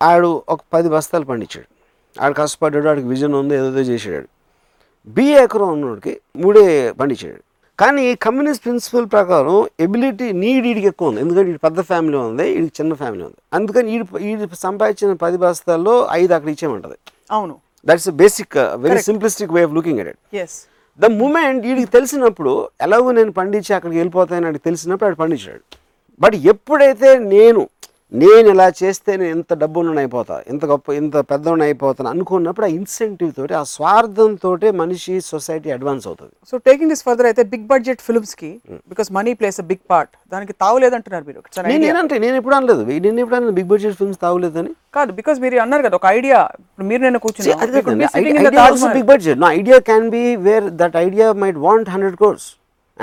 ఆడు 0.02 0.30
ఒక 0.54 0.62
పది 0.74 0.90
బస్తాలు 0.96 1.26
పండించాడు. 1.32 1.68
ఆడు 2.16 2.34
కష్టపడ్డాడు 2.42 2.88
ఆడికి 2.92 3.08
విజన్ 3.14 3.36
ఉంది 3.42 3.56
ఏదో 3.60 3.84
చేసాడు 3.92 4.28
బి 5.16 5.28
ఎకరం 5.44 5.70
ఉన్నోడికి 5.76 6.14
మూడే 6.42 6.66
పండించాడు. 7.00 7.40
కానీ 7.80 8.04
కమ్యూనిస్ట్ 8.26 8.64
ప్రిన్సిపల్ 8.64 9.06
ప్రకారం 9.14 9.56
ఎబిలిటీ 9.86 10.28
నీడ్ 10.42 10.66
ఈడికి 10.72 10.88
ఎక్కువ 10.92 11.10
ఉంది. 11.12 11.22
ఎందుకంటే 11.22 11.50
ఈడు 11.52 11.62
పెద్ద 11.68 11.80
ఫ్యామిలీ 11.92 12.18
ఉంది 12.18 12.46
ఈడికి 12.58 12.74
చిన్న 12.80 12.94
ఫ్యామిలీ 13.02 13.24
ఉంది. 13.30 13.40
అందుకని 13.58 13.88
ఈడు 13.96 14.06
ఈడు 14.30 14.56
సంపాదించిన 14.68 15.14
పది 15.26 15.38
బస్తాల్లో 15.46 15.96
ఐదు 16.22 16.32
అక్కడ 16.38 16.50
ఇచ్చేయమంటది. 16.56 16.98
అవును. 17.38 17.56
That's 17.90 18.10
basic 18.24 18.58
very 18.86 19.02
simplistic 19.10 19.54
way 19.58 19.64
of 19.68 19.74
looking 19.80 20.00
at 20.04 20.12
it 20.14 20.20
as 20.44 20.58
the 21.04 21.06
moment 21.22 21.62
వీడికి 21.66 21.90
తెలిసినప్పుడు 21.96 22.54
ఎలాగో 22.86 23.12
నేను 23.12 23.32
పండించి 23.32 23.72
అక్కడికి 23.76 24.00
వెళ్ళిపోతానని 24.00 24.60
తెలిసినప్పుడు 24.68 25.08
ఆడు 25.08 25.18
పండించాడు. 25.22 25.64
బట్ 26.24 26.36
ఎప్పుడైతే 26.54 27.10
నేను 27.36 27.62
నేను 28.12 28.48
ఇలా 28.54 28.66
చేస్తే 28.80 29.12
నేను 29.20 29.34
ఇంత 29.36 29.54
డబ్బులను 29.62 30.00
అయిపోతా 30.02 30.36
ఇంత 30.52 30.64
గొప్ప 30.72 30.94
ఇంత 31.02 31.16
పెద్దవాడిని 31.30 31.64
అయిపోతాను 31.68 32.10
అనుకున్నప్పుడు 32.14 32.66
ఆ 32.68 32.70
ఇన్సెంటివ్ 32.78 33.30
తోటి 33.38 33.54
ఆ 33.60 33.62
స్వార్థంతో 33.74 34.50
మనిషి 34.82 35.14
సొసైటీ 35.30 35.70
అడ్వాన్స్ 35.76 36.06
అవుతుంది. 36.10 36.34
సో 36.52 36.56
టేకింగ్ 36.68 36.92
దిస్ 36.94 37.04
ఫర్దర్ 37.08 37.28
అయితే 37.30 37.44
big 37.54 37.66
budget 37.72 38.02
ఫిల్మ్స్కి 38.08 38.52
because 38.92 39.12
money 39.18 39.34
plays 39.42 39.60
a 39.64 39.66
big 39.72 39.84
part 39.92 40.12
దానికి 40.34 40.56
తావులేదంటున్నారు 40.64 41.26
మీరు 41.30 41.42
నేను. 41.72 41.82
నేనంటే 41.86 42.18
నేను 42.26 42.36
ఎప్పుడు 42.42 42.58
అనలేదు. 42.60 42.84
నేను 43.08 43.20
ఎప్పుడు 43.24 43.38
అనలేదు 43.40 43.56
బిగ్ 43.60 43.72
బడ్జెట్ 43.74 43.98
ఫిల్మ్స్ 44.02 44.22
తాగలేదని 44.26 44.74
కాదు 45.00 45.14
బికాస్ 45.22 45.40
మీరు 45.46 45.64
అన్నారు 45.66 45.86
కదా 45.88 45.98
ఒక 46.02 46.10
ఐడియా 46.18 46.40
మీరు 46.92 47.04
నేను 47.08 47.22
కూర్చున్నాను 47.28 48.96
బిగ్ 48.98 49.10
బడ్జెట్ 49.14 49.40
నా 49.46 49.52
idea 49.62 49.80
can 49.92 50.10
be 50.18 50.26
where 50.48 50.68
that 50.84 50.98
idea 51.08 51.28
might 51.44 51.62
want 51.68 51.92
hundred 51.96 52.18
crores 52.22 52.50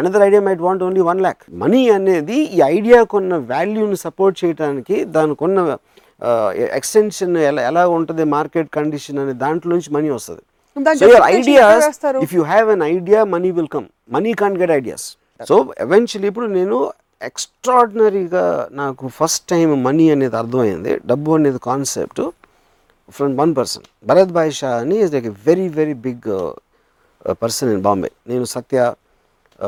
another 0.00 0.22
idea 0.28 0.40
might 0.46 0.62
want 0.66 0.82
only 0.88 1.02
one 1.11 1.20
lakh 1.26 1.42
money 1.62 1.82
అనేది 1.96 2.38
ఈ 2.56 2.58
ఐడియాకు 2.74 3.16
ఉన్న 3.20 3.37
వాల్యూని 3.52 3.98
సపోర్ట్ 4.06 4.37
చేయడానికి 4.42 4.96
దానికి 5.16 5.42
ఉన్న 5.48 5.58
ఎక్స్టెన్షన్ 6.78 7.34
ఎలా 7.48 7.62
ఎలా 7.70 7.82
ఉంటుంది 7.96 8.24
మార్కెట్ 8.37 8.70
కండిషన్ 8.78 9.18
అనే 9.22 9.34
దాంట్లో 9.42 9.70
నుంచి 9.76 9.90
మనీ 9.96 10.08
వస్తుంది. 10.16 10.42
So 11.00 11.06
your 11.06 11.26
ideas? 11.37 11.87
If 12.26 12.32
you 12.38 12.42
have 12.52 12.68
an 12.74 12.84
idea 12.94 13.20
money 13.34 13.50
will 13.58 13.70
come 13.76 13.87
money 14.16 14.32
can 14.42 14.56
get 14.62 14.72
ideas 14.80 15.06
so 15.48 15.56
eventually 15.84 16.28
ఇప్పుడు 16.32 16.48
నేను 16.58 16.78
ఎక్స్ట్రాడినరీగా 17.28 18.44
నాకు 18.80 19.04
ఫస్ట్ 19.18 19.44
టైం 19.52 19.68
మనీ 19.87 20.04
అనేది 20.14 20.37
అర్థమైంది. 20.42 20.92
డబ్బు 21.11 21.30
అనేది 21.38 21.61
concept 21.70 22.22
from 23.16 23.34
one 23.40 23.52
person 23.58 23.84
Bharat 24.08 24.32
bhai 24.37 24.52
Shah 24.61 24.70
అని 24.82 24.96
is 25.04 25.12
like 25.14 25.28
a 25.32 25.34
very 25.48 25.68
very 25.78 25.96
big 26.06 26.28
person 27.42 27.70
in 27.74 27.82
Bombay 27.87 28.11
నేను 28.30 28.46
సత్య 28.56 28.78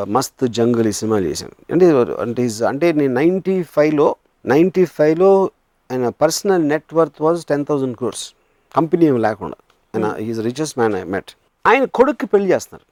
మస్త్ 0.09 0.49
జంగల్ 0.49 0.87
ఈ 0.87 0.93
సినిమాలు 0.93 1.25
చేశాను. 1.25 1.55
అంటే 1.73 1.87
అంటే 2.23 2.43
అంటే 2.69 2.93
నేను 2.93 3.15
నైంటీ 3.15 3.63
ఫైవ్లో 3.63 4.17
నైంటీ 4.47 4.85
ఫైవ్లో 4.85 5.51
ఆయన 5.93 6.09
personal 6.09 6.69
net worth 6.69 7.23
was 7.23 7.45
ten 7.45 7.65
thousand 7.71 7.97
crores. 7.97 8.35
Company 8.77 9.07
ఏమి 9.07 9.19
లేకుండా. 9.19 9.57
ఆయన 9.95 10.23
is 10.23 10.41
richest 10.41 10.79
man 10.79 10.95
I 10.95 11.03
met. 11.03 11.31
ఆయన 11.67 11.85
కొడుక్కి 11.85 12.27
పెళ్ళి 12.27 12.53
చేస్తున్నారు 12.53 12.87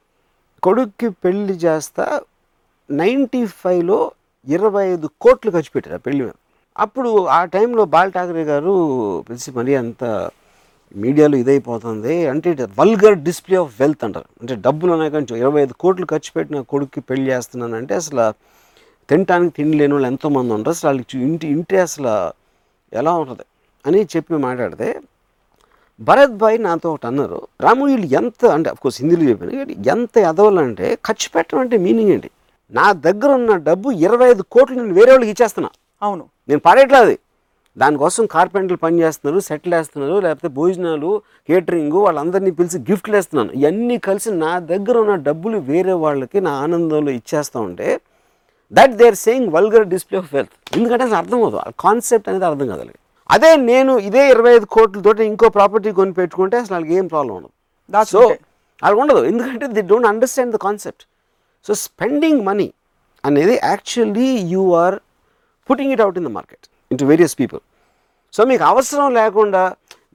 కొడుక్కి 0.62 1.08
పెళ్ళి 1.08 1.54
చేస్తా 1.54 2.20
నైంటీ 2.90 3.46
ఫైవ్లో 3.46 4.12
ఇరవై 4.48 4.88
ఐదు 4.88 5.10
కోట్లు 5.20 5.50
ఖర్చు 5.50 5.70
పెట్టారు 5.74 5.96
ఆ 5.96 5.98
పెళ్ళి 5.98 6.22
మీద. 6.24 6.32
అప్పుడు 6.78 7.26
ఆ 7.26 7.44
టైంలో 7.44 7.84
బాల్ 7.84 8.12
ఠాకరే 8.12 8.44
గారు 8.44 8.74
మరీ 9.54 9.74
అంత 9.74 10.30
మీడియాలో 10.96 11.36
ఇదైపోతుంది. 11.38 12.26
అంటే 12.26 12.68
వల్గర్ 12.78 13.18
డిస్ప్లే 13.18 13.56
ఆఫ్ 13.56 13.80
వెల్త్ 13.80 14.04
అంటారు. 14.04 14.24
అంటే 14.40 14.54
డబ్బులు 14.54 14.92
ఉన్నాయి 14.92 15.10
కానీ 15.10 15.26
ఇరవై 15.38 15.62
ఐదు 15.62 15.72
కోట్లు 15.72 16.06
ఖర్చు 16.06 16.30
పెట్టిన 16.36 16.60
కొడుక్కి 16.60 17.00
పెళ్ళి 17.00 17.30
చేస్తున్నానంటే 17.30 17.94
అసలు 17.94 18.32
తినటానికి 19.08 19.56
తిండి 19.56 19.78
లేని 19.78 19.92
వాళ్ళు 19.92 20.06
ఎంతోమంది 20.06 20.52
ఉంటారు 20.52 20.74
అసలు 20.76 20.88
వాళ్ళకి 20.88 21.18
ఇంటి 21.18 21.46
ఇంటి 21.46 21.76
అసలు 21.78 22.32
ఎలా 22.92 23.12
ఉంటుంది? 23.12 23.44
అని 23.86 24.04
చెప్పి 24.04 24.34
మాట్లాడితే 24.36 25.00
భరత్ 26.00 26.30
భాయ్ 26.30 26.62
నాతో 26.62 26.92
ఒకటి 26.92 27.06
అన్నారు 27.06 27.48
రాము 27.60 27.84
వీళ్ళు 27.84 28.14
ఎంత 28.14 28.46
అంటే 28.46 28.70
అఫ్కోర్స్ 28.70 29.02
హిందీలో 29.02 29.30
చెప్పాను 29.30 29.52
ఎంత 29.88 30.18
ఎదవాలంటే 30.18 30.98
ఖర్చు 31.06 31.28
పెట్టడం 31.34 31.60
అంటే 31.60 31.76
మీనింగ్ 31.76 32.10
ఏంటి? 32.10 32.30
నా 32.72 32.92
దగ్గర 32.92 33.30
ఉన్న 33.30 33.56
డబ్బు 33.56 33.90
ఇరవై 33.90 34.30
ఐదు 34.30 34.42
కోట్లు 34.42 34.76
నేను 34.76 34.94
వేరే 34.94 35.10
వాళ్ళకి 35.10 35.30
ఇచ్చేస్తున్నా. 35.30 35.70
అవును. 36.02 36.24
నేను 36.48 36.60
పడేట్లేదు 36.60 37.16
దానికోసం 37.78 38.24
కార్పెంటర్లు 38.34 38.78
పని 38.84 38.96
చేస్తున్నారు 39.02 39.40
సెటిల్ 39.48 39.74
వేస్తున్నారు 39.74 40.16
లేకపోతే 40.20 40.48
భోజనాలు 40.58 41.10
కేటరింగ్ 41.48 41.98
వాళ్ళందరినీ 42.06 42.52
పిలిచి 42.58 42.78
గిఫ్ట్లు 42.88 43.14
వేస్తున్నాను. 43.16 43.50
ఇవన్నీ 43.60 43.96
కలిసి 44.08 44.30
నా 44.44 44.52
దగ్గర 44.72 44.96
ఉన్న 45.04 45.16
డబ్బులు 45.28 45.58
వేరే 45.70 45.94
వాళ్ళకి 46.04 46.40
నా 46.40 46.52
ఆనందంలో 46.64 47.12
ఇచ్చేస్తూ 47.20 47.58
ఉంటే 47.60 47.88
that 48.72 48.94
they 49.00 49.06
are 49.10 49.18
saying 49.24 49.50
vulgar 49.56 49.86
display 49.88 50.18
of 50.18 50.32
wealth 50.34 50.54
ఎందుకంటే 50.76 51.04
అర్థం 51.20 51.38
అవుతుంది 51.42 51.62
ఆ 51.66 51.72
కాన్సెప్ట్ 51.84 52.28
అనేది 52.28 52.46
అర్థం 52.50 52.68
కాదు. 52.72 52.94
అదే 53.30 53.50
నేను 53.70 53.92
ఇదే 54.08 54.22
ఇరవై 54.30 54.52
ఐదు 54.56 54.66
కోట్లతోటి 54.76 55.22
ఇంకో 55.22 55.48
ప్రాపర్టీ 55.48 55.90
కొని 55.92 56.12
పెట్టుకుంటే 56.12 56.56
అసలు 56.56 56.74
వాళ్ళకి 56.74 56.94
ఏం 56.94 57.06
ప్రాబ్లం 57.06 57.34
ఉండదు. 57.36 57.54
సో. 58.12 58.22
వాళ్ళకి 58.82 59.00
ఉండదు. 59.00 59.22
ఎందుకంటే 59.24 59.66
they 59.76 59.82
don't 59.82 60.08
understand 60.08 60.52
the 60.56 60.60
concept 60.66 61.04
so 61.66 61.74
spending 61.84 62.42
money 62.42 62.68
అనేది 63.24 63.54
actually 63.70 64.28
you 64.52 64.64
are 64.82 64.96
putting 65.70 65.92
it 65.92 66.02
out 66.06 66.18
in 66.20 66.28
the 66.28 66.32
market 66.38 66.66
into 66.90 67.06
various 67.06 67.34
people 67.38 67.60
so 68.34 68.44
మీకు 68.50 68.64
అవసరం 68.72 69.08
లేకుండా 69.20 69.62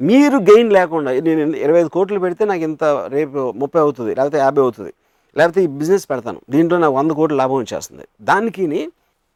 మీరు 0.10 0.38
గెయిన్ 0.50 0.70
లేకుండా 0.78 1.10
నేను 1.28 1.56
ఇరవై 1.66 1.80
ఐదు 1.84 1.92
కోట్లు 1.96 2.20
పెడితే 2.26 2.44
నాకు 2.52 2.64
ఇంత 2.70 2.84
రేపు 3.16 3.40
ముప్పై 3.62 3.80
అవుతుంది 3.86 4.12
లేకపోతే 4.18 4.38
యాభై 4.46 4.62
అవుతుంది 4.66 4.92
లేకపోతే 5.38 5.60
ఈ 5.66 5.70
బిజినెస్ 5.80 6.06
పెడతాను 6.12 6.40
దీంట్లో 6.54 6.78
నాకు 6.84 6.96
వంద 7.00 7.12
కోట్ల 7.20 7.36
లాభం 7.42 7.58
వచ్చేస్తుంది. 7.64 8.06
దానికి 8.30 8.66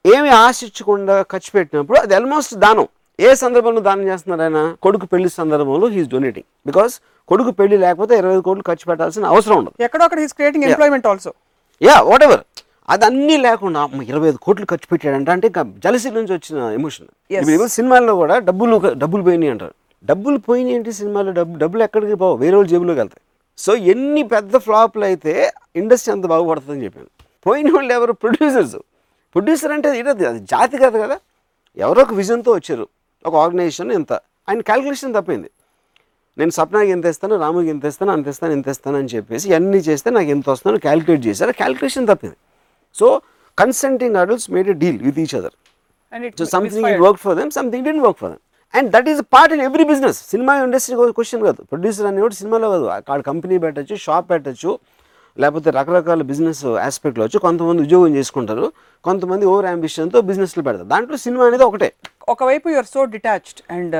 ఏమి 0.06 0.32
ఆశించకుండా 0.46 1.16
ఖర్చు 1.32 1.50
పెట్టినప్పుడు 1.56 1.98
అది 2.04 2.13
ఆల్మోస్ట్ 2.18 2.54
దానం. 2.66 2.88
ఏ 3.20 3.30
సందర్భంలో 3.44 3.82
దానం 3.88 4.06
చేస్తున్నారు 4.12 4.44
ఆయన? 4.48 4.60
కొడుకు 4.86 5.06
పెళ్ళి 5.13 5.30
సందర్భంలో 5.38 5.88
హీఈస్ 5.94 6.10
డొనేటింగ్ 6.13 6.48
బికాస్ 6.70 6.94
కొడుకు 7.32 7.52
పెళ్ళి 7.60 7.78
లేకపోతే 7.86 8.13
ఇరవై 8.22 8.36
ఐదు 8.36 8.44
కోట్లు 8.48 8.66
ఖర్చు 8.70 8.86
పెట్టాల్సిన 8.90 9.26
అవసరం 9.34 9.56
ఉండదు. 9.62 9.76
ఎక్కడో 9.88 10.08
he's 10.24 10.36
creating 10.40 10.66
employment 10.70 11.08
also 11.12 11.32
yeah 11.82 11.96
whatever 12.28 12.44
అది 12.93 13.06
అన్నీ 13.06 13.36
లేకుండా 13.38 13.82
ఇరవై 14.12 14.28
ఐదు 14.32 14.39
కోట్లు 14.45 14.65
ఖర్చు 14.71 14.88
పెట్టాడంట. 14.91 15.30
అంటే 15.30 15.45
ఇంకా 15.52 15.63
జలసి 15.84 16.10
నుంచి 16.17 16.34
వచ్చిన 16.34 16.58
ఎమోషన్. 16.80 17.08
ఇప్పుడు 17.32 17.67
సినిమాల్లో 17.78 18.13
కూడా 18.21 18.36
డబ్బులు 18.50 18.78
డబ్బులు 19.04 19.23
పోయినాయి 19.23 19.52
అంటారు. 19.52 19.76
డబ్బులు 20.10 20.38
పోయినాయి 20.47 20.76
ఏంటి 20.76 20.91
సినిమాలో 21.00 21.32
డబ్బు 21.32 21.56
డబ్బులు 21.63 21.84
ఎక్కడికి 21.84 22.15
పోవు 22.15 22.36
వేరే 22.43 22.56
వాళ్ళ 22.58 22.69
జేబులోకి 22.73 23.00
వెళ్తాయి. 23.00 23.23
సో 23.58 23.76
ఎన్ని 23.93 24.23
పెద్ద 24.34 24.58
ఫ్లాప్లు 24.58 25.06
అయితే 25.06 25.34
ఇండస్ట్రీ 25.82 26.12
అంత 26.15 26.26
బాగుపడుతుందని 26.26 26.84
చెప్పాను. 26.86 27.10
పోయిన 27.45 27.67
వాళ్ళు 27.76 27.93
ఎవరు? 27.93 28.13
ప్రొడ్యూసర్స్. 28.23 28.78
ప్రొడ్యూసర్ 29.36 29.71
అంటే 29.71 29.89
ఇది 30.00 30.10
అది 30.12 30.39
జాతి 30.54 30.78
కాదు 30.78 30.97
కదా. 31.04 31.17
ఎవరో 31.78 32.02
ఒక 32.02 32.13
విజన్తో 32.13 32.52
వచ్చారు. 32.54 32.86
ఒక 33.26 33.36
ఆర్గనైజేషన్ 33.43 33.91
ఇంత. 34.00 34.13
ఆయన 34.50 34.62
క్యాలిక్యులేషన్ 34.62 35.13
తప్పింది. 35.13 35.50
నేను 36.38 36.52
సప్నాకి 36.52 36.91
ఎంత 36.91 37.06
ఇస్తాను 37.06 37.36
రాముకి 37.36 37.69
ఎంత 37.69 37.86
ఇస్తాను 37.86 38.12
అంత 38.12 38.28
ఇస్తాను 38.28 38.54
ఇంత 38.54 38.67
ఇస్తాను 38.67 38.97
అని 38.97 39.10
చెప్పేసి 39.15 39.54
అన్నీ 39.54 39.78
చేస్తే 39.78 40.10
నాకు 40.10 40.30
ఎంత 40.30 40.50
వస్తుందో 40.50 40.80
క్యాలిక్యులేట్ 40.88 41.23
చేశారు. 41.28 41.52
క్యాలిక్యులేషన్ 41.52 42.08
తప్పింది. 42.08 42.38
So 42.99 43.07
consenting 43.62 44.17
adults 44.23 44.49
made 44.55 44.69
a 44.73 44.77
deal 44.83 44.99
with 45.07 45.19
each 45.23 45.36
other 45.39 45.55
so 46.41 46.45
something 46.55 46.89
it 46.91 47.01
work 47.07 47.21
for 47.25 47.38
them 47.39 47.51
something 47.60 47.86
didn't 47.88 48.03
work 48.07 48.19
for 48.23 48.31
them 48.33 48.43
and 48.73 48.89
that 48.95 49.07
is 49.13 49.21
part 49.36 49.53
in 49.55 49.63
every 49.69 49.86
business 49.93 50.19
cinema 50.33 50.53
industry 50.65 50.95
question 51.17 51.43
కాదు. 51.47 51.62
Producer 51.71 52.07
అనేవాడు 52.12 52.36
సినిమాలో 52.41 52.69
కాదు. 52.75 52.88
అక్కడ 52.97 53.19
company 53.31 53.57
పెట్టచ్చు 53.65 53.97
shop 54.05 54.27
పెట్టచ్చు 54.33 54.71
లేకపోతే 55.41 55.69
రకరకాల 55.77 56.21
business 56.29 56.62
ఆస్పెక్ట్లో 56.86 57.23
వచ్చి 57.25 57.39
కొంతమంది 57.45 57.79
ఉద్యోగం 57.86 58.12
చేసుకుంటారు. 58.19 58.67
కొంతమంది 59.07 59.45
ఓవర్ 59.51 59.67
అంబిషన్తో 59.71 60.19
బిజినెస్లు 60.29 60.62
పెడతారు. 60.67 60.88
దాంట్లో 60.93 61.17
సినిమా 61.25 61.43
అనేది 61.49 61.65
ఒకటే. 61.69 61.89
ఒకవైపు 62.33 62.65
you're 62.73 62.89
so 62.93 63.01
detached 63.15 63.60
and 63.75 63.95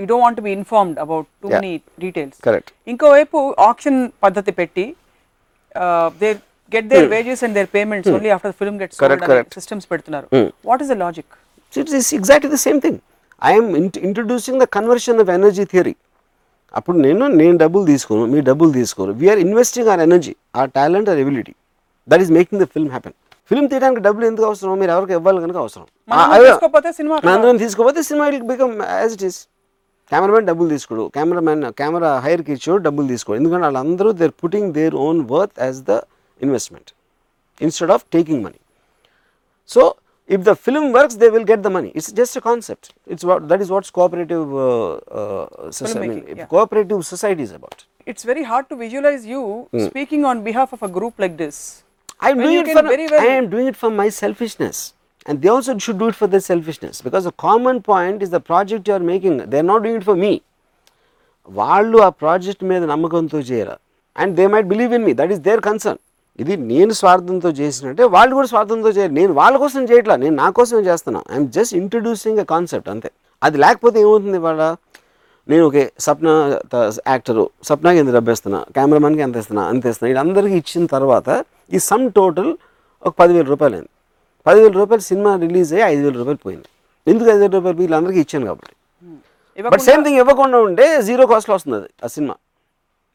you 0.00 0.06
don't 0.10 0.24
want 0.24 0.40
be 0.48 0.52
informed 0.58 0.98
about 1.04 1.26
too. 1.42 1.48
Many 1.54 1.72
details 2.04 2.36
correct 2.46 2.72
ఇంకోవైపు 2.92 3.38
ఆప్షన్ 3.70 3.98
పద్ధతి 4.24 4.54
పెట్టి 4.60 4.84
they 6.22 6.30
get 6.76 6.88
their 6.92 7.08
wages 7.14 7.44
and 7.44 7.54
their 7.54 7.68
payments 7.74 8.10
only 8.12 8.30
after 8.36 8.52
film 8.60 8.78
gets. 8.80 8.98
Correct, 9.02 9.24
correct. 9.30 9.54
Systems 9.54 9.86
పెడుతున్నారు. 9.92 10.26
What 10.66 10.82
is 10.82 10.90
the 10.90 10.98
logic 11.04 11.30
So 11.74 11.80
it 11.82 11.90
is 11.98 12.08
exactly 12.16 12.48
the 12.54 12.60
same 12.66 12.78
thing. 12.84 12.96
I 13.42 13.52
am 13.58 13.66
int- 13.80 14.00
introducing 14.08 14.56
the 14.62 14.66
conversion 14.76 15.16
of 15.22 15.28
energy 15.36 15.64
theory. 15.72 15.94
అప్పుడు 16.74 16.96
నేను 16.96 17.24
నేను 17.40 17.56
డబ్బులు 17.58 17.84
తీసుకోను 17.84 18.26
మీ 18.26 18.40
డబ్బులు 18.40 18.70
తీసుకోరు. 18.72 19.12
We're 19.12 19.38
investing 19.38 19.88
our 19.92 20.00
energy 20.00 20.32
our 20.56 20.70
talent 20.76 21.08
our 21.12 21.18
ability 21.18 21.54
that 22.08 22.22
is 22.24 22.30
making 22.38 22.60
the 22.62 22.66
film 22.74 22.90
happen 22.90 23.14
film 23.50 23.68
తీయడానికి 23.68 24.00
డబ్బులు 24.00 24.26
ఎందుకు 24.26 24.46
అవసరం? 24.46 24.78
మీరు 24.78 24.90
ఎవరికి 24.96 25.12
ఇవ్వాలి 25.12 25.40
కనుక 25.44 25.56
అవసరం. 25.56 25.86
అందరం 27.34 27.56
తీసుకోకపోతే 27.64 28.02
cinema 28.10 28.28
it 28.28 28.46
become 28.52 28.74
as 29.00 29.14
it 29.14 29.24
is 29.30 29.38
cameraman 30.12 30.46
డబ్బులు 30.46 30.68
తీసుకోడు. 30.68 31.10
కెమెరామెన్ 31.16 31.64
కెమెరా 31.80 32.18
హైర్కి 32.24 32.52
ఇచ్చాడు 32.52 32.80
డబ్బులు 32.86 33.06
తీసుకోడు. 33.12 33.36
ఎందుకంటే 33.40 33.62
వాళ్ళందరూ 33.68 34.12
they're 34.22 34.34
putting 34.44 34.72
their 34.78 34.94
own 35.06 35.20
worth 35.30 35.58
as 35.66 35.80
the 35.90 35.92
Investment 36.41 36.91
instead 37.61 37.93
of 37.97 38.05
taking 38.17 38.43
money 38.47 38.59
So 39.69 39.81
if 40.29 40.43
the 40.43 40.55
film 40.55 40.91
works, 40.91 41.15
they 41.15 41.29
will 41.29 41.43
get 41.43 41.61
the 41.63 41.69
money. 41.69 41.89
It's 41.93 42.09
just 42.11 42.33
a 42.35 42.41
concept. 42.41 42.83
It's 43.07 43.23
what 43.23 43.39
that 43.49 43.61
is 43.63 43.69
what's 43.73 43.89
cooperative 43.89 44.47
uh, 44.57 44.67
uh, 45.19 45.71
society. 45.71 45.97
I 45.97 46.01
mean, 46.01 46.11
Filmmaking, 46.11 46.37
yeah. 46.37 46.47
cooperative 46.53 47.01
society 47.05 47.43
is 47.43 47.53
about. 47.59 47.77
It's 48.11 48.25
very 48.29 48.43
hard 48.51 48.67
to 48.71 48.75
visualise 48.83 49.23
you 49.33 49.41
speaking 49.87 50.25
on 50.29 50.41
behalf 50.47 50.71
of 50.77 50.83
a 50.87 50.91
group 50.97 51.17
like 51.23 51.35
this 51.43 51.59
I'm 52.19 52.37
When 52.37 52.45
doing 52.45 52.55
you 52.57 52.61
it 52.63 52.69
can 52.69 52.77
for 52.77 52.83
very 52.93 53.07
well- 53.13 53.25
I 53.25 53.33
am 53.39 53.47
doing 53.55 53.67
it 53.71 53.77
for 53.81 53.89
my 54.01 54.07
selfishness, 54.21 54.77
and 55.25 55.35
they 55.43 55.51
also 55.55 55.73
should 55.85 55.99
do 56.03 56.07
it 56.11 56.17
for 56.21 56.27
their 56.33 56.45
selfishness 56.51 56.95
because 57.07 57.25
the 57.29 57.35
common 57.47 57.77
point 57.91 58.17
is 58.25 58.31
the 58.37 58.43
project 58.51 58.87
you 58.89 58.95
are 58.99 59.05
making. 59.11 59.35
They 59.51 59.59
are 59.63 59.69
not 59.73 59.81
doing 59.87 59.97
it 60.01 60.07
for 60.11 60.17
me. 60.25 60.33
వాళ్ళు 61.49 61.97
ఆ 62.07 62.11
project 62.21 62.63
మీద 62.71 62.83
నమ్మకంతో 62.93 63.39
చేయరా 63.49 63.75
and 64.15 64.33
they 64.39 64.45
might 64.53 64.69
believe 64.73 64.93
in 64.97 65.05
me 65.07 65.13
that 65.19 65.31
is 65.35 65.41
their 65.49 65.61
concern 65.69 65.99
ఇది 66.38 66.54
నేను 66.72 66.92
స్వార్థంతో 67.00 67.50
చేసినట్టే 67.60 68.04
వాళ్ళు 68.14 68.32
కూడా 68.38 68.48
స్వార్థంతో 68.52 68.90
చేయరు 68.96 69.14
నేను 69.20 69.32
వాళ్ళ 69.40 69.54
కోసం 69.64 69.82
చేయట్లా 69.90 70.14
నేను 70.22 70.34
నా 70.42 70.46
కోసమే 70.58 70.82
చేస్తున్నా. 70.90 71.20
I'm 71.32 71.48
just 71.56 71.74
introducing 71.80 72.40
a 72.44 72.46
concept 72.54 72.88
అంతే. 72.94 73.10
అది 73.42 73.56
లేకపోతే 73.64 73.96
ఏమవుతుంది 74.04 74.38
వాళ్ళ 74.46 74.62
నేను 75.50 75.62
ఓకే 75.68 75.82
సప్న 76.06 76.28
యాక్టరు 77.12 77.44
సప్నాకి 77.68 77.98
ఎంత 78.02 78.12
డబ్బేస్తున్నా 78.18 78.58
కెమెరామెన్కి 78.76 79.22
ఎంత 79.26 79.36
ఇస్తున్నా 79.42 79.62
అంత 79.70 79.84
ఇస్తున్నా 79.92 80.08
వీళ్ళందరికీ 80.10 80.56
ఇచ్చిన 80.62 80.84
తర్వాత 80.96 81.28
ఈ 81.76 81.78
సమ్ 81.90 82.04
టోటల్ 82.18 82.50
ఒక 83.06 83.12
పదివేల 83.20 83.46
రూపాయలు 83.52 83.74
అయింది. 83.78 83.90
పదివేల 84.46 84.72
రూపాయలు 84.80 85.04
సినిమా 85.10 85.30
రిలీజ్ 85.44 85.70
అయ్యి 85.74 85.84
ఐదు 85.92 86.02
వేల 86.06 86.14
రూపాయలు 86.20 86.40
పోయింది. 86.46 86.68
ఎందుకు 87.06 87.28
ఐదు 87.34 87.42
వేల 87.44 87.52
రూపాయలు? 87.58 87.78
వీళ్ళందరికీ 87.82 88.20
ఇచ్చాను 88.24 88.46
కాబట్టి. 88.50 88.72
బట్ 89.72 89.82
సేమ్ 89.88 90.02
థింగ్ 90.06 90.18
ఇవ్వకుండా 90.22 90.58
ఉంటే 90.68 90.86
జీరో 91.08 91.26
కాస్ట్లో 91.32 91.54
వస్తుంది 91.58 91.76
అది 91.80 91.90
ఆ 92.04 92.10
సినిమా. 92.16 92.34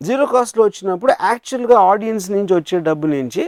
జీరో 0.01 0.25
కాస్ట్లో 0.25 0.63
వచ్చినప్పుడు 0.63 1.11
యాక్చువల్గా 1.23 1.77
ఆడియన్స్ 1.91 2.27
నుంచి 2.31 2.53
వచ్చే 2.53 2.77
డబ్బు 2.79 3.07
నుంచి 3.07 3.43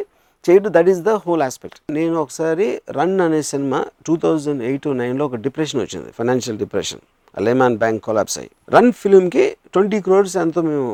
చేయడం 0.46 0.72
that 0.72 0.90
is 0.90 1.02
the 1.02 1.14
whole 1.24 1.42
aspect 1.42 1.80
నేను 1.92 2.16
ఒకసారి 2.22 2.68
రన్ 2.90 3.16
అనే 3.22 3.42
సినిమా 3.44 3.80
టూ 4.06 4.14
థౌజండ్ 4.18 4.62
ఎయిట్ 4.64 4.88
నైన్లో 5.00 5.26
ఒక 5.26 5.38
డిప్రెషన్ 5.46 5.82
వచ్చింది 5.82 6.10
financial 6.12 6.60
depression 6.60 7.02
Lehman 7.38 7.76
bank 7.78 8.02
collapse 8.04 8.38
అయ్యి. 8.40 8.50
రన్ 8.74 8.92
ఫిలింకి 8.94 9.44
ట్వంటీ 9.74 10.00
క్రోర్స్ 10.02 10.36
ఎంతో 10.38 10.62
మేము 10.62 10.88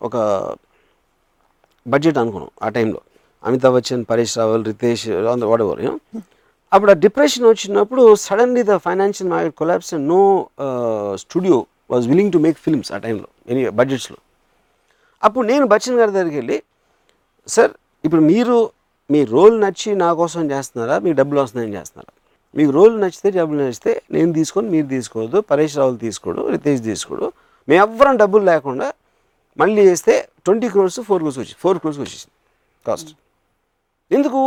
ఒక 0.00 0.16
బడ్జెట్ 1.86 2.18
అనుకున్నాం 2.18 2.50
ఆ 2.62 2.68
టైంలో 2.68 3.00
అమితాబ్ 3.44 3.74
బచ్చన్ 3.74 4.04
పరేష్ 4.04 4.34
రావల్ 4.38 4.64
రితేష్ 4.64 5.04
వాట్ 5.44 5.62
ఎవర్ 5.62 5.80
అప్పుడు 6.72 6.90
ఆ 6.90 6.96
డిప్రెషన్ 6.98 7.46
వచ్చినప్పుడు 7.46 8.02
suddenly 8.20 8.62
the 8.62 8.74
financial 8.78 9.30
market 9.30 9.54
collapse 9.54 9.94
no 10.06 10.20
studio 11.16 11.56
was 11.90 12.04
willing 12.08 12.32
to 12.32 12.38
make 12.38 12.58
films 12.58 12.90
ఆ 12.92 12.98
టైంలో 12.98 13.28
ఎనీ 13.48 13.62
బడ్జెట్స్లో 13.78 14.18
అప్పుడు 15.26 15.44
నేను 15.52 15.64
బచ్చన్ 15.72 15.98
గారి 16.00 16.12
దగ్గరికి 16.16 16.38
వెళ్ళి 16.40 16.58
సార్ 17.54 17.72
ఇప్పుడు 18.06 18.22
మీరు 18.32 18.56
మీ 19.10 19.20
రోల్ 19.34 19.56
నచ్చి 19.64 19.90
నా 20.04 20.08
కోసం 20.20 20.42
చేస్తున్నారా? 20.52 20.96
మీకు 21.04 21.16
డబ్బులు 21.20 21.38
వస్తున్నాయని 21.42 21.74
చేస్తున్నారా? 21.78 22.12
మీకు 22.58 22.70
రోల్ 22.76 22.94
నచ్చితే 23.02 23.28
డబ్బులు 23.38 23.58
నచ్చితే 23.66 23.92
నేను 24.14 24.30
తీసుకొని 24.38 24.68
మీరు 24.74 24.86
తీసుకోవద్దు 24.96 25.38
పరేష్ 25.50 25.76
రావులు 25.80 25.98
తీసుకోడు 26.06 26.42
రితేష్ 26.54 26.82
తీసుకోడు. 26.90 27.26
మేము 27.68 27.80
ఎవ్వరం 27.86 28.14
డబ్బులు 28.22 28.44
లేకుండా 28.52 28.88
మళ్ళీ 29.60 29.82
చేస్తే 29.90 30.14
ట్వంటీ 30.46 30.68
క్రోర్స్ 30.74 31.00
ఫోర్ 31.08 31.20
క్రోర్స్ 31.22 31.40
వచ్చి 31.42 31.54
ఫోర్ 31.62 31.78
క్రోర్స్ 31.82 32.00
వచ్చేసింది 32.02 32.34
కాస్ట్. 32.86 33.10
ఎందుకు? 34.10 34.40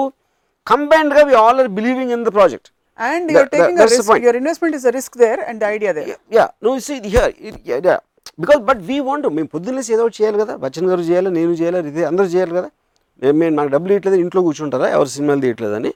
కంబైన్డ్గా 0.67 1.23
we 1.29 1.35
all 1.43 1.59
are 1.63 1.71
believing 1.79 2.13
in 2.15 2.23
the 2.27 2.31
project. 2.37 2.69
And. 2.99 3.31
Your 4.25 4.39
investment 4.41 4.75
is 4.79 4.87
risk 4.97 5.17
there 5.23 5.41
and 5.51 5.63
idea 5.75 5.93
there. 5.99 6.09
Yeah 6.37 6.47
no 6.67 6.73
see 6.87 6.95
here 7.13 7.31
yeah 7.89 7.97
because 8.39 8.61
but 8.69 8.81
we 8.81 8.97
want 9.07 9.25
మేము 9.37 9.47
పొద్దున్నేసి 9.47 9.93
ఏదో 9.93 10.03
ఒకటి 10.05 10.17
చేయాలి 10.19 10.37
కదా 10.37 10.53
బచ్చన్ 10.57 10.87
గారు 10.91 11.03
చేయాలి 11.09 11.29
నేను 11.29 11.53
చేయాలి 11.53 11.79
ఇది 11.91 12.03
అందరూ 12.05 12.27
చేయాలి 12.27 12.53
కదా. 12.59 12.69
మేము 13.21 13.35
మేము 13.37 13.53
నాకు 13.55 13.69
డబ్బులు 13.69 13.93
ఇట్లేదు 13.93 14.17
ఇంట్లో 14.23 14.41
కూర్చుంటారా 14.41 14.87
ఎవరు 14.89 15.09
సినిమాలు 15.15 15.41
తీయట్లేదని. 15.41 15.91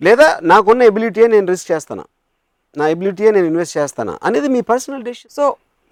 లేదా 0.00 0.26
నాకున్న 0.42 0.82
ఎబిలిటీయే 0.90 1.26
నేను 1.26 1.46
రిస్క్ 1.46 1.70
చేస్తానా? 1.72 2.04
నా 2.76 2.84
ఎబిలిటీయే 2.88 3.30
నేను 3.30 3.46
ఇన్వెస్ట్ 3.46 3.74
చేస్తానా? 3.78 4.14
అనేది 4.22 4.48
మీ 4.48 4.60
పర్సనల్ 4.70 5.02
డెసిషన్ 5.02 5.32
సో 5.38 5.44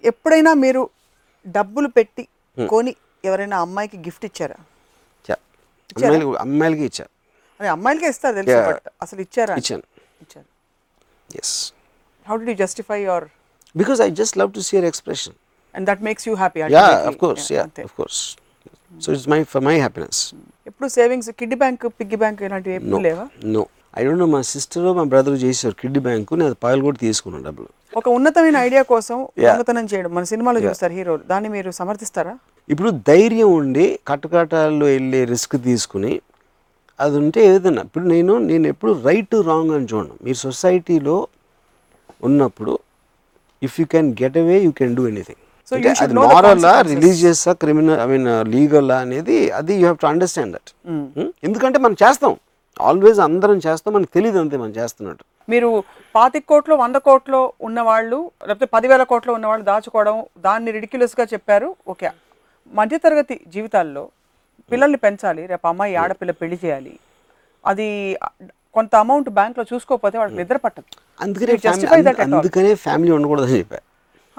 ఎప్పుడైనా 0.03 0.51
మీరు 0.63 0.81
డబ్బులు 1.45 1.87
పెట్టి 1.97 2.23
కొని 2.57 2.91
ఎవరైనా 3.25 3.57
అమ్మాయికి 3.65 3.97
గిఫ్ట్ 4.07 4.25
ఇచ్చారా? 4.25 4.57
అమ్మాయిలకి 5.97 6.37
అమ్మాయిలకి 6.37 6.83
ఇచ్చా. 6.89 7.05
అని 7.59 7.69
అమ్మాయిలకే 7.69 8.09
ఇస్తారు 8.13 8.35
తెలుసు. 8.35 8.57
బట్ 8.69 8.87
అసలు 9.01 9.19
ఇచ్చారా? 9.21 9.53
ఇచ్చాను. 9.61 9.85
ఇచ్చారు. 10.23 10.47
Yes 11.29 11.55
how 12.25 12.35
do 12.49 12.53
justify 12.63 12.99
your 13.03 13.25
because 13.75 13.99
I 14.01 14.09
just 14.21 14.35
love 14.41 14.51
to 14.53 14.61
see 14.67 14.73
your 14.77 14.87
expression 14.91 15.35
and 15.75 15.85
that 15.89 16.03
makes 16.09 16.27
you 16.29 16.35
happy 16.43 16.61
yeah 16.77 16.85
of 17.09 17.17
course 17.23 17.47
yeah 17.57 17.65
of 17.87 17.95
course 17.99 18.21
so 19.03 19.09
it's 19.15 19.27
my 19.33 19.39
for 19.53 19.63
my 19.69 19.75
happiness 19.85 20.21
ఎప్పుడు 20.67 20.87
savings 20.99 21.29
kiddy 21.39 21.57
bank 21.63 21.83
piggy 21.99 22.17
bank 22.23 22.39
ఇలాంటివి 22.47 22.75
ఎప్పుడు 22.79 23.01
లేవా? 23.07 23.25
No 23.55 23.61
I 23.97 24.01
don't 24.05 24.21
know 24.23 24.27
మా 24.33 24.41
sister 24.53 24.87
మా 24.97 25.03
brother 25.13 25.37
చేశారు 25.43 25.75
kiddy 25.81 25.99
bank 26.07 26.33
నేను 26.41 26.55
పాయలు 26.63 26.81
కూడా 26.87 26.97
తీసుకున్నాను 27.05 27.43
డబ్బులు. 27.47 27.69
ఒక 27.99 28.07
ఉన్నతమైన 28.17 28.57
ఐడియా 28.67 28.81
కోసం. 28.91 29.17
దొంగతనం 29.45 29.85
చేయడం. 29.91 30.11
మన 30.17 30.25
సినిమాలో 30.31 30.59
చూస్తారు 30.65 30.93
హీరోలు 30.97 31.23
దాన్ని 31.31 31.49
మీరు 31.55 31.69
సమర్థిస్తారా? 31.79 32.33
ఇప్పుడు 32.69 32.89
ధైర్యం 33.09 33.49
ఉండి 33.61 33.85
కట్టకటాల్లో 34.09 34.85
వెళ్ళే 34.93 35.21
రిస్క్ 35.33 35.55
తీసుకుని 35.69 36.13
అది 36.99 37.15
ఉంటే 37.21 37.41
ఏదైనా. 37.53 37.81
ఇప్పుడు 37.87 38.05
నేను 38.13 38.33
నేను 38.49 38.67
ఎప్పుడు 38.73 38.91
రైట్ 39.07 39.35
రాంగ్ 39.49 39.73
అని 39.77 39.87
చూడను. 39.91 40.15
మీరు 40.25 40.39
సొసైటీలో 40.47 41.17
ఉన్నప్పుడు 42.27 42.73
if 43.61 43.77
you 43.81 43.85
can 43.93 44.09
get 44.21 44.37
away 44.43 44.57
you 44.67 44.71
can 44.79 44.95
do 44.99 45.05
anything 45.13 45.43
Should 45.73 46.01
అది 46.01 46.13
know 46.13 46.25
the 46.25 46.33
మారలా 46.33 46.53
consequences. 46.53 46.95
Religious 46.95 47.49
criminal 47.49 47.99
I 48.01 48.05
mean 48.05 48.47
legal 48.47 48.91
అనేది 48.91 49.51
అది 49.51 49.73
you 49.73 49.79
have 49.79 49.97
to 49.97 50.07
understand 50.07 50.55
that 50.55 50.71
ఎందుకంటే 51.43 51.79
మనం 51.79 51.95
చేస్తాం. 52.03 52.37
ఆల్వేస్ 52.81 53.19
అందరం 53.19 53.57
చేస్తాం. 53.67 53.93
మనకు 53.93 54.13
తెలియదు 54.13 54.39
అంతే 54.39 54.57
మనం 54.57 54.69
చేస్తున్నట్టు. 54.69 55.23
మీరు 55.49 55.83
పాతిక 56.15 56.43
కోట్లు 56.47 56.75
వంద 56.75 56.95
కోట్లు 56.95 57.53
ఉన్నవాళ్ళు 57.61 58.31
లేకపోతే 58.47 58.65
పదివేల 58.73 59.03
కోట్లు 59.03 59.33
ఉన్నవాళ్ళు 59.33 59.65
దాచుకోవడం 59.65 60.23
దాన్ని 60.37 60.71
ridiculous 60.71 61.19
గా 61.19 61.27
చెప్పారు. 61.33 61.75
ఓకే. 61.87 62.09
మధ్యతరగతి 62.73 63.39
జీవితాల్లో 63.47 64.09
పిల్లల్ని 64.71 64.97
పెంచాలి. 64.97 65.45
రేపు 65.45 65.67
అమ్మాయి 65.67 65.95
ఆడపిల్ల 65.95 66.31
పెళ్ళి 66.31 66.59
చేయాలి. 66.65 66.99
అది 67.65 68.17
కొంత 68.73 68.95
అమౌంట్ 68.95 69.29
బ్యాంక్లో 69.29 69.65
చూసుకోకపోతే 69.73 70.17
వాళ్ళకి 70.17 70.37
నిద్ర 70.37 70.57
పట్టదు. 70.57 70.95
అందుకనే. 71.21 71.57
అందుకనే 72.35 72.75
ఫ్యామిలీ 72.75 73.11
ఉండకూడదని 73.11 73.57
చెప్పా. 73.57 73.75
ఆ, 73.75 73.79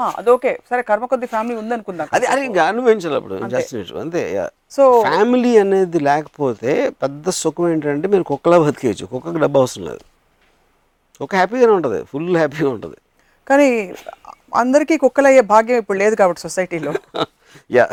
అదొకే 0.01 0.59
సరే 0.71 0.83
కర్మ 0.83 1.05
కొద్ది 1.05 1.27
ఫ్యామిలీ 1.27 1.57
ఉందనుకుందాం. 1.57 2.09
అది 2.13 2.27
అది 2.27 2.45
ఇంకా 2.45 2.65
అనుభవించాలి 2.65 3.15
అప్పుడు. 3.15 3.49
జస్ట్ 3.49 3.93
అంతే 3.93 4.49
సో 4.71 5.03
ఫ్యామిలీ 5.03 5.59
అనేది 5.59 6.01
లేకపోతే 6.01 6.91
పెద్ద 6.91 7.31
సుఖం 7.31 7.69
ఏంటంటే 7.69 8.09
మీరు 8.09 8.23
కుక్కలా 8.23 8.59
బతికేయచ్చు. 8.59 9.07
కుక్కకి 9.07 9.39
డబ్బు 9.39 9.59
అవసరం 9.59 9.85
లేదు. 9.85 10.01
కుక్క 11.19 11.35
హ్యాపీగానే 11.35 11.73
ఉంటుంది. 11.73 12.05
ఫుల్ 12.05 12.37
హ్యాపీగా 12.37 12.71
ఉంటుంది. 12.71 12.97
కానీ 13.49 13.95
అందరికీ 14.55 14.97
కుక్కలయ్యే 14.97 15.41
భాగ్యం 15.41 15.77
ఇప్పుడు 15.77 15.99
లేదు 15.99 16.17
కాబట్టి 16.17 16.43
సొసైటీలో. 16.43 16.93
యా. 17.71 17.89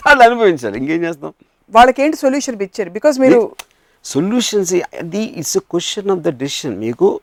చాలా 0.00 0.24
అనుభవించాలి. 0.24 0.78
ఇంకేం 0.78 1.04
చేస్తాం? 1.04 1.34
వాళ్ళకి 1.70 2.02
ఏంటి 2.02 2.16
సొల్యూషన్ 2.16 2.62
ఇచ్చారు? 2.62 2.90
బికాస్ 2.90 3.20
మీరు 3.20 3.56
సొల్యూషన్స్ 4.04 4.74
అది 4.74 5.18
it's 5.18 5.56
a 5.56 5.60
question 5.60 6.10
of 6.10 6.18
the 6.18 6.28
decision 6.28 6.78
మీకు 6.78 7.20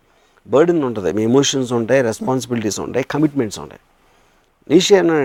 బర్డెన్ 0.48 0.84
ఉంటుంది. 0.84 1.14
మీ 1.14 1.24
ఎమోషన్స్ 1.24 1.74
ఉంటాయి 1.74 2.02
రెస్పాన్సిబిలిటీస్ 2.02 2.80
ఉంటాయి 2.80 3.06
కమిట్మెంట్స్ 3.12 3.60
ఉంటాయి. 3.60 3.82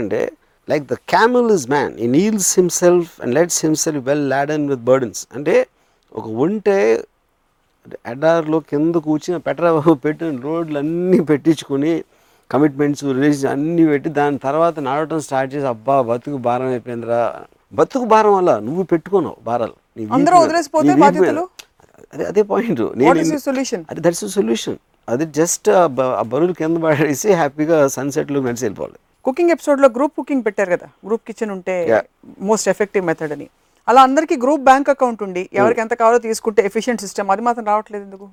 అంటే 0.00 0.22
like 0.68 0.84
the 0.92 0.96
camel 1.12 1.50
is 1.56 1.66
man 1.70 1.92
ఈ 2.04 2.06
kneels 2.16 2.50
himself 2.58 3.12
and 3.22 3.34
lets 3.34 3.60
himself 3.66 4.04
well 4.08 4.26
laden 4.28 4.66
with 4.68 4.84
burdens 4.90 5.22
అంటే 5.36 5.54
ఒక 6.12 6.26
ఒంటే 6.44 6.78
ఎడార్లో 8.12 8.58
కింద 8.70 8.96
కూర్చుని 9.06 9.38
పెట్రా 9.38 9.70
పెట్టిన 10.06 10.30
రోడ్లు 10.46 10.78
అన్నీ 10.78 11.18
పెట్టించుకొని 11.30 11.92
కమిట్మెంట్స్ 12.50 13.04
రిలేషన్ 13.16 13.50
అన్నీ 13.54 13.84
పెట్టి 13.86 14.08
దాని 14.18 14.38
తర్వాత 14.38 14.74
నడవటం 14.88 15.20
స్టార్ట్ 15.26 15.50
చేసి 15.54 15.66
అబ్బా 15.66 15.96
బతుకు 16.10 16.38
భారం 16.46 16.68
అయిపోయిందిరా. 16.74 17.22
బతుకు 17.72 18.06
భారం 18.12 18.32
వల్ల 18.38 18.50
నువ్వు 18.66 18.82
పెట్టుకోను 18.92 19.32
భారాలు? 19.48 19.74
అదే 22.14 22.24
అదే 22.30 22.42
పాయింట్ 22.52 22.80
సొల్యూషన్ 23.48 23.82
అది 23.90 24.00
దట్స్ 24.06 24.24
సొల్యూషన్ 24.36 24.78
అది 25.08 25.24
జస్ట్ 25.40 25.68
ఆ 25.80 25.84
బరువులు 26.32 26.54
కింద 26.60 26.76
పడేసి 26.84 27.28
హ్యాపీగా 27.32 27.76
సన్సెట్లో 27.96 28.38
నడిచి 28.46 28.64
వెళ్ళిపోవాలి. 28.66 28.98
కుకింగ్ 29.28 29.52
ఎపిసోడ్లో 29.54 29.88
గ్రూప్ 29.96 30.14
కుకింగ్ 30.18 30.44
పెట్టారు 30.48 30.70
కదా. 30.76 30.86
గ్రూప్ 31.06 31.24
కిచెన్ 31.28 31.52
ఉంటే. 31.56 31.76
మోస్ట్ 32.50 32.68
ఎఫెక్టివ్ 32.74 33.04
మెథడ్ 33.10 33.32
అని. 33.36 33.48
అలా 33.88 34.00
అందరికీ 34.06 34.36
గ్రూప్ 34.42 34.62
బ్యాంక్ 34.68 34.88
అకౌంట్ 34.92 35.20
ఉండి 35.26 35.42
ఎవరికి 35.58 35.80
ఎంత 35.84 35.94
కావాలో 36.00 36.18
తీసుకుంటే 36.24 36.60
ఎఫిషియెంట్ 36.68 37.02
సిస్టమ్ 37.04 37.28
అది 37.34 37.42
మాత్రం 37.46 37.64
రావట్లేదు 37.70 38.02
ఎందుకు? 38.06 38.24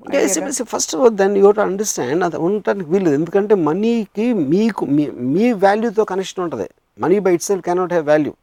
ఫస్ట్ 0.73 0.93
ఆఫ్ 0.95 1.01
ఆల్ 1.05 1.13
దాన్ని 1.21 1.39
యూ 1.43 1.49
టు 1.58 1.62
అండర్స్టాండ్ 1.65 2.23
అది 2.27 2.38
ఉండటానికి 2.47 2.88
వీల్లేదు. 2.93 3.15
ఎందుకంటే 3.19 3.55
మనీకి 3.67 4.25
మీకు 4.53 4.86
మీ 5.36 5.45
వాల్యూతో 5.65 6.03
కనెక్షన్ 6.12 6.41
ఉంటుంది. 6.45 6.67
Money 7.03 7.19
by 7.27 7.34
itself 7.49 7.63
cannot 7.69 7.93
have 7.95 8.08
value 8.13 8.34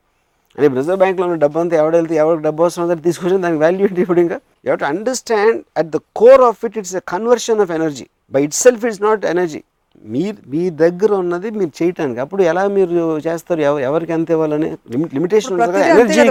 అంటే 0.56 0.68
రిజర్వ్ 0.78 0.98
బ్యాంక్లో 1.02 1.24
ఉన్న 1.26 1.36
డబ్బు 1.42 1.58
అంతా 1.60 1.76
ఎవడెళ్తే 1.82 2.14
ఎవరికి 2.22 2.42
డబ్బు 2.46 2.62
అవసరం 2.64 2.82
ఉందో 2.84 2.96
తీసుకొచ్చి 3.08 3.36
దానికి 3.44 3.60
వాల్యూ 3.64 3.82
ఏంటి 3.88 4.00
ఇప్పుడు 4.04 4.20
ఇంకా? 4.24 4.38
You 4.68 4.74
to 4.82 4.86
understand 4.92 5.60
at 5.80 5.90
the 5.96 6.00
core 6.20 6.42
of 6.48 6.64
it 6.68 6.76
it's 6.80 6.96
a 7.00 7.04
conversion 7.14 7.60
of 7.64 7.72
energy 7.78 8.06
by 8.36 8.42
itself 8.64 8.82
it's 8.88 9.02
not 9.08 9.22
energy 9.34 9.60
మీ 10.04 10.34
మీ 10.46 10.70
దగ్గర 10.70 11.12
ఉన్నది 11.12 11.50
మీరు 11.50 11.82
చేయటానికి. 11.82 12.20
అప్పుడు 12.20 12.42
ఎలా 12.42 12.68
మీరు 12.68 13.18
చేస్తారు? 13.18 13.60
ఎవ- 13.60 13.80
ఎవరికి 13.80 14.12
ఎంత 14.12 14.30
ఇవ్వాలని? 14.30 14.76
లిమిటేషన్ 15.14 15.52
ఉంటుంది 15.52 15.78
ఎనర్జీకి. 15.90 16.28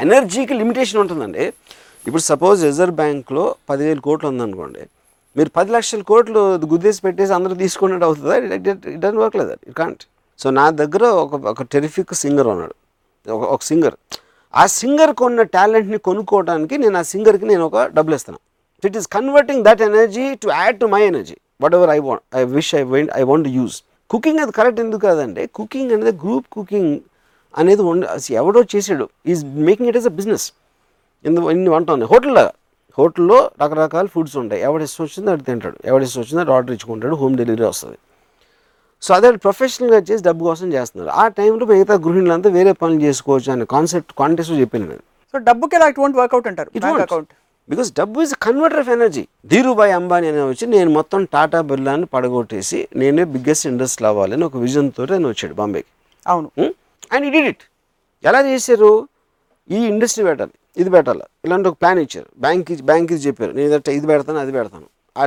ఎనర్జీకి 0.00 0.54
లిమిటేషన్ 0.54 1.00
ఉంటుందండి. 1.00 1.52
ఇప్పుడు 2.06 2.22
సపోజ్ 2.22 2.64
రిజర్వ్ 2.64 2.96
బ్యాంక్లో 2.96 3.54
పదివేల 3.70 3.98
కోట్లు 3.98 4.28
ఉందనుకోండి. 4.28 4.80
మీరు 5.36 5.50
పది 5.56 5.72
లక్షల 5.72 6.02
కోట్లు 6.02 6.40
గుద్దేసి 6.64 7.02
పెట్టేసి 7.02 7.32
అందరూ 7.32 7.54
తీసుకున్నట్టు 7.54 8.06
అవుతుందా? 8.06 8.36
ఇట్ 8.36 8.98
డన్ 9.00 9.18
వర్క్ 9.18 9.36
లేదు 9.36 9.52
ఇట్ 9.52 9.76
కాంట్ 9.76 10.02
సో 10.38 10.50
నా 10.50 10.70
దగ్గర 10.70 11.04
ఒక 11.04 11.34
ఒక 11.34 11.62
టెరిఫిక్ 11.62 12.14
సింగర్ 12.14 12.46
ఉన్నాడు. 12.46 12.74
ఒక 13.30 13.42
ఒక 13.42 13.62
సింగర్ 13.62 13.94
ఆ 14.54 14.66
సింగర్కి 14.66 15.24
ఉన్న 15.24 15.42
టాలెంట్ని 15.42 15.98
కొనుక్కోవడానికి 15.98 16.78
నేను 16.78 16.98
ఆ 16.98 17.02
సింగర్కి 17.02 17.46
నేను 17.46 17.66
ఒక 17.66 17.86
డబ్బులు 17.86 18.16
ఇస్తాను 18.16 18.38
it 18.84 18.96
is 18.96 19.06
converting 19.06 19.64
that 19.64 19.82
energy 19.82 20.34
to 20.34 20.48
add 20.48 20.80
to 20.80 20.86
my 20.86 21.02
energy 21.02 21.36
whatever 21.78 21.90
I 21.96 21.98
want 22.08 22.24
I 22.40 22.42
wish 22.56 22.72
I 22.80 22.82
went 22.94 23.12
I 23.20 23.22
want 23.30 23.48
use 23.58 23.76
cooking 24.14 24.40
అది 24.44 24.52
కరెక్ట్ 24.58 24.80
ఎందుకు 24.84 25.02
కాదంటే 25.08 25.42
కుకింగ్ 25.58 25.90
అనేది 25.96 26.14
గ్రూప్ 26.24 26.46
కుకింగ్ 26.56 26.92
అనేది 27.54 27.82
ఎవడో 28.40 28.60
చేసాడు 28.74 29.06
is 29.32 29.42
making 29.68 29.88
it 29.92 29.98
as 30.00 30.08
a 30.12 30.14
business 30.20 30.46
ఇందు 31.24 31.50
ఇన్ని 31.54 31.70
వంట 31.74 31.88
ఉన్నాయి 31.96 32.10
హోటల్లో 32.14 32.44
హోటల్లో 32.98 33.38
రకరకాల 33.62 34.06
ఫుడ్స్ 34.14 34.36
ఉంటాయి. 34.40 34.60
ఎవడి 34.68 34.84
ఇష్టం 34.88 35.02
వచ్చిందో 35.06 35.30
అది 35.34 35.44
తింటాడు. 35.48 35.76
ఎవడి 35.90 36.04
ఇష్టం 36.06 36.20
వచ్చిందో 36.22 36.40
అది 36.44 36.52
ఆర్డర్ 36.54 36.72
ఇచ్చుకుంటాడు. 36.76 37.14
హోమ్ 37.20 37.34
డెలివరీ 37.40 37.64
వస్తుంది. 37.70 37.98
సో 39.02 39.10
అదే 39.16 39.28
ప్రొఫెషనల్గా 39.44 39.98
చేసి 40.08 40.22
డబ్బు 40.28 40.42
కోసం 40.48 40.68
చేస్తున్నారు. 40.76 41.10
ఆ 41.22 41.24
టైంలో 41.38 41.66
మిగతా 41.72 41.96
గృహిణులంతా 42.06 42.50
వేరే 42.56 42.72
పనులు 42.80 43.00
చేసుకోవచ్చు 43.06 43.50
అనే 43.54 43.66
కాన్సెప్ట్ 43.74 44.12
కాంటెస్ట్ 44.20 44.54
చెప్పాను 44.62 44.86
నేను. 44.92 45.04
సో 45.34 45.38
డబ్బుకి 45.48 45.76
ఎలా 45.78 45.86
ఇట్ 45.92 46.00
వోంట్ 46.02 46.16
వర్కౌట్ 46.20 46.48
అంటారు 46.50 46.70
అకౌంట్ 47.06 47.32
బికాస్ 47.70 47.90
డబ్బు 47.98 48.18
is 48.26 48.34
converter 48.44 48.80
of 48.82 48.90
energy 48.96 49.22
Dhirubhai 49.52 49.92
Ambani 49.98 50.26
అనే 50.32 50.42
వచ్చి 50.50 50.66
నేను 50.74 50.90
మొత్తం 50.98 51.20
టాటా 51.34 51.60
బిర్లాని 51.70 52.06
పడగొట్టేసి 52.14 52.78
నేనే 53.00 53.24
బిగ్గెస్ట్ 53.34 53.66
ఇండస్ట్రీ 53.72 54.06
అవ్వాలని 54.10 54.44
ఒక 54.48 54.56
విజన్ 54.66 54.88
తోటి 54.96 55.12
ఆయన 55.16 55.26
వచ్చాడు 55.32 55.54
బాంబేకి 55.60 55.90
అవును. 56.26 56.48
అండ్ 57.14 57.24
ఈ 57.28 57.30
డిడ్ 57.34 57.48
ఇట్ 57.52 57.64
ఎలా 58.28 58.40
చేశారు? 58.50 58.92
ఈ 59.70 59.78
ఇండస్ట్రీ 59.92 60.24
పెట్టాలి 60.28 60.54
ఇది 60.82 60.90
పెట్టాలి. 60.90 61.24
ఇలాంటి 61.46 61.68
ఒక 61.68 61.76
ప్లాన్ 61.82 61.98
ఇచ్చారు. 62.04 62.28
బ్యాంక్ 62.44 62.70
బ్యాంక్ 62.90 63.10
ఇది 63.12 63.22
చెప్పారు. 63.26 63.52
నేను 63.56 63.66
ఇదంటే 63.68 63.90
ఇది 63.98 64.06
పెడతాను 64.06 64.38
అది 64.44 64.52
పెడతాను. 64.58 64.86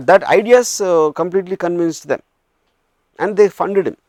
That 0.09 0.23
ideas 0.37 0.73
completely 1.17 1.57
convinced 1.65 2.07
them 2.11 2.23
and 3.19 3.35
they 3.39 3.45
funded 3.61 3.87
him 3.89 3.99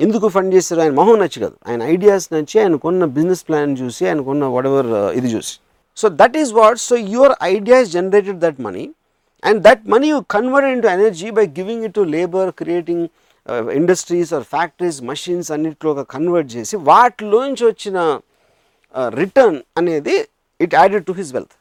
ఎందుకు 0.00 0.28
ఫండ్ 0.36 0.52
చేశారు? 0.54 0.80
ఆయన 0.84 0.94
మొహం 1.00 1.16
నచ్చి 1.22 1.38
కాదు 1.44 1.56
ఆయన 1.68 1.82
ఐడియాస్ 1.94 2.26
నచ్చి 2.32 2.56
ఆయనకున్న 2.62 3.04
బిజినెస్ 3.16 3.42
ప్లాన్ 3.48 3.76
చూసి 3.82 4.02
ఆయనకున్న 4.08 4.44
వడెవర్ 4.56 4.90
ఇది 5.20 5.28
చూసి. 5.34 5.54
So 5.96 6.06
that 6.20 6.36
is 6.36 6.52
what 6.52 6.80
so 6.80 6.96
your 7.14 7.34
ideas 7.48 7.88
generated 7.90 8.40
that 8.40 8.60
money 8.60 8.84
and 9.42 9.60
that 9.62 9.82
money 9.88 10.08
you 10.08 10.18
convert 10.36 10.68
into 10.82 10.88
energy 10.88 11.28
by 11.38 11.44
giving 11.58 11.84
it 11.88 11.94
to 11.94 12.04
labour 12.16 12.50
creating 12.60 13.04
industries 13.74 14.30
or 14.36 14.46
factories 14.52 14.98
machines 15.02 15.50
అన్నిట్లో 15.56 15.90
convert 16.14 16.50
చేసి 16.56 16.76
వాటిలోంచి 16.88 17.64
వచ్చిన 17.64 17.98
return 19.14 19.58
అనేది 19.76 20.16
it 20.60 20.74
added 20.74 21.06
to 21.06 21.14
his 21.20 21.32
wealth 21.32 21.54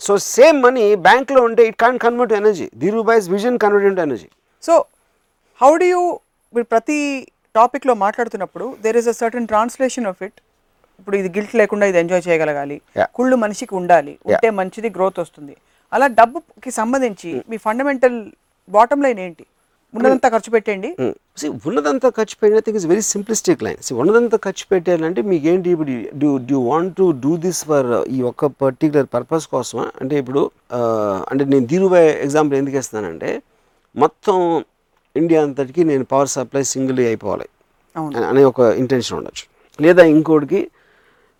so 0.00 0.14
same 0.28 0.58
money 0.60 0.84
బ్యాంక్లో 1.06 1.40
ఉంటే 1.48 1.62
it 1.68 1.78
can 1.84 1.98
convert 1.98 2.32
to 2.32 2.36
energy 2.36 2.66
Dhirubhai's 2.82 3.28
vision 3.28 3.56
convert 3.58 3.86
into 3.90 4.02
energy 4.02 4.28
so 4.62 4.74
how 5.60 5.70
do 5.76 5.86
you 5.86 6.02
మీరు 6.54 6.66
ప్రతి 6.72 6.98
టాపిక్లో 7.54 7.94
మాట్లాడుతున్నప్పుడు 8.02 8.66
there 8.84 8.96
is 8.96 9.08
a 9.08 9.16
certain 9.20 9.46
translation 9.52 10.06
of 10.10 10.20
it 10.22 10.38
ఇప్పుడు 11.00 11.16
ఇది 11.20 11.28
గిల్ట్ 11.36 11.54
లేకుండా 11.60 11.86
ఇది 11.90 11.98
ఎంజాయ్ 12.02 12.24
చేయగలగాలి. 12.26 12.76
కుళ్ళు 13.18 13.36
మనిషికి 13.44 13.74
ఉండాలి. 13.80 14.14
ఉంటే 14.30 14.48
మంచిది 14.60 14.88
గ్రోత్ 14.96 15.18
వస్తుంది. 15.22 15.54
అలా 15.92 16.06
డబ్బుకి 16.20 16.70
సంబంధించి 16.80 17.30
మీ 17.50 17.56
ఫండమెంటల్ 17.66 18.16
బాటమ్ 18.68 19.04
లైన్ 19.04 19.20
ఏంటి? 19.26 19.44
ఉన్నదంతా 19.94 20.28
ఖర్చు 20.34 20.50
పెట్టండి 20.54 20.88
సి 21.40 21.46
ఉన్నదంతా 21.68 22.08
ఖర్చు 22.16 22.36
పెట్టిన 22.40 22.60
thing 22.66 22.78
is 22.80 22.86
very 22.90 23.02
simplistic 23.12 23.62
line 23.66 23.78
C 23.86 23.92
ఉన్నదంతా 23.94 24.36
ఖర్చు 24.46 24.64
పెట్టాలంటే 24.72 25.20
మీకు 25.30 25.44
ఏంటి 25.52 25.68
ఇప్పుడు 25.74 25.92
do 26.22 26.30
do 26.50 26.58
want 26.70 26.92
to 26.98 27.06
do 27.22 27.32
this 27.44 27.60
for 27.68 27.88
ఈ 28.14 28.18
ఒక్క 28.30 28.46
పర్టికులర్ 28.62 29.08
పర్పస్ 29.14 29.46
కోసమా? 29.52 29.84
అంటే 30.00 30.14
ఇప్పుడు 30.22 30.42
ఆ, 30.70 30.80
అంటే 31.30 31.44
నేను 31.52 31.66
ధీరుబాయ్ 31.72 32.08
ఎగ్జాంపుల్ 32.26 32.56
ఎందుకు 32.60 32.78
ఇస్తానంటే 32.82 33.30
మొత్తం 33.94 34.36
ఇండియా 35.16 35.42
అంతటికి 35.46 35.84
నేను 35.84 36.06
పవర్ 36.12 36.30
సప్లై 36.34 36.62
సింగిల్ 36.72 37.00
అయిపోవాలి. 37.06 37.46
అనే 38.30 38.42
ఒక 38.44 38.60
ఇంటెన్షన్ 38.82 39.16
ఉండొచ్చు. 39.18 39.44
లేదా 39.78 40.02
ఇంకోటికి 40.14 40.60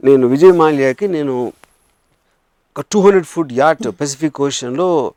నేను 0.05 0.27
విజయ్ 0.27 0.53
మాల్యాకి 0.53 1.09
నేను 1.09 1.53
ఒక 2.77 2.85
two 2.93 3.01
hundred 3.01 3.27
foot 3.27 3.53
yacht 3.53 3.89
Pacific 4.01 4.41
ఓషన్లో 4.41 5.13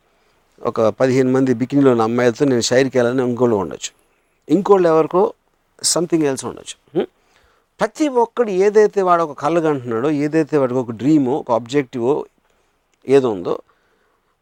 ఒక 0.64 0.82
పదిహేను 0.82 1.32
మంది 1.32 1.54
బికినీలో 1.54 1.92
ఉన్న 1.92 2.02
అమ్మాయిలతో 2.02 2.46
నేను 2.46 2.62
షైర్కి 2.62 2.98
వెళ్ళాలని 2.98 3.30
ఇంకోళ్ళు 3.30 3.56
ఉండొచ్చు. 3.56 3.92
ఇంకోళ్ళు 4.54 4.88
ఎవరికో 4.88 5.34
సంథింగ్ 5.84 6.24
ఎల్స్ 6.24 6.46
ఉండొచ్చు. 6.46 7.06
ప్రతి 7.80 8.08
ఒక్కడు 8.08 8.50
ఏదైతే 8.50 9.02
వాడు 9.02 9.24
ఒక 9.24 9.40
కళ్ళగా 9.40 9.70
అంటున్నాడో 9.70 10.12
ఏదైతే 10.12 10.58
వాడికి 10.58 10.80
ఒక 10.80 10.92
డ్రీమో 10.92 11.38
ఒక 11.38 11.52
ఆబ్జెక్టివ్ 11.52 12.24
ఏదో 13.10 13.30
ఉందో 13.32 13.60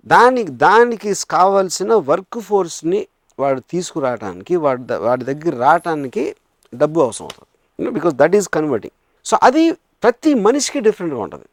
దానికి 0.06 0.52
దానికి 0.52 1.14
కావాల్సిన 1.30 1.94
వర్క్ 1.94 2.40
ఫోర్స్ని 2.40 3.08
వాడు 3.40 3.60
తీసుకురావడానికి 3.60 4.56
వాడి 4.56 4.84
ద- 4.84 4.94
వాడి 4.94 5.24
దగ్గర 5.26 5.56
రావటానికి 5.56 6.36
డబ్బు 6.76 7.02
అవసరం 7.02 7.28
అవుతుంది. 7.28 7.90
Because 7.90 8.16
that 8.16 8.36
is 8.36 8.50
converting 8.50 9.28
so 9.28 9.38
అది 9.44 9.78
ప్రతి 10.04 10.32
మనిషికి 10.46 10.80
డిఫరెంట్గా 10.88 11.22
ఉంటుంది. 11.26 11.48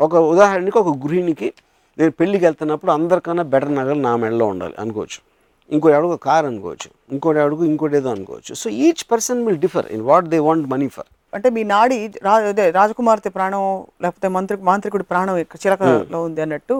ఒక 0.00 0.14
ఉదాహరణకి 0.32 0.78
ఒక 0.82 0.92
గృహిణికి 1.04 1.48
నేను 1.98 2.12
పెళ్ళికి 2.20 2.44
వెళ్తున్నప్పుడు 2.44 2.92
అందరికన్నా 2.92 3.44
బెటర్ 3.52 3.74
నగలు 3.80 4.00
నా 4.08 4.12
మెడలో 4.22 4.46
ఉండాలి 4.46 4.74
అనుకోవచ్చు. 4.82 5.20
ఇంకో 5.70 5.88
ఎవడికి 5.96 6.18
కార్ 6.28 6.46
అనుకోవచ్చు. 6.50 6.88
ఇంకోటి 7.12 7.38
ఎవడికి 7.42 7.64
ఇంకోటి 7.70 7.96
ఏదో 7.96 8.10
అనుకోవచ్చు. 8.16 8.52
So 8.62 8.66
each 8.84 9.04
person 9.12 9.40
will 9.46 9.60
differ 9.66 9.86
in 9.96 10.02
what 10.10 10.26
they 10.32 10.38
want 10.38 10.66
money 10.72 10.88
for 10.96 11.08
అంటే 11.34 11.48
మీ 11.50 11.62
నాడి 11.64 11.96
అదే 12.50 12.64
రాజకుమార్తె 12.70 13.30
ప్రాణం 13.36 13.62
లేకపోతే 14.02 14.28
మంత్రి 14.28 14.56
మాంత్రికుడి 14.70 15.06
ప్రాణం 15.12 15.38
చిలకలో 15.64 16.20
ఉంది 16.22 16.42
అన్నట్టు 16.42 16.76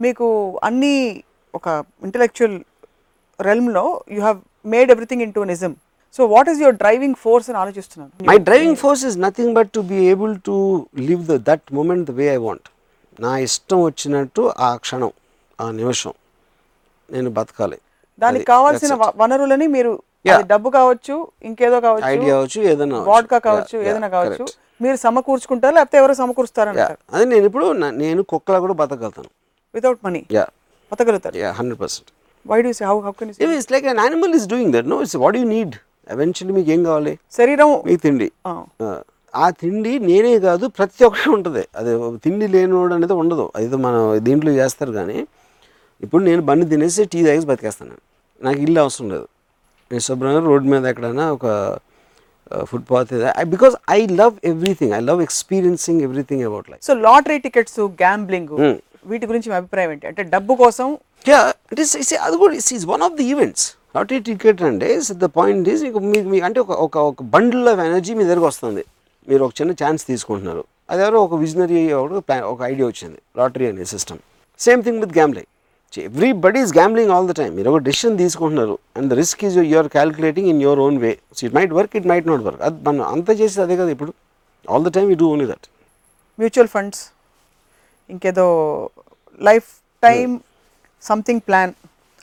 మీకు 0.00 0.26
అన్ని 0.64 0.94
ఒక 1.54 1.68
intellectual 2.04 2.56
రెల్మ్లో 3.40 3.84
you 4.14 4.20
have 4.20 4.40
made 4.66 4.90
everything 4.90 5.22
into 5.32 5.40
నిజం 5.40 5.72
so 6.16 6.22
what 6.34 6.48
is 6.52 6.60
your 6.64 6.76
driving 6.82 7.16
force 7.24 7.48
అని 7.50 7.58
ఆలోచిస్తున్నాను? 7.62 8.10
My 8.30 8.36
driving 8.48 8.78
force 8.82 9.04
is 9.08 9.16
nothing 9.26 9.52
but 9.58 9.70
to 9.76 9.80
be 9.92 9.98
able 10.12 10.34
to 10.48 10.54
live 11.08 11.22
the 11.32 11.36
that 11.48 11.66
moment 11.78 12.04
the 12.10 12.14
way 12.20 12.26
I 12.36 12.38
want 12.46 12.68
నా 13.18 13.32
ఇష్టం 13.46 13.78
వచ్చినట్టు 13.88 14.42
ఆ 14.66 14.70
క్షణం 14.84 15.12
ఆ 15.58 15.66
నిమిషం 15.80 16.12
నేను 17.08 17.30
బతకాలి. 17.38 17.78
దానికి 18.18 18.46
కావాల్సిన 18.52 18.94
వనరులని 19.22 19.66
మీరు 19.76 19.92
డబ్బు 20.52 20.68
కావచ్చు 20.78 21.14
ఇంకేదో 21.48 21.76
కావచ్చు 21.86 22.08
ఐడియా 22.14 22.34
అవచ్చు 22.40 22.58
ఏదైనా 22.70 22.98
వాడ్కా 23.10 23.38
కావచ్చు 23.48 23.76
ఏదైనా 23.88 24.08
కావచ్చు 24.16 24.44
మీరు 24.84 24.96
సమకూర్చుకుంటారు 25.04 25.74
లేకపోతే 25.78 25.98
ఎవరో 26.00 26.14
సమకూరుస్తారు 26.22 26.70
అదే 27.14 27.24
నేను 27.32 27.44
ఇప్పుడు 27.50 27.66
నేను 28.02 28.20
కుక్కలా 28.32 28.58
కూడా 28.64 28.74
బతకగలుగుతాను. 28.82 29.30
Without 29.74 30.00
money 30.06 30.20
yeah 30.36 30.44
బతకగలుగుతారు? 30.92 31.36
Yeah 31.42 31.50
hundred 31.58 31.80
percent 31.82 32.10
why 32.46 32.58
do 32.66 32.72
how 32.90 32.96
how 33.06 33.12
can 33.20 33.30
it's 33.56 33.70
like 33.74 33.86
an 33.94 34.00
animal 34.06 34.34
is 34.40 34.46
doing 34.54 34.72
that 34.76 34.88
no 34.94 34.98
it's 35.06 35.18
what 35.24 35.38
you 35.40 35.44
need 35.56 35.74
eventually 36.08 36.60
మీకు 36.60 36.70
ఏం 36.70 36.84
కావాలి? 36.84 37.18
శరీరం. 37.32 37.82
మీకు 37.86 38.02
తిండి. 38.02 38.32
ఆ, 39.34 39.50
తిండి 39.50 39.98
నేనే 39.98 40.38
కాదు 40.38 40.66
ప్రతి 40.66 41.04
ఒక్కటి 41.04 41.30
ఉంటుంది. 41.30 41.64
అది 41.76 42.18
తిండి 42.18 42.48
లేనివాడు 42.48 42.94
అనేది 42.94 43.12
ఉండదు. 43.12 43.52
అది 43.56 43.76
మనం 43.76 44.24
దీంట్లో 44.24 44.52
చేస్తారు 44.52 44.92
కానీ 44.92 45.26
ఇప్పుడు 46.02 46.24
నేను 46.24 46.42
బండి 46.42 46.66
తినేసి 46.66 47.04
టీ 47.04 47.24
తాగేసి 47.24 47.46
బతికేస్తాను. 47.46 47.92
నాకు 48.42 48.58
ఇల్లు 48.58 48.80
అవసరం 48.80 49.10
లేదు. 49.10 49.28
నేను 49.92 50.00
శుభ్రంగా 50.00 50.40
రోడ్డు 50.40 50.68
మీద 50.68 50.84
ఎక్కడైనా 50.86 51.32
ఒక 51.32 51.78
footpath 52.62 53.44
because 53.44 53.74
I 53.90 54.06
love 54.06 54.34
everything 54.44 54.92
I 54.92 55.00
love 55.00 55.22
experiencing 55.22 56.00
everything 56.00 56.42
about 56.42 56.70
life 56.70 56.84
so 56.84 56.94
lottery 56.94 57.38
tickets 57.38 57.80
gambling. 57.80 58.48
వీటి 59.06 59.26
గురించి 59.26 59.50
మీ 59.50 59.56
అభిప్రాయం 59.56 59.92
ఏంటి? 59.92 60.06
అంటే 60.06 60.22
డబ్బు 60.22 60.54
కోసం 60.54 60.98
అది 62.22 62.36
కూడా 62.36 62.54
is 62.54 62.74
is 62.74 62.86
one 62.86 63.02
of 63.02 63.12
the 63.12 63.24
events 63.24 63.74
lottery 63.94 64.20
ticket 64.20 64.62
అంటే 64.62 64.88
ద 65.12 65.24
పాయింట్ 65.24 65.68
ఈస్ 65.68 65.82
మీకు 65.82 65.98
మీకు 66.32 66.44
అంటే 66.44 66.60
ఒక 66.60 66.70
ఒక 66.86 66.96
ఒక 67.10 67.22
బండిల్ 67.22 67.68
ఆఫ్ 67.68 67.78
ఎనర్జీ 67.78 68.14
మీ 68.14 68.24
దగ్గరకు 68.24 68.46
వస్తుంది. 68.46 68.84
మీరు 69.28 69.44
ఒక 69.44 69.52
చిన్న 69.60 69.72
ఛాన్స్ 69.72 70.06
తీసుకుంటున్నారు. 70.06 70.64
అది 70.90 71.02
ఎవరో 71.02 71.22
ఒక 71.22 71.34
విజనరీ 71.34 71.92
ఒక 71.92 72.18
ప్లాన్ 72.18 72.42
ఒక 72.42 72.62
ఐడియా 72.62 72.86
వచ్చింది 72.86 73.18
లాటరీ 73.38 73.66
అనే 73.66 73.84
system 73.84 74.18
same 74.58 74.82
thing 74.82 75.00
with 75.00 75.12
gambling 75.12 75.48
everybody 76.32 76.60
is 76.60 76.72
gambling 76.72 77.10
all 77.10 77.28
the 77.28 77.30
time 77.30 77.56
మీరు 77.56 77.70
ఒక 77.70 77.78
డెసిషన్ 77.82 78.18
తీసుకుంటున్నారు 78.18 78.78
and 78.96 79.10
the 79.10 79.12
risk 79.12 79.44
is 79.44 79.58
you're 79.58 79.88
calculating 79.88 80.48
in 80.48 80.62
your 80.62 80.78
own 80.78 80.98
way 80.98 81.18
so 81.36 81.46
it 81.46 81.54
might 81.54 81.72
work 81.72 81.96
it 81.96 82.06
might 82.06 82.26
not 82.26 82.40
work 82.40 82.62
అది 82.62 82.76
మనం 82.88 83.02
అంత 83.02 83.30
చేసేది 83.30 83.62
అదే 83.62 83.76
కదా 83.76 83.90
ఇప్పుడు. 83.90 84.12
All 84.70 84.84
the 84.84 84.88
time 84.88 85.10
you 85.10 85.16
do 85.16 85.28
only 85.28 85.46
that 85.46 85.66
mutual 86.38 86.68
funds 86.68 87.02
ఇంకేదో 88.10 88.46
లైఫ్ 89.40 89.68
టైం 90.02 90.40
సంథింగ్ 91.02 91.40
ప్లాన్ 91.40 91.72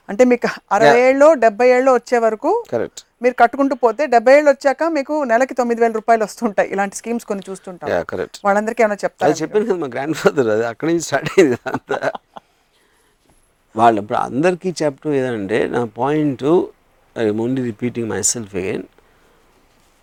అంటే 0.09 0.23
మీకు 0.31 0.47
అరవై 0.75 0.99
ఏళ్ళు 1.07 1.27
డెబ్బై 1.43 1.67
ఏళ్ళు 1.75 1.91
వచ్చే 1.91 2.17
వరకు 2.25 2.51
కరెక్ట్. 2.71 3.01
మీరు 3.23 3.35
కట్టుకుంటూ 3.39 3.75
పోతే 3.75 4.05
డెబ్బై 4.05 4.33
ఏళ్ళు 4.37 4.49
వచ్చాక 4.49 4.83
మీకు 4.97 5.23
నెలకి 5.31 5.53
తొమ్మిది 5.53 5.81
వేల 5.81 5.91
రూపాయలు 5.91 6.23
వస్తుంటాయి. 6.23 6.69
ఇలాంటి 6.73 6.95
స్కీమ్స్ 6.95 7.25
కొన్ని 7.25 7.43
చూస్తుంటాం. 7.49 7.89
Yeah 7.93 8.01
correct. 8.11 8.37
వాళ్ళందరికీ 8.45 8.83
ఏమైనా 8.83 8.99
చెప్తారు? 9.05 9.37
చెప్పాను 9.41 9.65
కదా 9.65 9.77
మా 9.83 9.89
గ్రాండ్ 9.95 10.15
ఫాదర్ 10.15 10.49
అది. 10.55 10.65
అక్కడి 10.65 10.89
నుంచి 10.91 11.05
స్టార్ట్ 11.05 11.29
అయింది 11.35 11.57
అంతా 11.71 11.99
వాళ్ళు 13.75 14.01
ఇప్పుడు 14.01 14.17
అందరికీ 14.17 14.69
చెప్పడం 14.83 15.13
ఏదంటే 15.13 15.67
నా 15.67 15.81
point 16.01 16.45
I 17.15 17.29
only 17.29 17.63
repeating 17.63 18.09
myself 18.33 18.55
again 18.55 18.85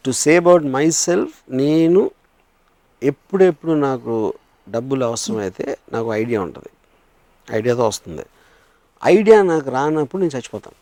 to 0.05 0.11
say 0.11 0.37
about 0.37 0.65
myself 0.91 1.37
నేను 1.63 2.03
ఎప్పుడెప్పుడు 3.03 3.73
నాకు 3.73 4.35
డబ్బులు 4.71 5.05
అవసరమైతే 5.05 5.65
నాకు 5.93 6.09
ఐడియా 6.15 6.41
ఉంటుంది. 6.43 6.71
ఐడియాతో 7.53 7.87
వస్తుంది. 7.87 8.25
ఐడియా 9.03 9.43
నాకు 9.43 9.71
రానప్పుడు 9.71 10.21
నేను 10.23 10.35
చచ్చిపోతాను. 10.37 10.77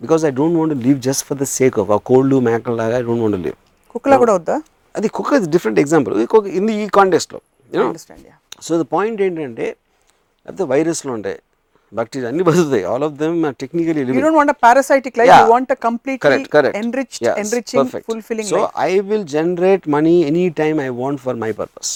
Because 0.00 0.22
I 0.24 0.30
don't 0.30 0.56
want 0.58 0.74
leave 0.86 0.98
just 1.00 1.24
for 1.28 1.38
the 1.38 1.46
sake 1.58 1.78
of 1.78 1.90
a 1.90 1.98
cold 2.10 2.34
మేకల్లాగా 2.48 2.96
I 2.98 3.02
don't 3.02 3.22
want 3.22 3.38
leave 3.46 3.58
కుక్కలా 3.94 4.16
కూడా 4.16 4.34
వద్దా 4.34 4.56
అది 4.94 5.08
కుక్క 5.08 5.40
డిఫరెంట్ 5.54 5.80
ఎగ్జాంపుల్ 5.84 6.14
ఇన్ 6.58 6.70
ఈ 6.70 6.86
కాంటెస్ట్లో 6.98 7.40
సో 8.62 8.72
ద 8.82 8.86
పాయింట్ 8.92 9.20
ఏంటంటే 9.22 9.66
లేకపోతే 10.46 10.64
వైరస్లు 10.64 11.12
ఉంటాయి 11.12 11.38
బ్యాక్టీరియా 11.92 12.28
అన్ని 12.30 12.42
బతుకుతాయి. 12.42 12.84
All 12.84 13.04
of 13.04 13.12
them 13.12 13.36
technically 13.62 14.00
you 14.00 14.20
don't 14.22 14.38
want 14.38 14.52
parasitic 14.66 15.18
life 15.18 15.30
Yeah. 15.30 15.42
You 15.42 15.52
want 15.52 15.72
completely 15.86 16.44
correct 16.54 17.70
so 18.52 18.60
I 18.88 18.90
will 19.10 19.28
generate 19.36 19.84
money 19.96 20.14
any 20.30 20.48
time 20.62 20.80
I 20.80 20.88
want 21.02 21.20
for 21.20 21.36
my 21.44 21.52
purpose 21.52 21.92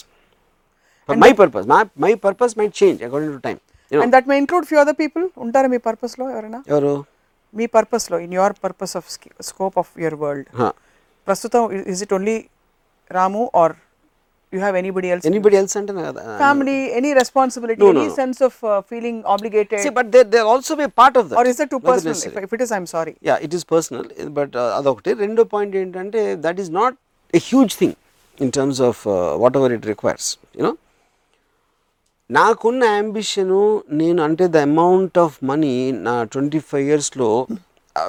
for 1.08 1.18
my 1.24 1.32
purpose 1.40 1.66
my 1.72 1.82
my 2.06 2.12
purpose 2.26 2.54
might 2.60 2.74
change 2.82 2.98
according 3.08 3.34
to 3.36 3.42
time 3.48 3.60
and 3.90 4.12
that 4.14 4.28
may 4.30 4.36
include 4.42 4.66
few 4.68 4.78
other 4.82 4.98
people 5.00 5.24
ఉంటారా 5.44 5.68
మీ 5.68 5.80
పర్పస్లో 5.86 6.24
ఎవరైనా? 6.32 6.60
ఎవరు? 6.68 6.94
మీ 7.54 7.66
పర్పస్లో 7.76 8.16
in 8.24 8.34
your 8.34 8.54
purpose 8.64 8.94
of 8.98 9.06
scope 9.48 9.78
of 9.78 9.92
your 10.02 10.18
world 10.20 10.48
ప్రస్తుతం 11.26 11.62
is 11.92 12.02
it 12.04 12.12
only 12.12 12.36
Ramu 13.10 13.42
or 13.54 13.74
you 14.52 14.58
have 14.60 14.76
anybody 14.80 15.08
else 15.14 15.26
anybody 15.30 15.56
else 15.58 15.74
అంటే 15.80 15.92
family 16.38 16.76
any 16.98 17.10
responsibility 17.18 17.84
any. 17.90 18.04
Sense 18.16 18.40
of 18.48 18.58
feeling 18.90 19.20
obligated 19.34 19.86
but 19.98 20.10
they 20.14 20.22
they 20.32 20.40
also 20.52 20.76
be 20.80 20.86
part 21.00 21.18
of 21.20 21.32
or 21.40 21.48
is 21.52 21.58
that 21.60 21.70
too 21.74 21.80
personal 21.88 22.22
if 22.44 22.54
it 22.56 22.64
is 22.66 22.72
I'm 22.72 22.88
sorry 22.94 23.14
yeah 23.30 23.36
it 23.46 23.54
is 23.58 23.66
personal 23.74 24.06
but 24.38 24.54
అదొకటి. 24.78 25.12
రెండో 25.24 25.44
point 25.54 25.74
ఏంటంటే 25.82 26.22
that 26.46 26.60
is 26.64 26.72
not 26.78 26.96
a 27.34 27.42
huge 27.46 27.74
thing 27.80 27.96
in 28.38 28.52
terms 28.58 28.82
of 28.88 29.02
whatever 29.60 29.74
it 29.78 29.86
requires 29.86 30.28
you know 30.58 30.72
నాకున్న 32.30 32.82
ambition 32.96 33.60
నేను 34.00 34.20
అంటే 34.22 34.44
the 34.48 34.58
amount 34.66 35.16
of 35.18 35.36
money 35.44 35.72
నా 36.02 36.12
twenty 36.32 36.60
five 36.66 36.84
ఇయర్స్లో 36.88 37.28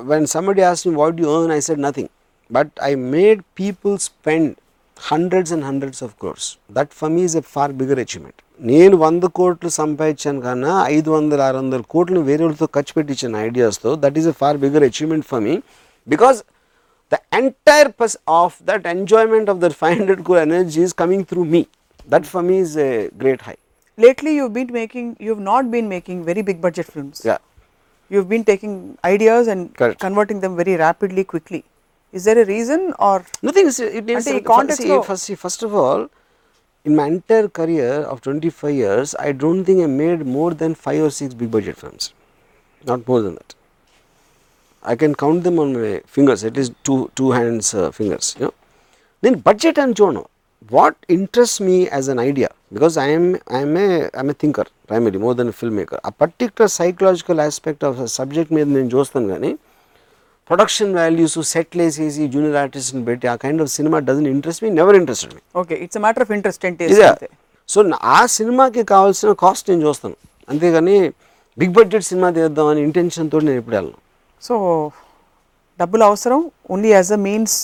when 0.06 0.28
somebody 0.28 0.64
as 0.64 0.82
me 0.88 0.92
what 0.96 1.22
you 1.22 1.30
earn 1.36 1.54
I 1.56 1.62
said 1.68 1.82
nothing 1.86 2.12
but 2.52 2.72
I 2.84 2.92
made 3.14 3.40
people 3.60 3.96
spend 4.06 4.52
hundreds 4.98 5.54
and 5.54 5.66
hundreds 5.66 6.04
of 6.04 6.14
crores 6.22 6.48
that 6.72 6.92
for 7.00 7.12
me 7.12 7.24
is 7.24 7.38
a 7.38 7.44
far 7.54 7.74
bigger 7.74 8.02
achievement 8.06 8.42
నేను 8.70 8.96
వంద 8.98 9.24
కోట్లు 9.36 9.72
సంపాదించాను 9.78 10.42
కన్నా 10.42 10.74
ఐదు 10.90 11.10
వందల 11.12 11.42
ఆరు 11.42 11.58
వందల 11.58 11.82
కోట్లు 11.94 12.20
వేరే 12.28 12.44
వాళ్ళతో 12.44 12.68
ఖర్చు 12.76 12.94
పెట్టించిన 12.98 13.42
ఐడియాస్తో 13.46 13.94
that 14.04 14.20
is 14.22 14.28
a 14.28 14.36
far 14.42 14.60
bigger 14.60 14.86
achievement 14.90 15.28
for 15.32 15.42
me 15.42 15.56
because 16.08 16.40
the 17.12 17.22
entire 17.40 17.92
purse 18.00 18.18
of 18.36 18.58
that 18.64 18.86
enjoyment 18.94 19.50
of 19.50 19.60
that 19.60 19.78
five 19.82 19.96
hundred 19.96 20.24
crore 20.24 20.42
energy 20.44 20.82
is 20.84 20.96
coming 21.02 21.28
through 21.32 21.44
me 21.52 21.64
that 22.08 22.28
for 22.28 22.46
me 22.50 22.58
is 22.60 22.78
a 22.86 22.92
great 23.20 23.44
high 23.44 23.58
lately 24.02 24.36
you've 24.36 24.54
been 24.54 24.72
making, 24.72 25.18
you've 25.20 25.40
not 25.40 25.72
been 25.72 25.90
making 25.90 26.24
very 26.24 26.42
big 26.42 26.62
budget 26.62 26.86
films. 26.86 27.22
Yeah. 27.24 27.38
You've 28.10 28.30
been 28.30 28.44
taking 28.44 28.98
ideas 29.06 29.48
and 29.48 29.76
Correct. 29.76 30.00
converting 30.00 30.42
them 30.42 30.56
very 30.56 30.76
rapidly, 30.76 31.24
quickly. 31.24 31.64
Is 32.12 32.26
there 32.26 32.40
a 32.42 32.46
reason 32.46 32.94
or? 33.00 33.26
Nothing. 33.42 33.68
It 33.68 34.10
is. 34.10 34.42
Context 34.46 34.82
see, 34.82 35.02
first, 35.02 35.32
first 35.38 35.64
of 35.64 35.74
all, 35.74 36.10
in 36.84 36.96
my 36.96 37.08
entire 37.08 37.48
career 37.48 37.94
of 38.02 38.22
25 38.22 38.74
years, 38.76 39.16
I 39.16 39.32
don't 39.32 39.64
think 39.64 39.82
I 39.82 39.86
made 39.86 40.26
more 40.26 40.54
than 40.54 40.76
five 40.76 41.02
or 41.02 41.10
six 41.10 41.34
big 41.34 41.52
budget 41.52 41.78
films. 41.78 42.14
Not 42.86 43.08
more 43.08 43.22
than 43.22 43.36
that. 43.36 43.56
I 44.84 44.96
can 44.96 45.14
count 45.14 45.44
them 45.44 45.60
on 45.60 45.74
my 45.74 46.02
fingers, 46.08 46.44
at 46.44 46.56
least 46.56 46.74
two 46.84 47.12
two 47.16 47.32
hands 47.32 47.74
uh, 47.74 47.92
fingers. 47.92 48.36
You 48.40 48.46
know. 48.46 48.54
Then 49.22 49.40
budget 49.40 49.78
and 49.78 49.96
genre. 49.96 50.26
What 50.70 50.96
interests 51.10 51.60
me 51.60 51.90
as 51.90 52.08
an 52.08 52.20
idea, 52.20 52.50
because 52.72 52.96
I 52.96 53.08
am 53.10 53.24
I 53.50 53.62
am 53.62 53.76
a 53.78 53.86
I 54.06 54.20
am 54.20 54.30
a 54.30 54.34
thinker 54.34 54.66
primarily 54.88 55.18
more 55.18 55.34
than 55.34 55.48
a 55.48 55.52
filmmaker. 55.52 56.00
A 56.04 56.12
particular 56.14 56.68
psychological 56.68 57.42
aspect 57.42 57.84
of 57.84 58.00
a 58.00 58.08
subject 58.10 58.50
మీద 58.56 58.68
నేను 58.76 58.90
చూస్తాను 58.94 59.28
కానీ 59.34 59.52
production 60.50 60.94
values 61.00 61.38
సెట్లు 61.54 61.82
వేసేసి 61.84 62.24
junior 62.34 62.58
ఆర్టిస్ట్ని 62.64 63.04
పెట్టి 63.10 63.28
ఆ 63.34 63.36
kind 63.44 63.62
of 63.66 63.72
cinema 63.78 64.00
doesn't 64.08 64.30
interest 64.34 64.64
me 64.66 64.72
never 64.80 64.98
interested 65.02 65.34
me 65.38 65.42
okay 65.62 65.80
it's 65.86 65.98
a 66.00 66.04
matter 66.06 66.24
of 66.26 66.32
interest 66.38 66.62
and 66.70 66.78
taste 66.82 66.94
ఇదే 66.96 67.06
అంతే. 67.12 67.30
సో 67.70 67.80
ఆ 68.16 68.20
సినిమాకి 68.38 68.84
కావాల్సిన 68.94 69.34
కాస్ట్ 69.44 69.68
నేను 69.72 69.84
చూస్తాను 69.88 70.18
అంతేగాని 70.48 70.98
బిగ్ 71.58 71.76
బడ్జెట్ 71.80 72.06
సినిమా 72.12 72.30
తీద్దామని 72.38 72.82
ఇంటెన్షన్తో 72.88 73.40
నేను 73.48 73.60
ఎప్పుడు 73.62 73.78
వెళ్ళను 73.80 74.00
సో 74.42 74.56
డబ్బులు 75.80 76.04
అవసరం 76.12 76.40
only 76.76 76.92
as 76.98 77.12
a 77.18 77.22
means 77.28 77.58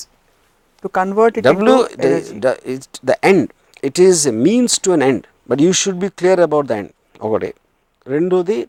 to 0.83 0.89
convert 0.99 1.35
it 1.39 1.45
W 1.49 1.75
the 3.11 3.15
end 3.31 3.47
it 3.89 3.99
is 4.07 4.21
means 4.47 4.75
to 4.87 4.91
an 4.97 5.05
end 5.09 5.25
but 5.51 5.61
you 5.65 5.71
should 5.83 6.01
be 6.05 6.09
clear 6.21 6.41
about 6.47 6.67
the 6.71 6.75
end 6.81 6.91
ఒకటి. 7.27 7.51
రెండోది 8.07 8.59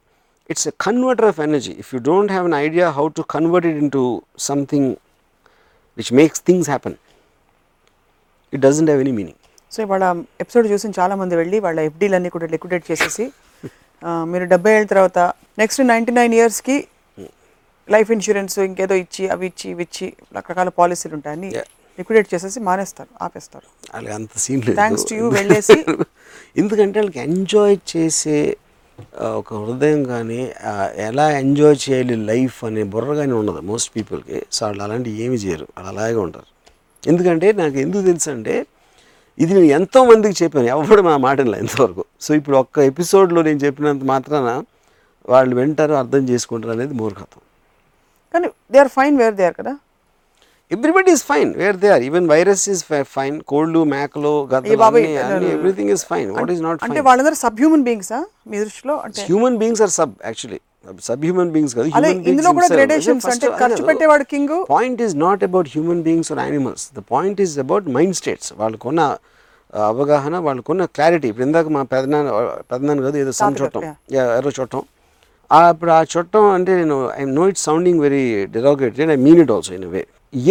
it's 0.52 0.68
a 0.70 0.74
converter 0.86 1.28
of 1.32 1.40
energy 1.46 1.74
if 1.82 1.90
you 1.94 2.00
don't 2.11 2.32
have 2.34 2.46
an 2.50 2.56
idea 2.66 2.86
how 2.98 3.06
to 3.18 3.24
convert 3.34 3.66
it 3.72 3.78
into 3.98 4.04
something 4.50 4.90
which 5.98 6.12
makes 6.20 6.42
things 6.48 6.70
happen 6.74 6.96
it 8.52 8.62
doesn't 8.66 8.90
have 8.90 9.02
any 9.06 9.14
meaning 9.20 9.38
so 9.72 9.78
ఇవాళ 9.86 10.04
episode 10.44 10.66
చూసిన 10.72 10.90
చాలా 11.00 11.14
మంది 11.22 11.34
వెళ్ళి 11.40 11.59
వాళ్ళ 11.66 11.78
ఎఫ్డీలన్నీ 11.88 12.30
కూడా 12.36 12.46
liquidate 12.54 12.86
చేసేసి 12.90 13.24
మీరు 14.32 14.44
డెబ్బై 14.52 14.72
ఏళ్ళ 14.76 14.86
తర్వాత 14.92 15.18
నెక్స్ట్ 15.61 15.80
నైంటీ 15.92 16.12
నైన్ 16.18 16.34
ఇయర్స్కి 16.38 16.76
లైఫ్ 17.88 18.11
ఇన్సూరెన్స్ 18.14 18.54
ఇంకేదో 18.68 18.94
ఇచ్చి 19.02 19.24
అవి 19.34 19.44
ఇచ్చి 19.50 19.66
ఇవి 19.72 19.82
ఇచ్చి 19.86 20.06
రకరకాల 20.36 20.70
పాలసీలు 20.78 21.14
ఉంటాయని. 21.18 21.48
లిక్విడేట్ 21.99 22.34
చేసేసి 22.34 22.61
మానేస్తారు 22.61 23.24
ఆపేస్తారు. 23.24 23.96
అలాగే 23.96 24.14
అంత 24.14 24.38
సీన్ 24.38 24.62
లేదు. 24.64 24.80
Thanks 24.80 25.03
to 25.11 25.20
you 25.20 25.34
వెళ్ళేసి- 25.34 26.05
ఎందుకంటే 26.57 27.01
వాళ్ళకి 27.01 27.20
ఎంజాయ్ 27.20 27.96
చేసే 27.96 28.57
ఒక 29.22 29.55
హృదయం 29.55 30.05
కానీ 30.05 30.53
ఎలా 30.96 31.30
ఎంజాయ్ 31.30 31.90
చేయాలి 31.90 32.16
లైఫ్ 32.16 32.64
అనే 32.64 32.82
బుర్ర 32.82 33.14
కానీ 33.14 33.32
ఉండదు 33.32 33.61
మోస్ట్ 33.61 33.96
పీపుల్కి. 33.96 34.46
సో 34.53 34.66
వాళ్ళు 34.66 34.82
అలాంటివి 34.82 35.22
ఏమి 35.22 35.36
చేయరు 35.36 35.66
వాళ్ళు 35.76 35.88
అలాగే 35.88 36.14
ఉంటారు. 36.14 36.46
ఎందుకంటే 37.07 37.53
నాకు 37.53 37.76
ఎందుకు 37.76 38.03
తెలుసు 38.03 38.30
అంటే 38.30 38.66
ఇది 39.38 39.55
నేను 39.55 39.64
ఎంతో 39.64 40.05
మందికి 40.05 40.44
చెప్పాను 40.44 40.66
ఎవడు 40.66 41.03
మా 41.03 41.16
మాటలా 41.16 41.59
ఎంతవరకు 41.59 42.05
సో 42.20 42.34
ఇప్పుడు 42.34 42.57
ఒక్క 42.57 42.78
ఎపిసోడ్లో 42.78 43.42
నేను 43.42 43.59
చెప్పినంత 43.59 44.05
మాత్రాన 44.05 44.62
వాళ్ళు 45.28 45.57
వింటారు 45.57 45.92
అర్థం 45.92 46.28
చేసుకుంటారు 46.28 46.72
అనేది 46.72 46.94
మూర్ఖత్వం. 46.94 47.42
కానీ 48.34 48.49
they 48.72 48.78
are 48.78 48.88
fine 48.88 49.16
where 49.16 49.34
they 49.34 49.44
are 49.44 49.55
కదా. 49.61 49.78
Everybody 50.70 51.10
is 51.12 51.22
fine 51.28 51.50
where 51.58 51.76
they 51.82 51.88
are 51.92 52.02
even 52.06 52.26
virus 52.30 52.64
is 52.68 52.82
fine 53.12 53.36
cold 53.50 53.76
గద్దలు 54.52 54.72
everything 55.52 55.92
is 55.94 56.04
fine 56.10 56.30
what 56.36 56.50
is 56.54 56.62
not 56.66 56.82
అంటే 56.86 57.02
వాళ్ళందరూ 57.06 57.36
సబ్ 57.42 57.60
హ్యూమన్ 57.62 57.84
బీయింగ్సా 57.86 58.18
మీ 58.50 58.58
దృష్టిలో 58.64 58.96
అంటే 59.06 59.22
human 59.28 59.56
beings 59.60 59.82
are 59.86 59.94
sub 59.96 60.14
actually 60.26 60.60
sub 61.06 61.24
human 61.26 61.50
beings 61.54 61.74
కాదు 61.76 61.88
ఇందులో 62.30 62.50
కూడా 62.58 62.68
గ్రేడేషన్స్ 62.74 63.26
అంటే 63.32 63.46
ఖర్చు 63.62 63.82
పెట్టేవాడు 63.88 64.24
king. 64.30 64.54
Point 64.70 65.00
is 65.06 65.14
not 65.22 65.42
about 65.44 65.70
human 65.72 66.02
beings 66.06 66.30
or 66.32 66.40
animals 66.44 66.84
the 66.92 67.04
point 67.10 67.40
is 67.44 67.54
about 67.60 67.88
mind 67.96 68.16
states 68.20 68.50
వాళ్ళకున్న 68.60 69.00
ఆ, 69.72 69.80
అవగాహన 69.88 70.34
వాళ్ళకున్న 70.44 70.82
క్లారిటీ 70.94 71.26
ఇప్పుడు 71.30 71.46
ఇందాక 71.46 71.66
మా 71.74 71.82
పెదనాన్న 71.90 72.28
పెదనాన్న 72.70 73.00
కాదు 73.06 73.18
ఏదో 73.18 73.32
సమ్ 73.34 73.56
ఎవరో 74.20 74.50
చుట్టం 74.58 74.82
ఆ, 75.50 75.58
ఇప్పుడు 75.72 75.92
ఆ 75.92 76.02
చుట్టం 76.12 76.44
అంటే 76.54 76.72
నేను 76.78 76.96
I 77.14 77.26
know 77.34 77.44
it 77.50 77.60
sounding 77.64 78.00
very 78.04 78.22
derogated 78.54 79.10
I 79.10 79.20
mean 79.24 79.40
it 79.44 79.52
also 79.54 79.72
in 79.76 79.86
way 79.92 80.02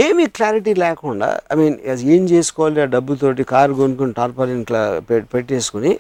ఏమీ 0.02 0.24
క్లారిటీ 0.38 0.72
లేకుండా 0.76 1.28
ఐ 1.52 1.56
మీన్ 1.56 1.76
ఏం 2.14 2.24
చేసుకోవాలి 2.32 2.80
ఆ 2.82 2.86
డబ్బుతోటి 2.94 3.44
కారు 3.52 3.74
కొనుక్కొని 3.74 4.14
టార్పాలిన్ 4.14 4.62
ఇట్లా 4.62 4.82
పెట్టేసుకుని 5.32 5.92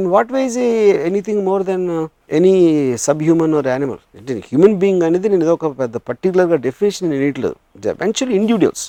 in 0.00 0.08
what 0.08 0.32
wise 0.32 0.58
anything 1.08 1.42
more 1.44 1.62
than 1.70 1.86
any 2.38 2.52
sub 3.04 3.22
human 3.22 3.54
or 3.54 3.68
animal 3.68 4.02
అంటే 4.18 4.36
హ్యూమన్ 4.48 4.76
బీయింగ్ 4.82 5.04
అనేది 5.04 5.28
నేను 5.28 5.44
ఏదో 5.44 5.54
ఒక 5.54 5.70
పెద్ద 5.78 5.96
పర్టికులర్గా 6.10 6.58
డెఫినేషన్ 6.68 7.10
నేను 7.10 7.26
ఇట్లేదు 7.30 7.56
eventual 7.94 8.34
individuals 8.38 8.84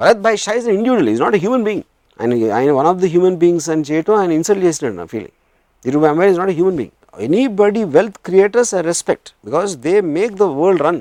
Bharat 0.00 0.22
Bhai 0.24 0.38
Shah 0.38 0.54
is 0.60 0.68
individual 0.70 1.10
is 1.14 1.22
not 1.26 1.38
human 1.44 1.64
being 1.64 1.86
ఆయన 2.18 2.32
ఆయన 2.56 2.70
one 2.72 2.88
of 2.88 2.98
the 2.98 3.08
human 3.12 3.38
beings 3.38 3.68
అని 3.74 3.86
చేయటం 3.90 4.16
ఆయన 4.20 4.32
ఇన్సల్ట్ 4.32 4.64
చేసినాడు 4.64 4.96
నా 4.96 5.06
ఫీలింగ్ 5.12 5.36
దిరుబాయ్ 5.84 6.10
అమ్మాయి 6.10 6.30
is 6.32 6.40
not 6.42 6.52
human 6.52 6.76
being 6.76 6.96
anybody 7.18 7.82
wealth 7.94 8.18
creators 8.24 8.70
I 8.74 8.82
respect 8.84 9.30
because 9.44 9.72
they 9.86 9.94
make 10.12 10.34
the 10.34 10.46
world 10.58 10.82
run 10.84 11.00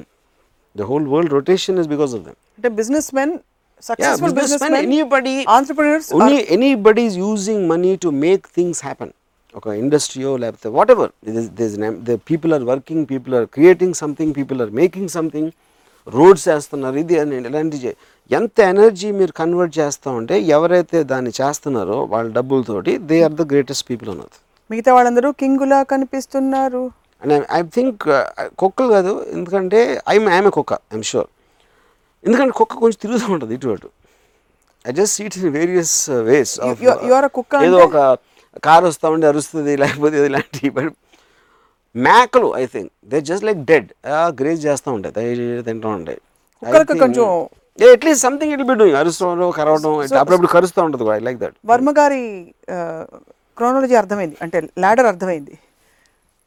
the 0.76 0.88
whole 0.92 1.08
world 1.14 1.34
rotation 1.38 1.80
is 1.84 1.90
because 1.94 2.14
of 2.18 2.24
them 2.28 2.38
అంటే 2.58 2.70
business 2.80 3.10
men 3.20 3.34
successful 3.84 4.36
business 4.40 4.64
men 4.66 4.78
anybody 4.84 5.36
entrepreneurs 5.56 6.10
only 6.18 6.42
anybody 6.58 7.04
is 7.10 7.18
using 7.18 7.64
money 7.72 7.92
to 8.06 8.12
make 8.26 8.46
things 8.58 8.82
happen 8.88 9.14
ఒక 9.56 9.68
ఇండస్ట్రీయో 9.82 10.32
లేకపోతే 10.38 10.70
whatever 10.92 11.12
the 12.10 12.16
people 12.30 12.54
are 12.54 12.66
working 12.70 13.06
people 13.06 13.34
are 13.40 13.48
creating 13.56 13.98
something 14.04 14.34
people 14.40 14.62
are 14.62 14.72
making 14.74 15.12
something 15.18 15.52
roads 16.08 16.46
వేస్తున్నారు 16.48 16.98
ఇది 16.98 17.16
అని 17.20 17.36
ఇలాంటి 17.50 17.78
ఎంత 18.32 18.60
energy 18.74 19.10
మీరు 19.12 19.34
convert 19.40 19.74
చేస్తూ 19.80 20.10
ఉంటే 20.12 20.36
ఎవరైతే 20.50 21.00
దాన్ని 21.04 21.32
చేస్తున్నారో 21.42 21.98
వాళ్ళ 22.06 22.28
డబ్బులతోటి 22.32 22.94
they 23.10 23.18
are 23.24 23.36
the 23.42 23.46
greatest 23.52 23.86
people 23.90 24.10
అన్నది 24.10 24.38
మిగతా 24.70 24.92
వాళ్ళందరూ 24.94 25.30
కింగులా 25.32 25.80
కనిపిస్తున్నారు. 25.94 26.84
అండ్ 27.22 27.46
ఐ 27.52 27.62
థింక్ 27.76 28.04
కుక్కలు 28.60 28.90
కాదు 28.94 29.12
ఎందుకంటే 29.34 29.80
ఐఎమ్ 30.10 30.28
ఐఎమ్ 30.30 30.50
కుక్క 30.52 30.74
ఐఎమ్ 30.92 31.06
షూర్ 31.12 31.30
ఎందుకంటే 32.24 32.54
కుక్క 32.54 32.74
కొంచెం 32.82 33.00
తిరుగుతూ 33.02 33.28
ఉంటుంది 33.34 33.54
ఇటు 33.56 33.70
అటు. 33.70 33.90
I 34.86 34.92
just 34.92 35.16
sit 35.18 35.38
in 35.40 35.52
various 35.58 35.96
ways 36.30 36.54
you- 36.60 37.00
you 37.08 37.14
are 37.20 37.26
a 37.26 37.32
కుక్క 37.38 37.62
ఏదో 37.68 37.80
ఒక 37.88 37.98
కారు 38.64 38.86
వస్తూ 38.86 39.08
ఉండి 39.12 39.26
అరుస్తుంది 39.28 39.74
లేకపోతే 39.76 40.18
ఇలాంటి 40.26 40.70
బట్ 40.70 40.94
మేకలు 41.96 42.50
I 42.56 42.66
think 42.66 42.92
they 43.08 43.20
just 43.22 43.46
like 43.46 43.62
dead 43.66 43.88
graze 44.42 44.62
చేస్తూ 44.66 44.90
ఉంటాయి 44.92 45.14
తింటూ 45.64 45.90
ఉంటాయి. 45.90 46.20
కొంచెం 47.02 47.26
at least 47.80 48.24
something 48.24 48.54
it 48.54 48.64
be 48.64 48.76
doing 48.76 48.98
అరుస్తూ 48.98 49.26
కరవడం 49.52 49.92
అప్పుడప్పుడు 50.22 50.52
కరుస్తూ 50.56 50.80
ఉంటుంది 50.84 51.12
ఐ 51.12 51.22
లైక్ 51.28 51.40
దట్ 51.40 51.56
వర్మ 51.72 51.92
గారి 52.00 52.22
క్రోనాలజీ 53.58 53.96
అర్థమైంది 53.96 54.38
అంటే 54.42 54.58
లాడర్ 54.78 55.06
అర్థమైంది. 55.06 55.54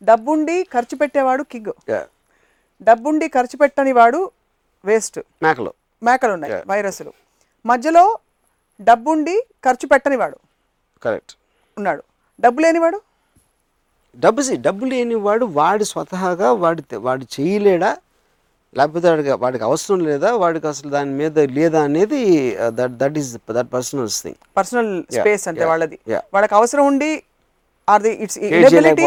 డబ్బుండి 0.02 0.62
ఖర్చు 0.62 0.96
పెట్టేవాడు 0.96 1.42
కిగ్. 1.42 1.72
డబ్బుండి 2.82 3.28
ఖర్చు 3.28 3.56
పెట్టని 3.56 3.92
వాడు 3.92 4.30
వేస్ట్. 4.84 5.20
మేకలు. 5.42 5.72
మేకలు 6.02 6.32
ఉన్నాయి 6.32 6.62
వైరస్లు. 6.66 7.12
మధ్యలో 7.66 8.18
డబ్బుండి 8.80 9.46
ఖర్చు 9.64 9.86
పెట్టని 9.86 10.16
వాడు 10.16 10.38
కరెక్ట్ 11.02 11.32
ఉన్నాడు. 11.78 12.02
డబ్బు 12.40 12.60
లేనివాడు 12.60 13.02
డబ్బు 14.16 14.42
డబ్బు 14.54 14.84
లేని 14.84 15.14
వాడు 15.14 15.84
స్వతహాగా 15.84 16.52
వాడి 16.52 16.96
వాడు 16.96 17.26
చేయలేడా? 17.40 17.96
లేకపోతే 18.76 19.08
వాడికి 19.10 19.30
వాడికి 19.30 19.64
అవసరం 19.64 20.00
లేదా? 20.00 20.36
వాడికి 20.36 20.66
అసలు 20.66 20.90
దాని 20.90 21.10
మీద 21.10 21.38
లేదా 21.38 21.82
అనేది 21.84 22.22
that 22.68 22.92
that 22.92 23.18
is 23.18 23.36
that 23.50 23.72
personals 23.72 24.22
thing 24.22 24.34
personal 24.56 25.04
space 25.12 25.48
అంటే 25.48 25.64
వాళ్ళది. 25.64 25.98
వాళ్ళకి 26.08 26.54
అవసరం 26.54 26.86
ఉండి 26.86 27.22
అది 27.88 28.10
ఇట్స్ 28.24 28.38
కేర్ 28.38 28.52
ఇనబిలిటీ 28.52 29.06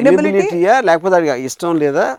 ఇనబిలిటీయా 0.00 0.80
లేకపోతే 0.80 1.38
ఇష్టం 1.44 1.76
లేదా? 1.76 2.18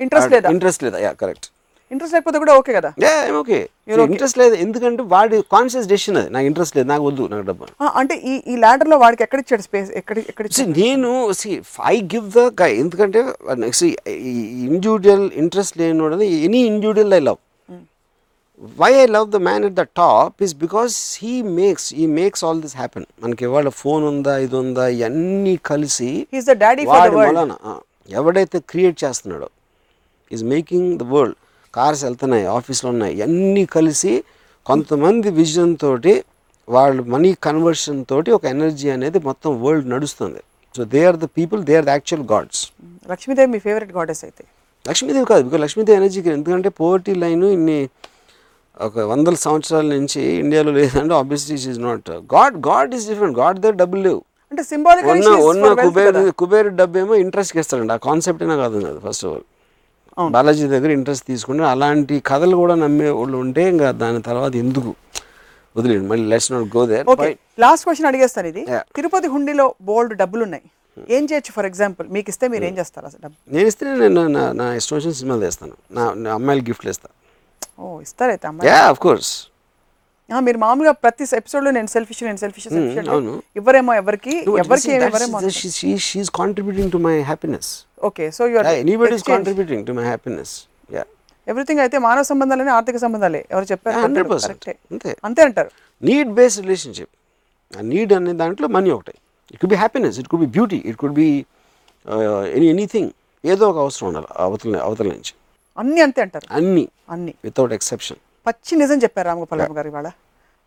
ఇంట్రెస్ట్ 0.00 0.32
లేదా? 0.32 0.48
ఇంట్రెస్ట్ 0.50 0.84
లేదా? 0.84 0.98
యా 0.98 1.12
కరెక్ట్ 1.12 1.46
ఇంట్రెస్ట్ 1.90 2.14
లేకపోతే 2.14 2.38
కూడా 2.38 2.54
ఓకే 2.58 2.72
కదా? 2.72 2.92
Yeah 3.02 3.12
okay. 3.32 3.68
ఇంట్రెస్ట్ 4.06 4.38
లేదు. 4.38 4.54
ఎందుకంటే 4.54 5.02
వాడి 5.02 5.42
కాన్షియస్ 5.42 5.88
డెసిషన్ 5.88 6.16
అది. 6.16 6.30
నాకు 6.30 6.46
ఇంట్రెస్ట్ 6.46 6.76
లేదు. 6.76 6.88
నాకు 6.88 7.04
వద్దు. 7.04 7.26
నాకు 7.26 7.44
డబ్బు. 7.46 7.66
అంటే 8.00 8.14
ఈ 8.14 8.34
ఈ 8.52 8.56
ladder 8.56 8.88
లో 8.88 8.96
వాడికి 8.96 9.22
ఎక్కడిచ్చాడు 9.22 9.62
స్పేస్ 9.62 9.90
ఎక్కడ 9.90 10.18
ఎక్కడ 10.18 10.46
See, 10.46 10.66
నేను 10.82 11.32
సి 11.32 11.62
ఐ 11.86 12.02
గివ్ 12.14 12.26
ద 12.36 12.60
ఎందుకంటే 12.60 13.22
నెక్స్ట్ 13.54 13.84
ఇండివిజువల్ 14.68 15.30
ఇంట్రెస్ట్ 15.34 15.78
లేనివాడు 15.78 16.20
any 16.22 16.58
individual 16.64 17.14
I 17.14 17.18
love 17.20 17.40
why 18.60 18.90
I 19.02 19.04
love 19.16 19.26
the 19.34 19.38
man 19.48 19.64
at 19.68 19.76
the 19.80 19.84
top 20.00 20.42
is 20.46 20.54
because 20.62 20.94
he 21.22 21.34
makes 21.58 21.86
he 21.98 22.06
makes 22.20 22.42
all 22.46 22.60
this 22.64 22.76
happen 22.76 23.06
మనకి 23.24 23.44
ఇవాళ 23.48 23.68
phone 23.82 24.04
ఉందా 24.12 24.34
ఇది 24.44 24.56
ఉందా 24.62 24.86
ఇవన్నీ 24.96 25.54
కలిసి 25.70 26.10
ఎవడైతే 28.18 28.58
క్రియేట్ 28.72 28.96
చేస్తున్నాడో 29.04 29.48
is 30.30 30.44
making 30.54 30.90
the 31.02 31.06
world 31.14 31.36
cars 31.74 32.02
వెళ్తున్నాయి 32.06 32.46
ఆఫీస్లో 32.56 32.88
ఉన్నాయి 32.94 33.16
అన్నీ 33.26 33.64
కలిసి 33.76 34.12
కొంతమంది 34.66 35.28
విజన్ 35.40 35.74
తోటి 35.84 36.14
వాళ్ళు 36.68 37.02
మనీ 37.14 37.30
కన్వర్షన్ 37.46 38.00
తోటి 38.10 38.30
ఒక 38.36 38.44
ఎనర్జీ 38.54 38.88
అనేది 38.94 39.18
మొత్తం 39.28 39.50
వరల్డ్ 39.62 39.86
నడుస్తుంది. 39.92 40.40
So 40.74 40.84
they 40.94 41.00
are 41.10 41.18
the 41.22 41.26
people 41.38 41.60
they 41.68 41.74
are 41.80 41.86
the 41.88 41.92
actual 41.96 42.24
gods 42.32 42.60
Lakshmidevi 43.12 43.50
me 43.54 43.60
favourite 43.66 43.92
goddess 43.98 44.22
అయితే. 44.26 44.42
లక్ష్మీదేవి 44.84 45.26
కాదు 45.30 45.42
బికాస్ 45.46 45.62
లక్ష్మీదేవి 45.64 45.98
ఎనర్జీకి 46.00 46.30
ఎందుకంటే 46.36 46.70
పోవర్టీ 46.80 47.14
లైన్ 47.24 47.44
ఇన్ని 47.56 47.78
ఒక 48.78 49.04
వందల 49.10 49.36
సంవత్సరాల 49.44 49.86
నుంచి 49.94 50.20
ఇండియాలో 50.40 50.72
లేదంటే 50.76 51.14
obviously 51.14 51.54
is 51.70 51.80
not 51.86 52.08
god 52.34 52.56
god 52.66 52.90
is 52.96 53.06
different 53.10 53.36
god 53.38 53.58
దగ్గర 53.58 53.76
డబ్బులు 53.82 54.02
లేవు 54.02 54.20
అంటే 54.52 54.62
సింబాలిక్ 54.64 55.06
ఉన్న 55.12 55.30
ఉన్న 55.48 55.68
కుబేరు 55.80 56.20
కుబేరు 56.42 56.70
డబ్బు 56.80 56.96
ఏమో 57.00 57.14
ఇంట్రెస్ట్కి 57.24 57.58
ఇస్తాడండి. 57.62 57.92
ఆ 57.92 58.00
కాన్సెప్ట్ 58.06 58.44
కాదు 58.62 58.78
కాదు 58.86 58.98
ఫస్ట్ 59.06 59.24
ఆఫ్ 59.26 59.34
ఆల్ 60.16 60.30
బాలాజీ 60.30 60.64
దగ్గర 60.74 60.90
ఇంట్రెస్ట్ 60.98 61.26
తీసుకుంటే 61.32 61.64
అలాంటి 61.72 62.14
కథలు 62.30 62.56
కూడా 62.62 62.74
నమ్మే 62.84 63.10
వాళ్ళు 63.18 63.36
ఉంటే 63.42 63.64
ఇంకా 63.72 63.88
దాని 64.02 64.22
తర్వాత 64.28 64.54
ఎందుకు 64.62 64.92
వదిలేండి 65.76 66.06
మళ్ళీ 66.12 66.24
let's 66.32 66.50
not 66.54 66.68
go 66.76 66.82
there 66.92 67.04
okay 67.14 67.28
last 67.64 67.84
question 67.86 68.08
అడిగేస్తాను 68.10 68.48
ఇది. 68.52 68.62
తిరుపతి 68.96 69.28
హుండీలో 69.34 69.66
బోల్డ్ 69.90 70.14
డబ్బులు 70.22 70.42
ఉన్నాయి 70.48 70.64
ఏం 71.16 71.24
చేయొచ్చు 71.30 71.52
ఫర్ 71.56 71.66
ఎగ్జాంపుల్ 71.70 72.06
మీకు 72.14 72.28
ఇస్తే 72.32 72.46
మీరు 72.54 72.64
ఏం 72.68 72.74
చేస్తారు 72.80 73.06
అసలు 73.10 73.28
నేను 73.54 73.66
ఇస్తే 73.72 73.84
నేను 74.00 74.22
నా 74.60 74.66
ఇష్టం 74.80 74.96
వచ్చిన 74.98 75.12
సినిమాలు 75.20 75.42
తెస్తాను. 75.46 75.74
నా 75.96 76.04
నా 76.24 76.30
అమ్మాయిలు 76.38 76.64
గిఫ్ట్లు 76.68 76.90
ఇస్తాను 76.94 77.14
ఓ 77.78 78.00
ఇస్తారైతే 78.02 78.46
అమ్మాయి 78.48 78.68
యా 78.70 78.80
ఆఫ్ 78.88 79.00
కోర్స్ 79.04 79.30
ఆ, 80.30 80.38
మీరు 80.40 80.58
మామూలుగా 80.62 80.92
ప్రతి 81.02 81.24
ఎపిసోడ్లో 81.38 81.70
నేను 81.76 81.88
సెల్ఫిష్ 81.92 82.18
నేను 82.24 82.40
సెల్ఫిష్ 82.42 82.66
సెల్ఫిష్ 82.68 83.08
అవును. 83.12 83.34
ఇవ్వరేమో 83.56 83.92
ఎవరికి 84.00 84.34
ఎవరికి 84.62 84.90
ఏమి 84.96 85.06
ఇవ్వరేమో 85.06 85.38
she is 86.06 86.30
contributing 86.38 86.90
to 86.94 87.00
my 87.06 87.14
happiness 87.28 87.70
okay 88.00 88.24
so 88.36 88.42
you are 88.50 88.68
anybody 88.82 89.14
is 89.18 89.24
contributing 89.30 89.84
to 89.88 89.94
my 89.98 90.04
happiness 90.04 90.52
yeah 90.90 91.04
everything 91.46 91.80
అయితే 91.84 91.98
మానవ 92.04 92.24
సంబంధాలనే 92.30 92.70
ఆర్థిక 92.74 92.98
సంబంధాలే. 93.02 93.40
ఎవరు 93.52 93.66
చెప్పారు? 93.70 93.96
హండ్రెడ్ 93.98 94.28
పర్సెంట్ 94.32 94.64
అంతే. 94.92 95.12
అంతే 95.24 95.40
అంటారు. 95.44 95.70
నీడ్ 96.02 96.30
బేస్డ్ 96.36 96.62
రిలేషన్షిప్ 96.64 97.12
ఆ 97.72 97.82
నీడ్ 97.88 98.12
అనే 98.12 98.32
దాంట్లో 98.40 98.68
మనీ 98.76 98.90
ఒకటే. 98.90 99.14
It 99.50 99.60
could 99.62 99.72
be 99.72 99.80
happiness 99.80 100.16
it 100.20 100.28
could 100.32 100.42
be 100.44 100.50
beauty 100.56 100.80
it 100.90 100.98
could 101.00 101.16
be 101.16 101.28
any 102.54 102.66
anything 102.68 103.10
ఏదో 103.44 103.64
ఒక 103.70 103.78
అవసరం 103.84 104.06
ఉండాలి 104.10 104.28
అవతల 104.44 104.76
అవతల 104.86 105.08
నుంచి. 105.14 105.32
అన్ని 105.78 106.00
అంతే 106.00 106.22
అంటారు. 106.22 106.46
అన్నీ. 106.54 106.88
అన్ని. 107.10 107.34
వితౌట్ 107.44 107.72
ఎక్సెప్షన్ 107.72 108.18
పచ్చి 108.46 108.78
నిజం 108.78 108.98
చెప్పారు 108.98 109.26
రామగోపాల్ 109.28 109.62
గారు 109.62 109.88
ఇవాళ. 109.88 110.08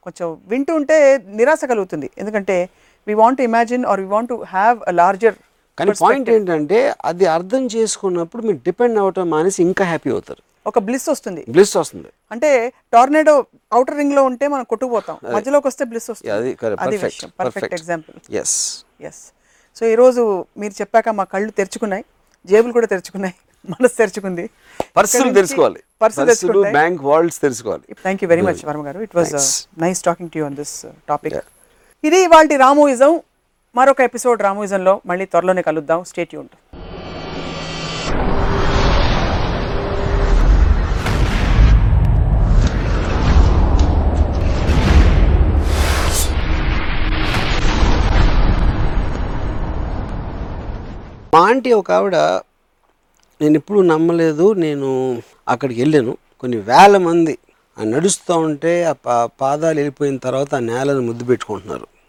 కొంచెం 0.04 0.38
వింటూ 0.48 0.76
ఉంటే 0.76 1.18
నిరాశ 1.26 1.66
కలుగుతుంది. 1.66 2.10
ఎందుకంటే 2.18 2.70
we 3.08 3.14
want 3.14 3.42
imagine 3.42 3.86
are 3.86 4.00
we 4.00 4.06
want 4.06 4.34
have 4.34 4.80
a 4.88 4.92
larger 4.92 5.36
కానీ 5.78 5.92
పాయింట్ 6.02 6.30
ఏంటంటే 6.30 6.94
అది 7.06 7.26
అర్థం 7.26 7.66
చేసుకున్నప్పుడు 7.66 8.42
మీరు 8.44 8.58
డిపెండ్ 8.58 8.98
అవ్వటం 9.00 9.30
మానేసి 9.30 9.64
ఇంకా 9.64 9.86
హ్యాపీ 9.86 10.10
అవుతారు. 10.10 10.42
ఒక 10.68 10.80
బ్లిస్ 10.80 11.10
వస్తుంది. 11.10 11.46
బ్లిస్ 11.50 11.78
వస్తుంది. 11.78 12.08
అంటే 12.32 12.74
టార్నేడో 12.94 13.46
అవుటర్ 13.74 13.98
రింగ్లో 13.98 14.24
ఉంటే 14.24 14.48
మనం 14.48 14.64
కొట్టుకుపోతాం. 14.64 15.18
మధ్యలోకి 15.34 15.68
వస్తే 15.68 15.86
బ్లిస్ 15.86 16.10
వస్తుంది. 16.10 16.32
అది 16.80 16.98
perfect 17.40 17.74
example 17.74 18.36
yes 18.36 18.86
yes 19.02 19.22
so 19.76 19.86
ఈరోజు 19.86 20.46
మీరు 20.58 20.74
చెప్పాక 20.82 21.10
మా 21.10 21.24
కళ్ళు 21.24 21.52
తెరుచుకున్నాయి. 21.52 22.06
జేబులు 22.46 22.74
కూడా 22.74 22.88
తెరుచుకున్నాయి. 22.88 23.34
మనసు 23.70 23.96
తెరుచుకుంది. 24.02 24.44
పర్సనల్ 24.98 25.34
తెలుసుకోవాలి. 25.40 25.80
పరిస్థితులు 26.04 26.62
బ్యాంక్ 26.78 27.02
వరల్డ్స్ 27.10 27.40
తెలుసుకోవాలి. 27.46 27.86
Thank 28.06 28.22
you 28.24 28.28
very 28.34 28.44
much 28.48 28.62
Varma 28.70 28.82
garu. 28.88 29.00
It 29.08 29.16
was 29.18 29.34
nice 29.86 30.02
talking 30.08 30.32
to 30.34 30.40
you 30.40 30.46
on 30.50 30.58
this 30.62 30.76
topic 31.12 31.38
ఇది 32.10 32.20
ఇవాళ 32.28 32.58
రామోయిజం. 32.66 33.14
మరొక 33.80 34.02
ఎపిసోడ్ 34.10 34.40
రామోయిజంలో 34.48 34.94
మళ్ళీ 35.12 35.26
త్వరలోనే 35.34 35.62
కలుద్దాం. 35.70 36.00
స్టేట్ 36.12 36.36
యూంట్ 36.38 36.56
మా 51.34 51.42
ఆంటీ 51.50 51.72
ఒక 51.82 51.92
ఆవిడ 51.98 52.16
నేను 53.42 53.56
ఎప్పుడూ 53.56 53.82
నమ్మలేదు. 53.82 54.54
నేను 54.54 54.90
అక్కడికి 55.48 55.82
వెళ్ళాను. 55.82 56.18
కొన్ని 56.40 56.58
వేల 56.58 56.98
మంది 56.98 57.34
ఆ 57.78 57.84
నడుస్తూ 57.84 58.38
ఉంటే 58.38 58.84
ఆ 58.84 58.94
పా 59.06 59.26
పాదాలు 59.42 59.76
వెళ్ళిపోయిన 59.76 60.18
తర్వాత 60.18 60.56
ఆ 60.56 60.66
నేలను 60.72 61.02
ముద్దు 61.02 61.24
పెట్టుకుంటున్నారు. 61.26 61.88